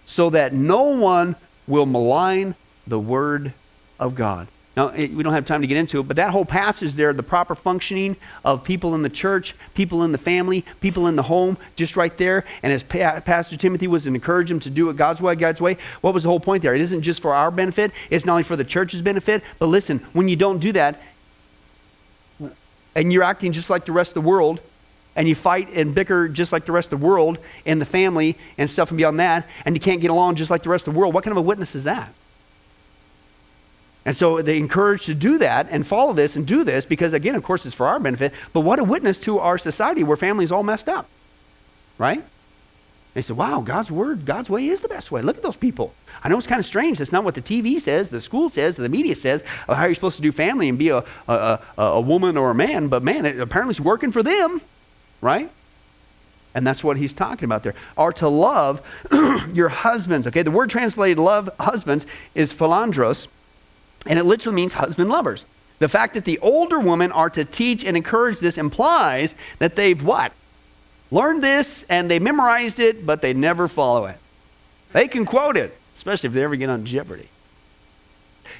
so 0.06 0.30
that 0.30 0.52
no 0.52 0.84
one 0.84 1.36
will 1.66 1.86
malign 1.86 2.54
the 2.86 2.98
word 2.98 3.52
of 3.98 4.14
God. 4.14 4.48
Now, 4.74 4.90
we 4.90 5.22
don't 5.22 5.34
have 5.34 5.44
time 5.44 5.60
to 5.60 5.66
get 5.66 5.76
into 5.76 6.00
it, 6.00 6.04
but 6.04 6.16
that 6.16 6.30
whole 6.30 6.46
passage 6.46 6.94
there, 6.94 7.12
the 7.12 7.22
proper 7.22 7.54
functioning 7.54 8.16
of 8.42 8.64
people 8.64 8.94
in 8.94 9.02
the 9.02 9.10
church, 9.10 9.54
people 9.74 10.02
in 10.02 10.12
the 10.12 10.18
family, 10.18 10.64
people 10.80 11.08
in 11.08 11.16
the 11.16 11.24
home, 11.24 11.58
just 11.76 11.94
right 11.94 12.16
there. 12.16 12.46
And 12.62 12.72
as 12.72 12.82
pa- 12.82 13.20
Pastor 13.20 13.58
Timothy 13.58 13.86
was 13.86 14.04
to 14.04 14.08
encourage 14.08 14.48
them 14.48 14.60
to 14.60 14.70
do 14.70 14.88
it 14.88 14.96
God's 14.96 15.20
way, 15.20 15.34
God's 15.34 15.60
way, 15.60 15.76
what 16.00 16.14
was 16.14 16.22
the 16.22 16.30
whole 16.30 16.40
point 16.40 16.62
there? 16.62 16.74
It 16.74 16.80
isn't 16.80 17.02
just 17.02 17.20
for 17.20 17.34
our 17.34 17.50
benefit, 17.50 17.92
it's 18.08 18.24
not 18.24 18.32
only 18.32 18.44
for 18.44 18.56
the 18.56 18.64
church's 18.64 19.02
benefit, 19.02 19.42
but 19.58 19.66
listen, 19.66 19.98
when 20.14 20.28
you 20.28 20.36
don't 20.36 20.58
do 20.58 20.72
that, 20.72 21.02
and 22.94 23.12
you're 23.12 23.22
acting 23.22 23.52
just 23.52 23.68
like 23.68 23.84
the 23.84 23.92
rest 23.92 24.16
of 24.16 24.22
the 24.22 24.28
world, 24.28 24.60
and 25.14 25.28
you 25.28 25.34
fight 25.34 25.68
and 25.74 25.94
bicker 25.94 26.28
just 26.28 26.50
like 26.50 26.64
the 26.64 26.72
rest 26.72 26.90
of 26.94 27.00
the 27.00 27.06
world 27.06 27.36
in 27.66 27.78
the 27.78 27.84
family 27.84 28.38
and 28.56 28.70
stuff 28.70 28.90
and 28.90 28.96
beyond 28.96 29.20
that, 29.20 29.46
and 29.66 29.76
you 29.76 29.80
can't 29.80 30.00
get 30.00 30.10
along 30.10 30.36
just 30.36 30.50
like 30.50 30.62
the 30.62 30.70
rest 30.70 30.88
of 30.88 30.94
the 30.94 30.98
world, 30.98 31.12
what 31.12 31.24
kind 31.24 31.32
of 31.32 31.36
a 31.36 31.46
witness 31.46 31.74
is 31.74 31.84
that? 31.84 32.10
And 34.04 34.16
so 34.16 34.42
they 34.42 34.58
encourage 34.58 35.06
to 35.06 35.14
do 35.14 35.38
that 35.38 35.68
and 35.70 35.86
follow 35.86 36.12
this 36.12 36.34
and 36.34 36.46
do 36.46 36.64
this 36.64 36.84
because, 36.84 37.12
again, 37.12 37.36
of 37.36 37.44
course, 37.44 37.64
it's 37.64 37.74
for 37.74 37.86
our 37.86 38.00
benefit. 38.00 38.32
But 38.52 38.60
what 38.60 38.78
a 38.78 38.84
witness 38.84 39.18
to 39.18 39.38
our 39.38 39.58
society 39.58 40.02
where 40.02 40.16
families 40.16 40.50
all 40.50 40.64
messed 40.64 40.88
up, 40.88 41.08
right? 41.98 42.24
They 43.14 43.22
said, 43.22 43.36
wow, 43.36 43.60
God's 43.60 43.92
word, 43.92 44.24
God's 44.24 44.48
way 44.48 44.66
is 44.66 44.80
the 44.80 44.88
best 44.88 45.12
way. 45.12 45.22
Look 45.22 45.36
at 45.36 45.42
those 45.42 45.56
people. 45.56 45.94
I 46.24 46.28
know 46.28 46.38
it's 46.38 46.46
kind 46.46 46.58
of 46.58 46.66
strange. 46.66 46.98
That's 46.98 47.12
not 47.12 47.24
what 47.24 47.34
the 47.34 47.42
TV 47.42 47.80
says, 47.80 48.10
the 48.10 48.20
school 48.20 48.48
says, 48.48 48.76
the 48.76 48.88
media 48.88 49.14
says, 49.14 49.44
how 49.68 49.84
you're 49.84 49.94
supposed 49.94 50.16
to 50.16 50.22
do 50.22 50.32
family 50.32 50.68
and 50.68 50.78
be 50.78 50.88
a, 50.88 51.04
a, 51.28 51.60
a, 51.78 51.82
a 51.82 52.00
woman 52.00 52.36
or 52.36 52.50
a 52.50 52.54
man. 52.54 52.88
But 52.88 53.02
man, 53.02 53.26
it 53.26 53.38
apparently 53.38 53.72
it's 53.72 53.80
working 53.80 54.12
for 54.12 54.22
them, 54.22 54.62
right? 55.20 55.50
And 56.54 56.66
that's 56.66 56.82
what 56.82 56.96
he's 56.96 57.12
talking 57.12 57.44
about 57.44 57.62
there. 57.62 57.74
Are 57.96 58.12
to 58.14 58.28
love 58.28 58.80
your 59.52 59.68
husbands. 59.68 60.26
Okay, 60.26 60.42
the 60.42 60.50
word 60.50 60.70
translated 60.70 61.18
love 61.18 61.50
husbands 61.60 62.06
is 62.34 62.52
philandros 62.52 63.26
and 64.06 64.18
it 64.18 64.24
literally 64.24 64.56
means 64.56 64.74
husband 64.74 65.10
lovers. 65.10 65.44
The 65.78 65.88
fact 65.88 66.14
that 66.14 66.24
the 66.24 66.38
older 66.38 66.78
women 66.78 67.12
are 67.12 67.30
to 67.30 67.44
teach 67.44 67.84
and 67.84 67.96
encourage 67.96 68.38
this 68.38 68.58
implies 68.58 69.34
that 69.58 69.74
they've 69.74 70.02
what? 70.02 70.32
Learned 71.10 71.42
this 71.42 71.84
and 71.88 72.10
they 72.10 72.18
memorized 72.18 72.80
it, 72.80 73.04
but 73.04 73.20
they 73.20 73.34
never 73.34 73.68
follow 73.68 74.06
it. 74.06 74.16
They 74.92 75.08
can 75.08 75.24
quote 75.24 75.56
it, 75.56 75.76
especially 75.94 76.28
if 76.28 76.34
they 76.34 76.44
ever 76.44 76.56
get 76.56 76.70
on 76.70 76.84
Jeopardy. 76.84 77.28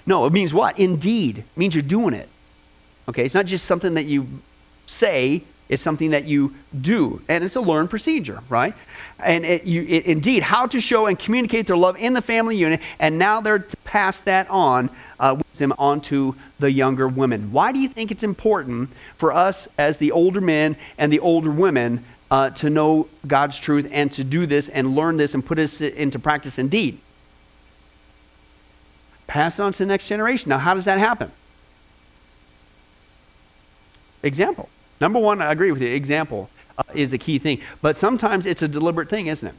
No, 0.06 0.26
it 0.26 0.32
means 0.32 0.52
what? 0.52 0.78
Indeed. 0.78 1.38
It 1.38 1.44
means 1.56 1.74
you're 1.74 1.82
doing 1.82 2.14
it. 2.14 2.28
Okay, 3.08 3.24
it's 3.24 3.34
not 3.34 3.46
just 3.46 3.64
something 3.64 3.94
that 3.94 4.04
you 4.04 4.26
say, 4.86 5.42
it's 5.72 5.82
something 5.82 6.10
that 6.10 6.26
you 6.26 6.54
do. 6.78 7.22
And 7.30 7.42
it's 7.42 7.56
a 7.56 7.60
learned 7.62 7.88
procedure, 7.88 8.40
right? 8.50 8.74
And 9.18 9.42
it, 9.46 9.64
you, 9.64 9.80
it, 9.88 10.04
indeed, 10.04 10.42
how 10.42 10.66
to 10.66 10.82
show 10.82 11.06
and 11.06 11.18
communicate 11.18 11.66
their 11.66 11.78
love 11.78 11.96
in 11.96 12.12
the 12.12 12.20
family 12.20 12.58
unit, 12.58 12.80
and 12.98 13.18
now 13.18 13.40
they're 13.40 13.60
to 13.60 13.76
pass 13.78 14.20
that 14.22 14.50
on 14.50 14.90
uh, 15.18 15.40
wisdom 15.48 15.72
onto 15.78 16.34
the 16.58 16.70
younger 16.70 17.08
women. 17.08 17.52
Why 17.52 17.72
do 17.72 17.78
you 17.78 17.88
think 17.88 18.10
it's 18.10 18.22
important 18.22 18.90
for 19.16 19.32
us 19.32 19.66
as 19.78 19.96
the 19.96 20.12
older 20.12 20.42
men 20.42 20.76
and 20.98 21.10
the 21.10 21.20
older 21.20 21.50
women 21.50 22.04
uh, 22.30 22.50
to 22.50 22.68
know 22.68 23.08
God's 23.26 23.58
truth 23.58 23.88
and 23.90 24.12
to 24.12 24.24
do 24.24 24.44
this 24.44 24.68
and 24.68 24.94
learn 24.94 25.16
this 25.16 25.32
and 25.32 25.44
put 25.44 25.56
this 25.56 25.80
into 25.80 26.18
practice 26.18 26.58
indeed? 26.58 26.98
Pass 29.26 29.58
it 29.58 29.62
on 29.62 29.72
to 29.72 29.78
the 29.78 29.88
next 29.88 30.06
generation. 30.06 30.50
Now, 30.50 30.58
how 30.58 30.74
does 30.74 30.84
that 30.84 30.98
happen? 30.98 31.32
Example. 34.22 34.68
Number 35.02 35.18
one, 35.18 35.42
I 35.42 35.50
agree 35.50 35.72
with 35.72 35.82
you. 35.82 35.88
Example 35.88 36.48
uh, 36.78 36.84
is 36.94 37.10
the 37.10 37.18
key 37.18 37.40
thing. 37.40 37.60
But 37.82 37.96
sometimes 37.96 38.46
it's 38.46 38.62
a 38.62 38.68
deliberate 38.68 39.08
thing, 39.08 39.26
isn't 39.26 39.48
it? 39.48 39.54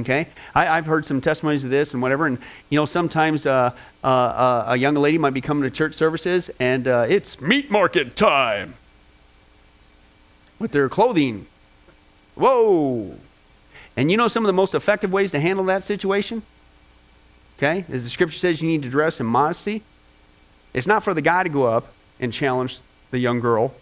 Okay, 0.00 0.28
I, 0.54 0.76
have 0.76 0.84
heard 0.84 1.06
some 1.06 1.22
testimonies 1.22 1.64
of 1.64 1.70
this 1.70 1.92
and 1.94 2.02
whatever, 2.02 2.26
and 2.26 2.38
you 2.68 2.78
know 2.78 2.84
sometimes 2.84 3.46
uh, 3.46 3.72
uh, 4.04 4.06
uh, 4.06 4.64
a 4.68 4.76
young 4.76 4.94
lady 4.94 5.18
might 5.18 5.34
be 5.34 5.40
coming 5.40 5.64
to 5.64 5.70
church 5.70 5.94
services 5.94 6.50
and 6.60 6.88
uh, 6.88 7.04
it's 7.08 7.42
meat 7.42 7.70
market 7.70 8.16
time 8.16 8.74
with 10.58 10.72
their 10.72 10.88
clothing. 10.88 11.46
Whoa! 12.34 13.18
And 13.96 14.10
you 14.10 14.16
know 14.16 14.28
some 14.28 14.44
of 14.44 14.46
the 14.46 14.54
most 14.54 14.74
effective 14.74 15.12
ways 15.12 15.30
to 15.32 15.40
handle 15.40 15.64
that 15.66 15.84
situation? 15.84 16.42
Okay, 17.58 17.86
as 17.90 18.02
the 18.02 18.10
scripture 18.10 18.38
says, 18.38 18.60
you 18.60 18.68
need 18.68 18.82
to 18.82 18.90
dress 18.90 19.18
in 19.18 19.26
modesty. 19.26 19.82
It's 20.74 20.86
not 20.86 21.04
for 21.04 21.12
the 21.14 21.22
guy 21.22 21.42
to 21.42 21.50
go 21.50 21.64
up 21.64 21.92
and 22.20 22.32
challenge 22.32 22.80
the 23.12 23.20
young 23.20 23.38
girl. 23.38 23.74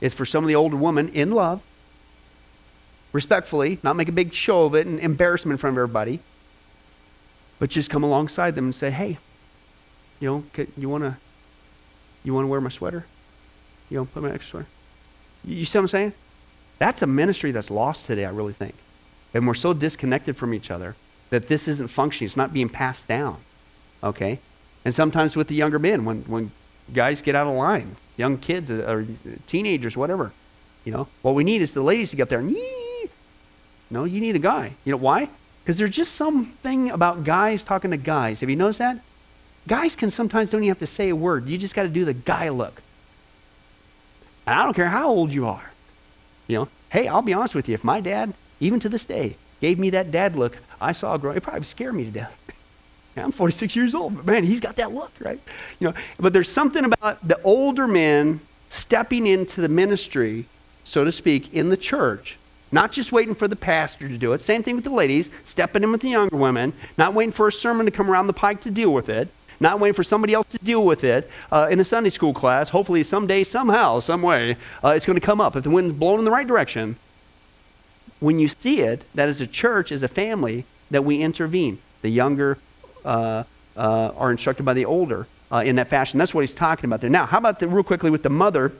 It's 0.00 0.14
for 0.14 0.26
some 0.26 0.42
of 0.42 0.48
the 0.48 0.56
older 0.56 0.76
woman 0.76 1.08
in 1.10 1.30
love 1.30 1.62
respectfully, 3.12 3.78
not 3.82 3.96
make 3.96 4.08
a 4.08 4.12
big 4.12 4.34
show 4.34 4.64
of 4.64 4.74
it 4.74 4.86
and 4.86 4.98
embarrassment 5.00 5.52
in 5.52 5.58
front 5.58 5.74
of 5.74 5.78
everybody, 5.78 6.20
but 7.58 7.70
just 7.70 7.88
come 7.90 8.02
alongside 8.02 8.54
them 8.54 8.66
and 8.66 8.74
say, 8.74 8.90
hey, 8.90 9.18
you 10.20 10.28
know, 10.28 10.64
you 10.76 10.88
want 10.88 11.04
to 11.04 11.16
you 12.24 12.34
want 12.34 12.44
to 12.44 12.48
wear 12.48 12.60
my 12.60 12.68
sweater? 12.68 13.06
You 13.88 13.98
know, 13.98 14.04
put 14.04 14.22
my 14.22 14.30
extra 14.30 14.50
sweater. 14.50 14.68
You 15.44 15.64
see 15.64 15.78
what 15.78 15.82
I'm 15.82 15.88
saying? 15.88 16.12
That's 16.78 17.00
a 17.00 17.06
ministry 17.06 17.52
that's 17.52 17.70
lost 17.70 18.06
today, 18.06 18.24
I 18.24 18.30
really 18.30 18.52
think. 18.52 18.74
And 19.32 19.46
we're 19.46 19.54
so 19.54 19.72
disconnected 19.72 20.36
from 20.36 20.52
each 20.52 20.70
other 20.70 20.96
that 21.30 21.48
this 21.48 21.68
isn't 21.68 21.88
functioning. 21.88 22.26
It's 22.26 22.36
not 22.36 22.52
being 22.52 22.68
passed 22.68 23.06
down. 23.06 23.38
Okay? 24.02 24.40
And 24.84 24.94
sometimes 24.94 25.36
with 25.36 25.48
the 25.48 25.54
younger 25.54 25.78
men, 25.78 26.04
when, 26.04 26.22
when 26.22 26.50
guys 26.92 27.22
get 27.22 27.34
out 27.34 27.46
of 27.46 27.54
line, 27.54 27.96
young 28.18 28.36
kids 28.36 28.70
uh, 28.70 28.84
or 28.86 29.06
teenagers, 29.46 29.96
whatever, 29.96 30.32
you 30.84 30.92
know, 30.92 31.08
what 31.22 31.34
we 31.34 31.44
need 31.44 31.62
is 31.62 31.72
the 31.72 31.80
ladies 31.80 32.10
to 32.10 32.16
get 32.16 32.28
there 32.28 32.42
no, 33.90 34.04
you 34.04 34.20
need 34.20 34.36
a 34.36 34.40
guy. 34.40 34.72
You 34.84 34.92
know 34.92 34.98
why? 34.98 35.28
Because 35.62 35.78
there's 35.78 35.90
just 35.90 36.14
something 36.14 36.90
about 36.90 37.24
guys 37.24 37.62
talking 37.62 37.90
to 37.90 37.96
guys. 37.96 38.40
Have 38.40 38.50
you 38.50 38.56
noticed 38.56 38.80
that? 38.80 38.98
Guys 39.66 39.96
can 39.96 40.10
sometimes 40.10 40.50
don't 40.50 40.62
even 40.62 40.70
have 40.70 40.78
to 40.78 40.86
say 40.86 41.08
a 41.08 41.16
word. 41.16 41.46
You 41.46 41.58
just 41.58 41.74
got 41.74 41.82
to 41.82 41.88
do 41.88 42.04
the 42.04 42.14
guy 42.14 42.48
look. 42.48 42.82
And 44.46 44.58
I 44.58 44.64
don't 44.64 44.74
care 44.74 44.88
how 44.88 45.08
old 45.08 45.32
you 45.32 45.46
are. 45.46 45.72
You 46.46 46.58
know, 46.58 46.68
hey, 46.90 47.06
I'll 47.08 47.22
be 47.22 47.34
honest 47.34 47.54
with 47.54 47.68
you. 47.68 47.74
If 47.74 47.84
my 47.84 48.00
dad, 48.00 48.32
even 48.60 48.80
to 48.80 48.88
this 48.88 49.04
day, 49.04 49.36
gave 49.60 49.78
me 49.78 49.90
that 49.90 50.10
dad 50.10 50.36
look, 50.36 50.58
I 50.80 50.92
saw 50.92 51.14
a 51.14 51.18
girl, 51.18 51.32
it 51.32 51.42
probably 51.42 51.64
scared 51.64 51.94
me 51.94 52.04
to 52.04 52.10
death. 52.10 52.37
I'm 53.22 53.32
46 53.32 53.76
years 53.76 53.94
old, 53.94 54.16
but 54.16 54.26
man, 54.26 54.44
he's 54.44 54.60
got 54.60 54.76
that 54.76 54.92
look, 54.92 55.12
right? 55.20 55.40
You 55.80 55.88
know, 55.88 55.94
but 56.18 56.32
there's 56.32 56.50
something 56.50 56.84
about 56.84 57.26
the 57.26 57.40
older 57.42 57.86
men 57.86 58.40
stepping 58.68 59.26
into 59.26 59.60
the 59.60 59.68
ministry, 59.68 60.46
so 60.84 61.04
to 61.04 61.12
speak, 61.12 61.52
in 61.54 61.68
the 61.68 61.76
church 61.76 62.38
not 62.70 62.92
just 62.92 63.12
waiting 63.12 63.34
for 63.34 63.48
the 63.48 63.56
pastor 63.56 64.08
to 64.08 64.18
do 64.18 64.32
it. 64.32 64.42
Same 64.42 64.62
thing 64.62 64.74
with 64.74 64.84
the 64.84 64.90
ladies, 64.90 65.30
stepping 65.44 65.82
in 65.82 65.92
with 65.92 66.02
the 66.02 66.10
younger 66.10 66.36
women, 66.36 66.72
not 66.96 67.14
waiting 67.14 67.32
for 67.32 67.48
a 67.48 67.52
sermon 67.52 67.86
to 67.86 67.92
come 67.92 68.10
around 68.10 68.26
the 68.26 68.32
pike 68.32 68.60
to 68.62 68.70
deal 68.70 68.92
with 68.92 69.08
it, 69.08 69.28
not 69.60 69.80
waiting 69.80 69.94
for 69.94 70.02
somebody 70.02 70.34
else 70.34 70.46
to 70.48 70.58
deal 70.58 70.84
with 70.84 71.02
it 71.02 71.30
uh, 71.50 71.68
in 71.70 71.80
a 71.80 71.84
Sunday 71.84 72.10
school 72.10 72.34
class. 72.34 72.68
Hopefully, 72.68 73.02
someday, 73.02 73.42
somehow, 73.42 74.00
some 74.00 74.22
way, 74.22 74.56
uh, 74.84 74.90
it's 74.90 75.06
going 75.06 75.18
to 75.18 75.24
come 75.24 75.40
up. 75.40 75.56
If 75.56 75.64
the 75.64 75.70
wind's 75.70 75.94
blowing 75.94 76.20
in 76.20 76.24
the 76.24 76.30
right 76.30 76.46
direction, 76.46 76.96
when 78.20 78.38
you 78.38 78.48
see 78.48 78.80
it, 78.80 79.02
that 79.14 79.28
as 79.28 79.40
a 79.40 79.46
church, 79.46 79.90
as 79.90 80.02
a 80.02 80.08
family, 80.08 80.64
that 80.90 81.04
we 81.04 81.20
intervene. 81.20 81.78
The 82.02 82.08
younger 82.10 82.58
uh, 83.08 83.44
uh 83.76 84.12
are 84.16 84.30
instructed 84.30 84.64
by 84.64 84.74
the 84.74 84.84
older 84.84 85.26
uh, 85.50 85.62
in 85.64 85.76
that 85.76 85.88
fashion. 85.88 86.18
That's 86.18 86.34
what 86.34 86.42
he's 86.42 86.54
talking 86.54 86.84
about 86.84 87.00
there. 87.00 87.10
Now, 87.10 87.26
how 87.26 87.38
about 87.38 87.58
the, 87.58 87.68
real 87.68 87.82
quickly 87.82 88.10
with 88.10 88.22
the 88.22 88.30
mother? 88.30 88.72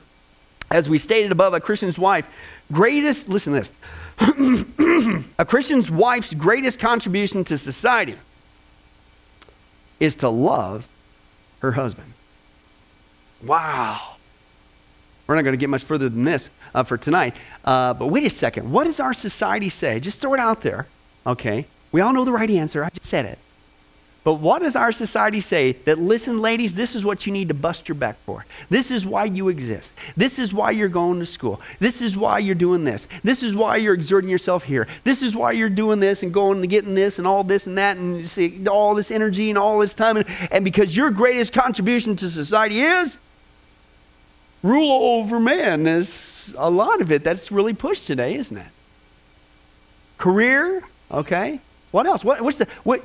As 0.71 0.87
we 0.87 0.99
stated 0.99 1.31
above, 1.31 1.55
a 1.55 1.59
Christian's 1.59 1.97
wife 1.97 2.27
greatest, 2.71 3.27
listen 3.27 3.53
to 3.53 3.59
this, 3.59 5.25
a 5.39 5.45
Christian's 5.45 5.89
wife's 5.89 6.31
greatest 6.35 6.79
contribution 6.79 7.43
to 7.45 7.57
society 7.57 8.15
is 9.99 10.13
to 10.15 10.29
love 10.29 10.87
her 11.59 11.71
husband. 11.71 12.13
Wow. 13.43 14.15
We're 15.25 15.35
not 15.35 15.43
going 15.43 15.53
to 15.53 15.57
get 15.57 15.69
much 15.69 15.83
further 15.83 16.09
than 16.09 16.23
this 16.23 16.49
uh, 16.73 16.83
for 16.83 16.97
tonight. 16.97 17.35
Uh, 17.63 17.93
but 17.93 18.07
wait 18.07 18.25
a 18.25 18.29
second. 18.29 18.71
What 18.71 18.85
does 18.85 18.99
our 18.99 19.13
society 19.13 19.69
say? 19.69 19.99
Just 19.99 20.21
throw 20.21 20.33
it 20.33 20.39
out 20.39 20.61
there. 20.61 20.87
Okay. 21.25 21.65
We 21.91 22.01
all 22.01 22.13
know 22.13 22.25
the 22.25 22.31
right 22.31 22.49
answer. 22.49 22.83
I 22.83 22.89
just 22.89 23.09
said 23.09 23.25
it. 23.25 23.39
But 24.23 24.35
what 24.35 24.61
does 24.61 24.75
our 24.75 24.91
society 24.91 25.39
say? 25.39 25.71
That, 25.71 25.97
listen, 25.97 26.41
ladies, 26.41 26.75
this 26.75 26.95
is 26.95 27.05
what 27.05 27.25
you 27.25 27.31
need 27.31 27.47
to 27.47 27.53
bust 27.53 27.87
your 27.87 27.95
back 27.95 28.17
for. 28.25 28.45
This 28.69 28.91
is 28.91 29.05
why 29.05 29.25
you 29.25 29.49
exist. 29.49 29.91
This 30.17 30.37
is 30.39 30.53
why 30.53 30.71
you're 30.71 30.89
going 30.89 31.19
to 31.19 31.25
school. 31.25 31.61
This 31.79 32.01
is 32.01 32.17
why 32.17 32.39
you're 32.39 32.55
doing 32.55 32.83
this. 32.83 33.07
This 33.23 33.43
is 33.43 33.55
why 33.55 33.77
you're 33.77 33.93
exerting 33.93 34.29
yourself 34.29 34.63
here. 34.63 34.87
This 35.03 35.23
is 35.23 35.35
why 35.35 35.53
you're 35.53 35.69
doing 35.69 35.99
this 35.99 36.21
and 36.21 36.33
going 36.33 36.59
and 36.59 36.69
getting 36.69 36.95
this 36.95 37.17
and 37.17 37.25
all 37.25 37.43
this 37.43 37.65
and 37.65 37.77
that 37.77 37.97
and 37.97 38.29
see, 38.29 38.67
all 38.67 38.93
this 38.93 39.09
energy 39.09 39.49
and 39.49 39.57
all 39.57 39.79
this 39.79 39.93
time. 39.93 40.17
And, 40.17 40.25
and 40.51 40.65
because 40.65 40.95
your 40.95 41.11
greatest 41.11 41.53
contribution 41.53 42.15
to 42.17 42.29
society 42.29 42.81
is 42.81 43.17
rule 44.61 44.91
over 44.91 45.39
man. 45.39 45.87
Is 45.87 46.53
a 46.57 46.69
lot 46.69 47.01
of 47.01 47.11
it 47.11 47.23
that's 47.23 47.51
really 47.51 47.73
pushed 47.73 48.05
today, 48.05 48.35
isn't 48.35 48.57
it? 48.57 48.67
career, 50.19 50.83
okay? 51.09 51.59
What 51.91 52.05
else? 52.05 52.23
What, 52.23 52.41
what's 52.41 52.59
the, 52.59 52.67
what, 52.83 53.03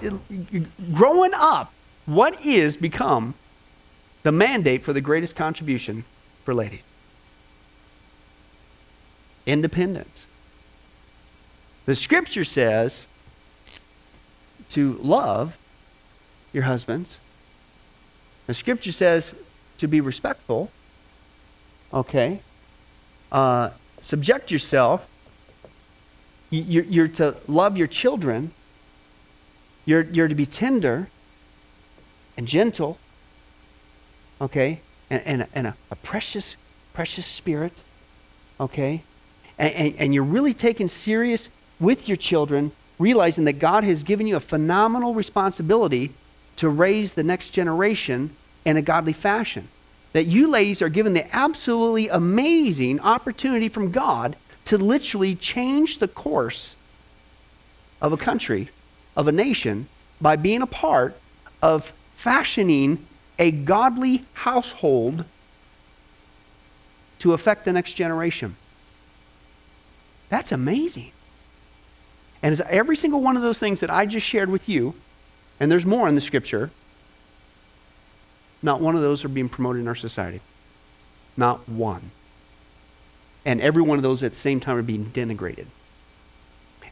growing 0.92 1.32
up, 1.34 1.72
what 2.06 2.44
is 2.44 2.76
become 2.76 3.34
the 4.22 4.32
mandate 4.32 4.82
for 4.82 4.92
the 4.92 5.00
greatest 5.00 5.36
contribution 5.36 6.04
for 6.44 6.54
ladies? 6.54 6.82
Independence. 9.46 10.26
The 11.86 11.94
scripture 11.94 12.44
says 12.44 13.06
to 14.70 14.94
love 14.94 15.56
your 16.52 16.64
husbands. 16.64 17.18
The 18.46 18.54
scripture 18.54 18.92
says 18.92 19.34
to 19.78 19.86
be 19.86 20.00
respectful. 20.00 20.70
Okay. 21.92 22.40
Uh, 23.32 23.70
subject 24.00 24.50
yourself. 24.50 25.06
You're, 26.50 26.84
you're 26.84 27.08
to 27.08 27.36
love 27.46 27.76
your 27.76 27.86
children. 27.86 28.52
You're, 29.84 30.02
you're 30.02 30.28
to 30.28 30.34
be 30.34 30.46
tender 30.46 31.08
and 32.36 32.46
gentle. 32.46 32.98
Okay? 34.40 34.80
And, 35.10 35.22
and, 35.24 35.46
and 35.54 35.66
a, 35.68 35.76
a 35.90 35.96
precious, 35.96 36.56
precious 36.92 37.26
spirit. 37.26 37.72
Okay? 38.58 39.02
And, 39.58 39.74
and, 39.74 39.94
and 39.98 40.14
you're 40.14 40.24
really 40.24 40.54
taken 40.54 40.88
serious 40.88 41.48
with 41.78 42.08
your 42.08 42.16
children, 42.16 42.72
realizing 42.98 43.44
that 43.44 43.54
God 43.54 43.84
has 43.84 44.02
given 44.02 44.26
you 44.26 44.36
a 44.36 44.40
phenomenal 44.40 45.14
responsibility 45.14 46.12
to 46.56 46.68
raise 46.68 47.14
the 47.14 47.22
next 47.22 47.50
generation 47.50 48.30
in 48.64 48.76
a 48.76 48.82
godly 48.82 49.12
fashion. 49.12 49.68
That 50.12 50.26
you 50.26 50.46
ladies 50.48 50.80
are 50.80 50.88
given 50.88 51.12
the 51.12 51.34
absolutely 51.34 52.08
amazing 52.08 53.00
opportunity 53.00 53.68
from 53.68 53.90
God 53.90 54.36
to 54.66 54.78
literally 54.78 55.34
change 55.34 55.98
the 55.98 56.08
course 56.08 56.74
of 58.00 58.12
a 58.12 58.16
country, 58.16 58.70
of 59.16 59.28
a 59.28 59.32
nation, 59.32 59.88
by 60.20 60.36
being 60.36 60.62
a 60.62 60.66
part 60.66 61.16
of 61.62 61.92
fashioning 62.14 63.06
a 63.38 63.50
godly 63.50 64.24
household 64.34 65.24
to 67.18 67.32
affect 67.32 67.64
the 67.64 67.72
next 67.72 67.94
generation. 67.94 68.56
That's 70.28 70.52
amazing. 70.52 71.12
And 72.42 72.52
as 72.52 72.60
every 72.62 72.96
single 72.96 73.20
one 73.20 73.36
of 73.36 73.42
those 73.42 73.58
things 73.58 73.80
that 73.80 73.90
I 73.90 74.06
just 74.06 74.26
shared 74.26 74.50
with 74.50 74.68
you, 74.68 74.94
and 75.58 75.70
there's 75.70 75.86
more 75.86 76.08
in 76.08 76.14
the 76.14 76.20
scripture, 76.20 76.70
not 78.62 78.80
one 78.80 78.96
of 78.96 79.02
those 79.02 79.24
are 79.24 79.28
being 79.28 79.48
promoted 79.48 79.82
in 79.82 79.88
our 79.88 79.94
society. 79.94 80.40
Not 81.36 81.68
one. 81.68 82.10
And 83.44 83.60
every 83.60 83.82
one 83.82 83.98
of 83.98 84.02
those 84.02 84.22
at 84.22 84.32
the 84.32 84.38
same 84.38 84.60
time 84.60 84.76
are 84.76 84.82
being 84.82 85.06
denigrated. 85.06 85.66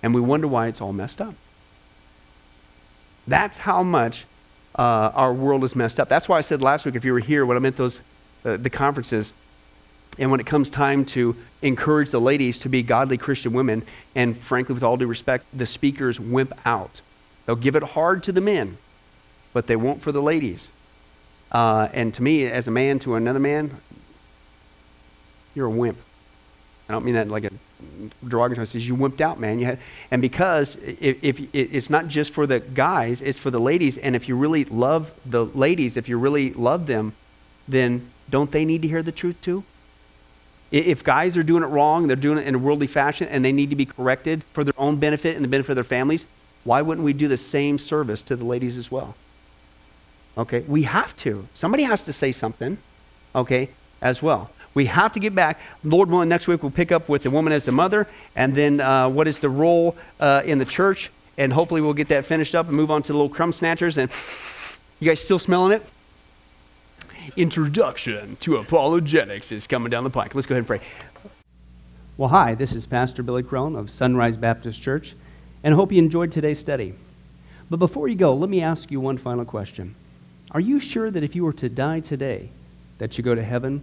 And 0.02 0.14
we 0.14 0.20
wonder 0.20 0.48
why 0.48 0.68
it's 0.68 0.80
all 0.80 0.92
messed 0.92 1.20
up. 1.20 1.34
That's 3.26 3.58
how 3.58 3.82
much 3.82 4.24
uh, 4.76 5.12
our 5.14 5.32
world 5.32 5.64
is 5.64 5.76
messed 5.76 6.00
up. 6.00 6.08
That's 6.08 6.28
why 6.28 6.38
I 6.38 6.40
said 6.40 6.62
last 6.62 6.84
week, 6.84 6.94
if 6.94 7.04
you 7.04 7.12
were 7.12 7.20
here, 7.20 7.44
when 7.46 7.56
I 7.56 7.60
meant 7.60 7.76
those 7.76 8.00
uh, 8.44 8.56
the 8.56 8.70
conferences, 8.70 9.32
and 10.18 10.30
when 10.30 10.40
it 10.40 10.46
comes 10.46 10.68
time 10.68 11.04
to 11.06 11.36
encourage 11.62 12.10
the 12.10 12.20
ladies 12.20 12.58
to 12.58 12.68
be 12.68 12.82
godly 12.82 13.16
Christian 13.16 13.52
women, 13.52 13.84
and 14.14 14.36
frankly, 14.36 14.74
with 14.74 14.82
all 14.82 14.96
due 14.96 15.06
respect, 15.06 15.46
the 15.56 15.66
speakers 15.66 16.18
wimp 16.18 16.52
out. 16.66 17.00
They'll 17.46 17.56
give 17.56 17.76
it 17.76 17.82
hard 17.82 18.22
to 18.24 18.32
the 18.32 18.40
men, 18.40 18.78
but 19.52 19.66
they 19.66 19.76
won't 19.76 20.02
for 20.02 20.12
the 20.12 20.22
ladies. 20.22 20.68
Uh, 21.50 21.88
and 21.92 22.12
to 22.14 22.22
me, 22.22 22.46
as 22.46 22.66
a 22.66 22.70
man 22.70 22.98
to 23.00 23.14
another 23.14 23.38
man, 23.38 23.76
you're 25.54 25.66
a 25.66 25.70
wimp. 25.70 25.98
I 26.88 26.92
don't 26.92 27.04
mean 27.04 27.14
that 27.14 27.28
like 27.28 27.44
a 27.44 27.50
derogatory. 28.26 28.66
Says 28.66 28.86
you 28.86 28.96
wimped 28.96 29.20
out, 29.20 29.40
man. 29.40 29.58
You 29.58 29.66
had, 29.66 29.78
and 30.10 30.20
because 30.20 30.76
if, 30.76 31.22
if 31.22 31.54
it's 31.54 31.88
not 31.88 32.08
just 32.08 32.32
for 32.32 32.46
the 32.46 32.60
guys, 32.60 33.22
it's 33.22 33.38
for 33.38 33.50
the 33.50 33.60
ladies. 33.60 33.96
And 33.96 34.16
if 34.16 34.28
you 34.28 34.36
really 34.36 34.64
love 34.64 35.10
the 35.24 35.44
ladies, 35.44 35.96
if 35.96 36.08
you 36.08 36.18
really 36.18 36.52
love 36.52 36.86
them, 36.86 37.14
then 37.68 38.10
don't 38.28 38.50
they 38.50 38.64
need 38.64 38.82
to 38.82 38.88
hear 38.88 39.02
the 39.02 39.12
truth 39.12 39.40
too? 39.42 39.64
If 40.70 41.04
guys 41.04 41.36
are 41.36 41.42
doing 41.42 41.62
it 41.62 41.66
wrong, 41.66 42.06
they're 42.06 42.16
doing 42.16 42.38
it 42.38 42.46
in 42.46 42.54
a 42.54 42.58
worldly 42.58 42.86
fashion, 42.86 43.28
and 43.28 43.44
they 43.44 43.52
need 43.52 43.68
to 43.70 43.76
be 43.76 43.84
corrected 43.84 44.42
for 44.52 44.64
their 44.64 44.74
own 44.78 44.96
benefit 44.96 45.36
and 45.36 45.44
the 45.44 45.48
benefit 45.48 45.72
of 45.72 45.74
their 45.76 45.84
families, 45.84 46.24
why 46.64 46.80
wouldn't 46.80 47.04
we 47.04 47.12
do 47.12 47.28
the 47.28 47.36
same 47.36 47.78
service 47.78 48.22
to 48.22 48.36
the 48.36 48.44
ladies 48.44 48.78
as 48.78 48.90
well? 48.90 49.14
Okay, 50.38 50.60
we 50.60 50.84
have 50.84 51.14
to. 51.16 51.46
Somebody 51.54 51.82
has 51.82 52.02
to 52.04 52.12
say 52.12 52.32
something, 52.32 52.78
okay, 53.34 53.68
as 54.00 54.22
well. 54.22 54.50
We 54.74 54.86
have 54.86 55.12
to 55.12 55.20
get 55.20 55.34
back. 55.34 55.60
Lord 55.84 56.10
willing, 56.10 56.28
next 56.28 56.48
week 56.48 56.62
we'll 56.62 56.70
pick 56.72 56.92
up 56.92 57.08
with 57.08 57.22
the 57.22 57.30
woman 57.30 57.52
as 57.52 57.64
the 57.64 57.72
mother, 57.72 58.06
and 58.34 58.54
then 58.54 58.80
uh, 58.80 59.08
what 59.08 59.28
is 59.28 59.38
the 59.40 59.48
role 59.48 59.96
uh, 60.18 60.42
in 60.44 60.58
the 60.58 60.64
church, 60.64 61.10
and 61.36 61.52
hopefully 61.52 61.80
we'll 61.80 61.92
get 61.92 62.08
that 62.08 62.24
finished 62.24 62.54
up 62.54 62.68
and 62.68 62.76
move 62.76 62.90
on 62.90 63.02
to 63.02 63.12
the 63.12 63.18
little 63.18 63.28
crumb 63.28 63.52
snatchers. 63.52 63.98
And 63.98 64.10
you 65.00 65.08
guys 65.08 65.20
still 65.20 65.38
smelling 65.38 65.72
it? 65.72 65.86
Introduction 67.36 68.36
to 68.40 68.56
apologetics 68.56 69.52
is 69.52 69.66
coming 69.66 69.90
down 69.90 70.04
the 70.04 70.10
pike. 70.10 70.34
Let's 70.34 70.46
go 70.46 70.54
ahead 70.54 70.60
and 70.60 70.66
pray. 70.66 70.80
Well, 72.16 72.28
hi, 72.28 72.54
this 72.54 72.74
is 72.74 72.86
Pastor 72.86 73.22
Billy 73.22 73.42
Crone 73.42 73.76
of 73.76 73.90
Sunrise 73.90 74.36
Baptist 74.36 74.80
Church, 74.82 75.14
and 75.62 75.74
I 75.74 75.76
hope 75.76 75.92
you 75.92 75.98
enjoyed 75.98 76.32
today's 76.32 76.58
study. 76.58 76.94
But 77.70 77.78
before 77.78 78.08
you 78.08 78.16
go, 78.16 78.34
let 78.34 78.50
me 78.50 78.60
ask 78.60 78.90
you 78.90 79.00
one 79.00 79.16
final 79.16 79.44
question. 79.44 79.94
Are 80.50 80.60
you 80.60 80.78
sure 80.78 81.10
that 81.10 81.22
if 81.22 81.34
you 81.34 81.44
were 81.44 81.54
to 81.54 81.68
die 81.68 82.00
today, 82.00 82.50
that 82.98 83.16
you 83.16 83.24
go 83.24 83.34
to 83.34 83.42
heaven 83.42 83.82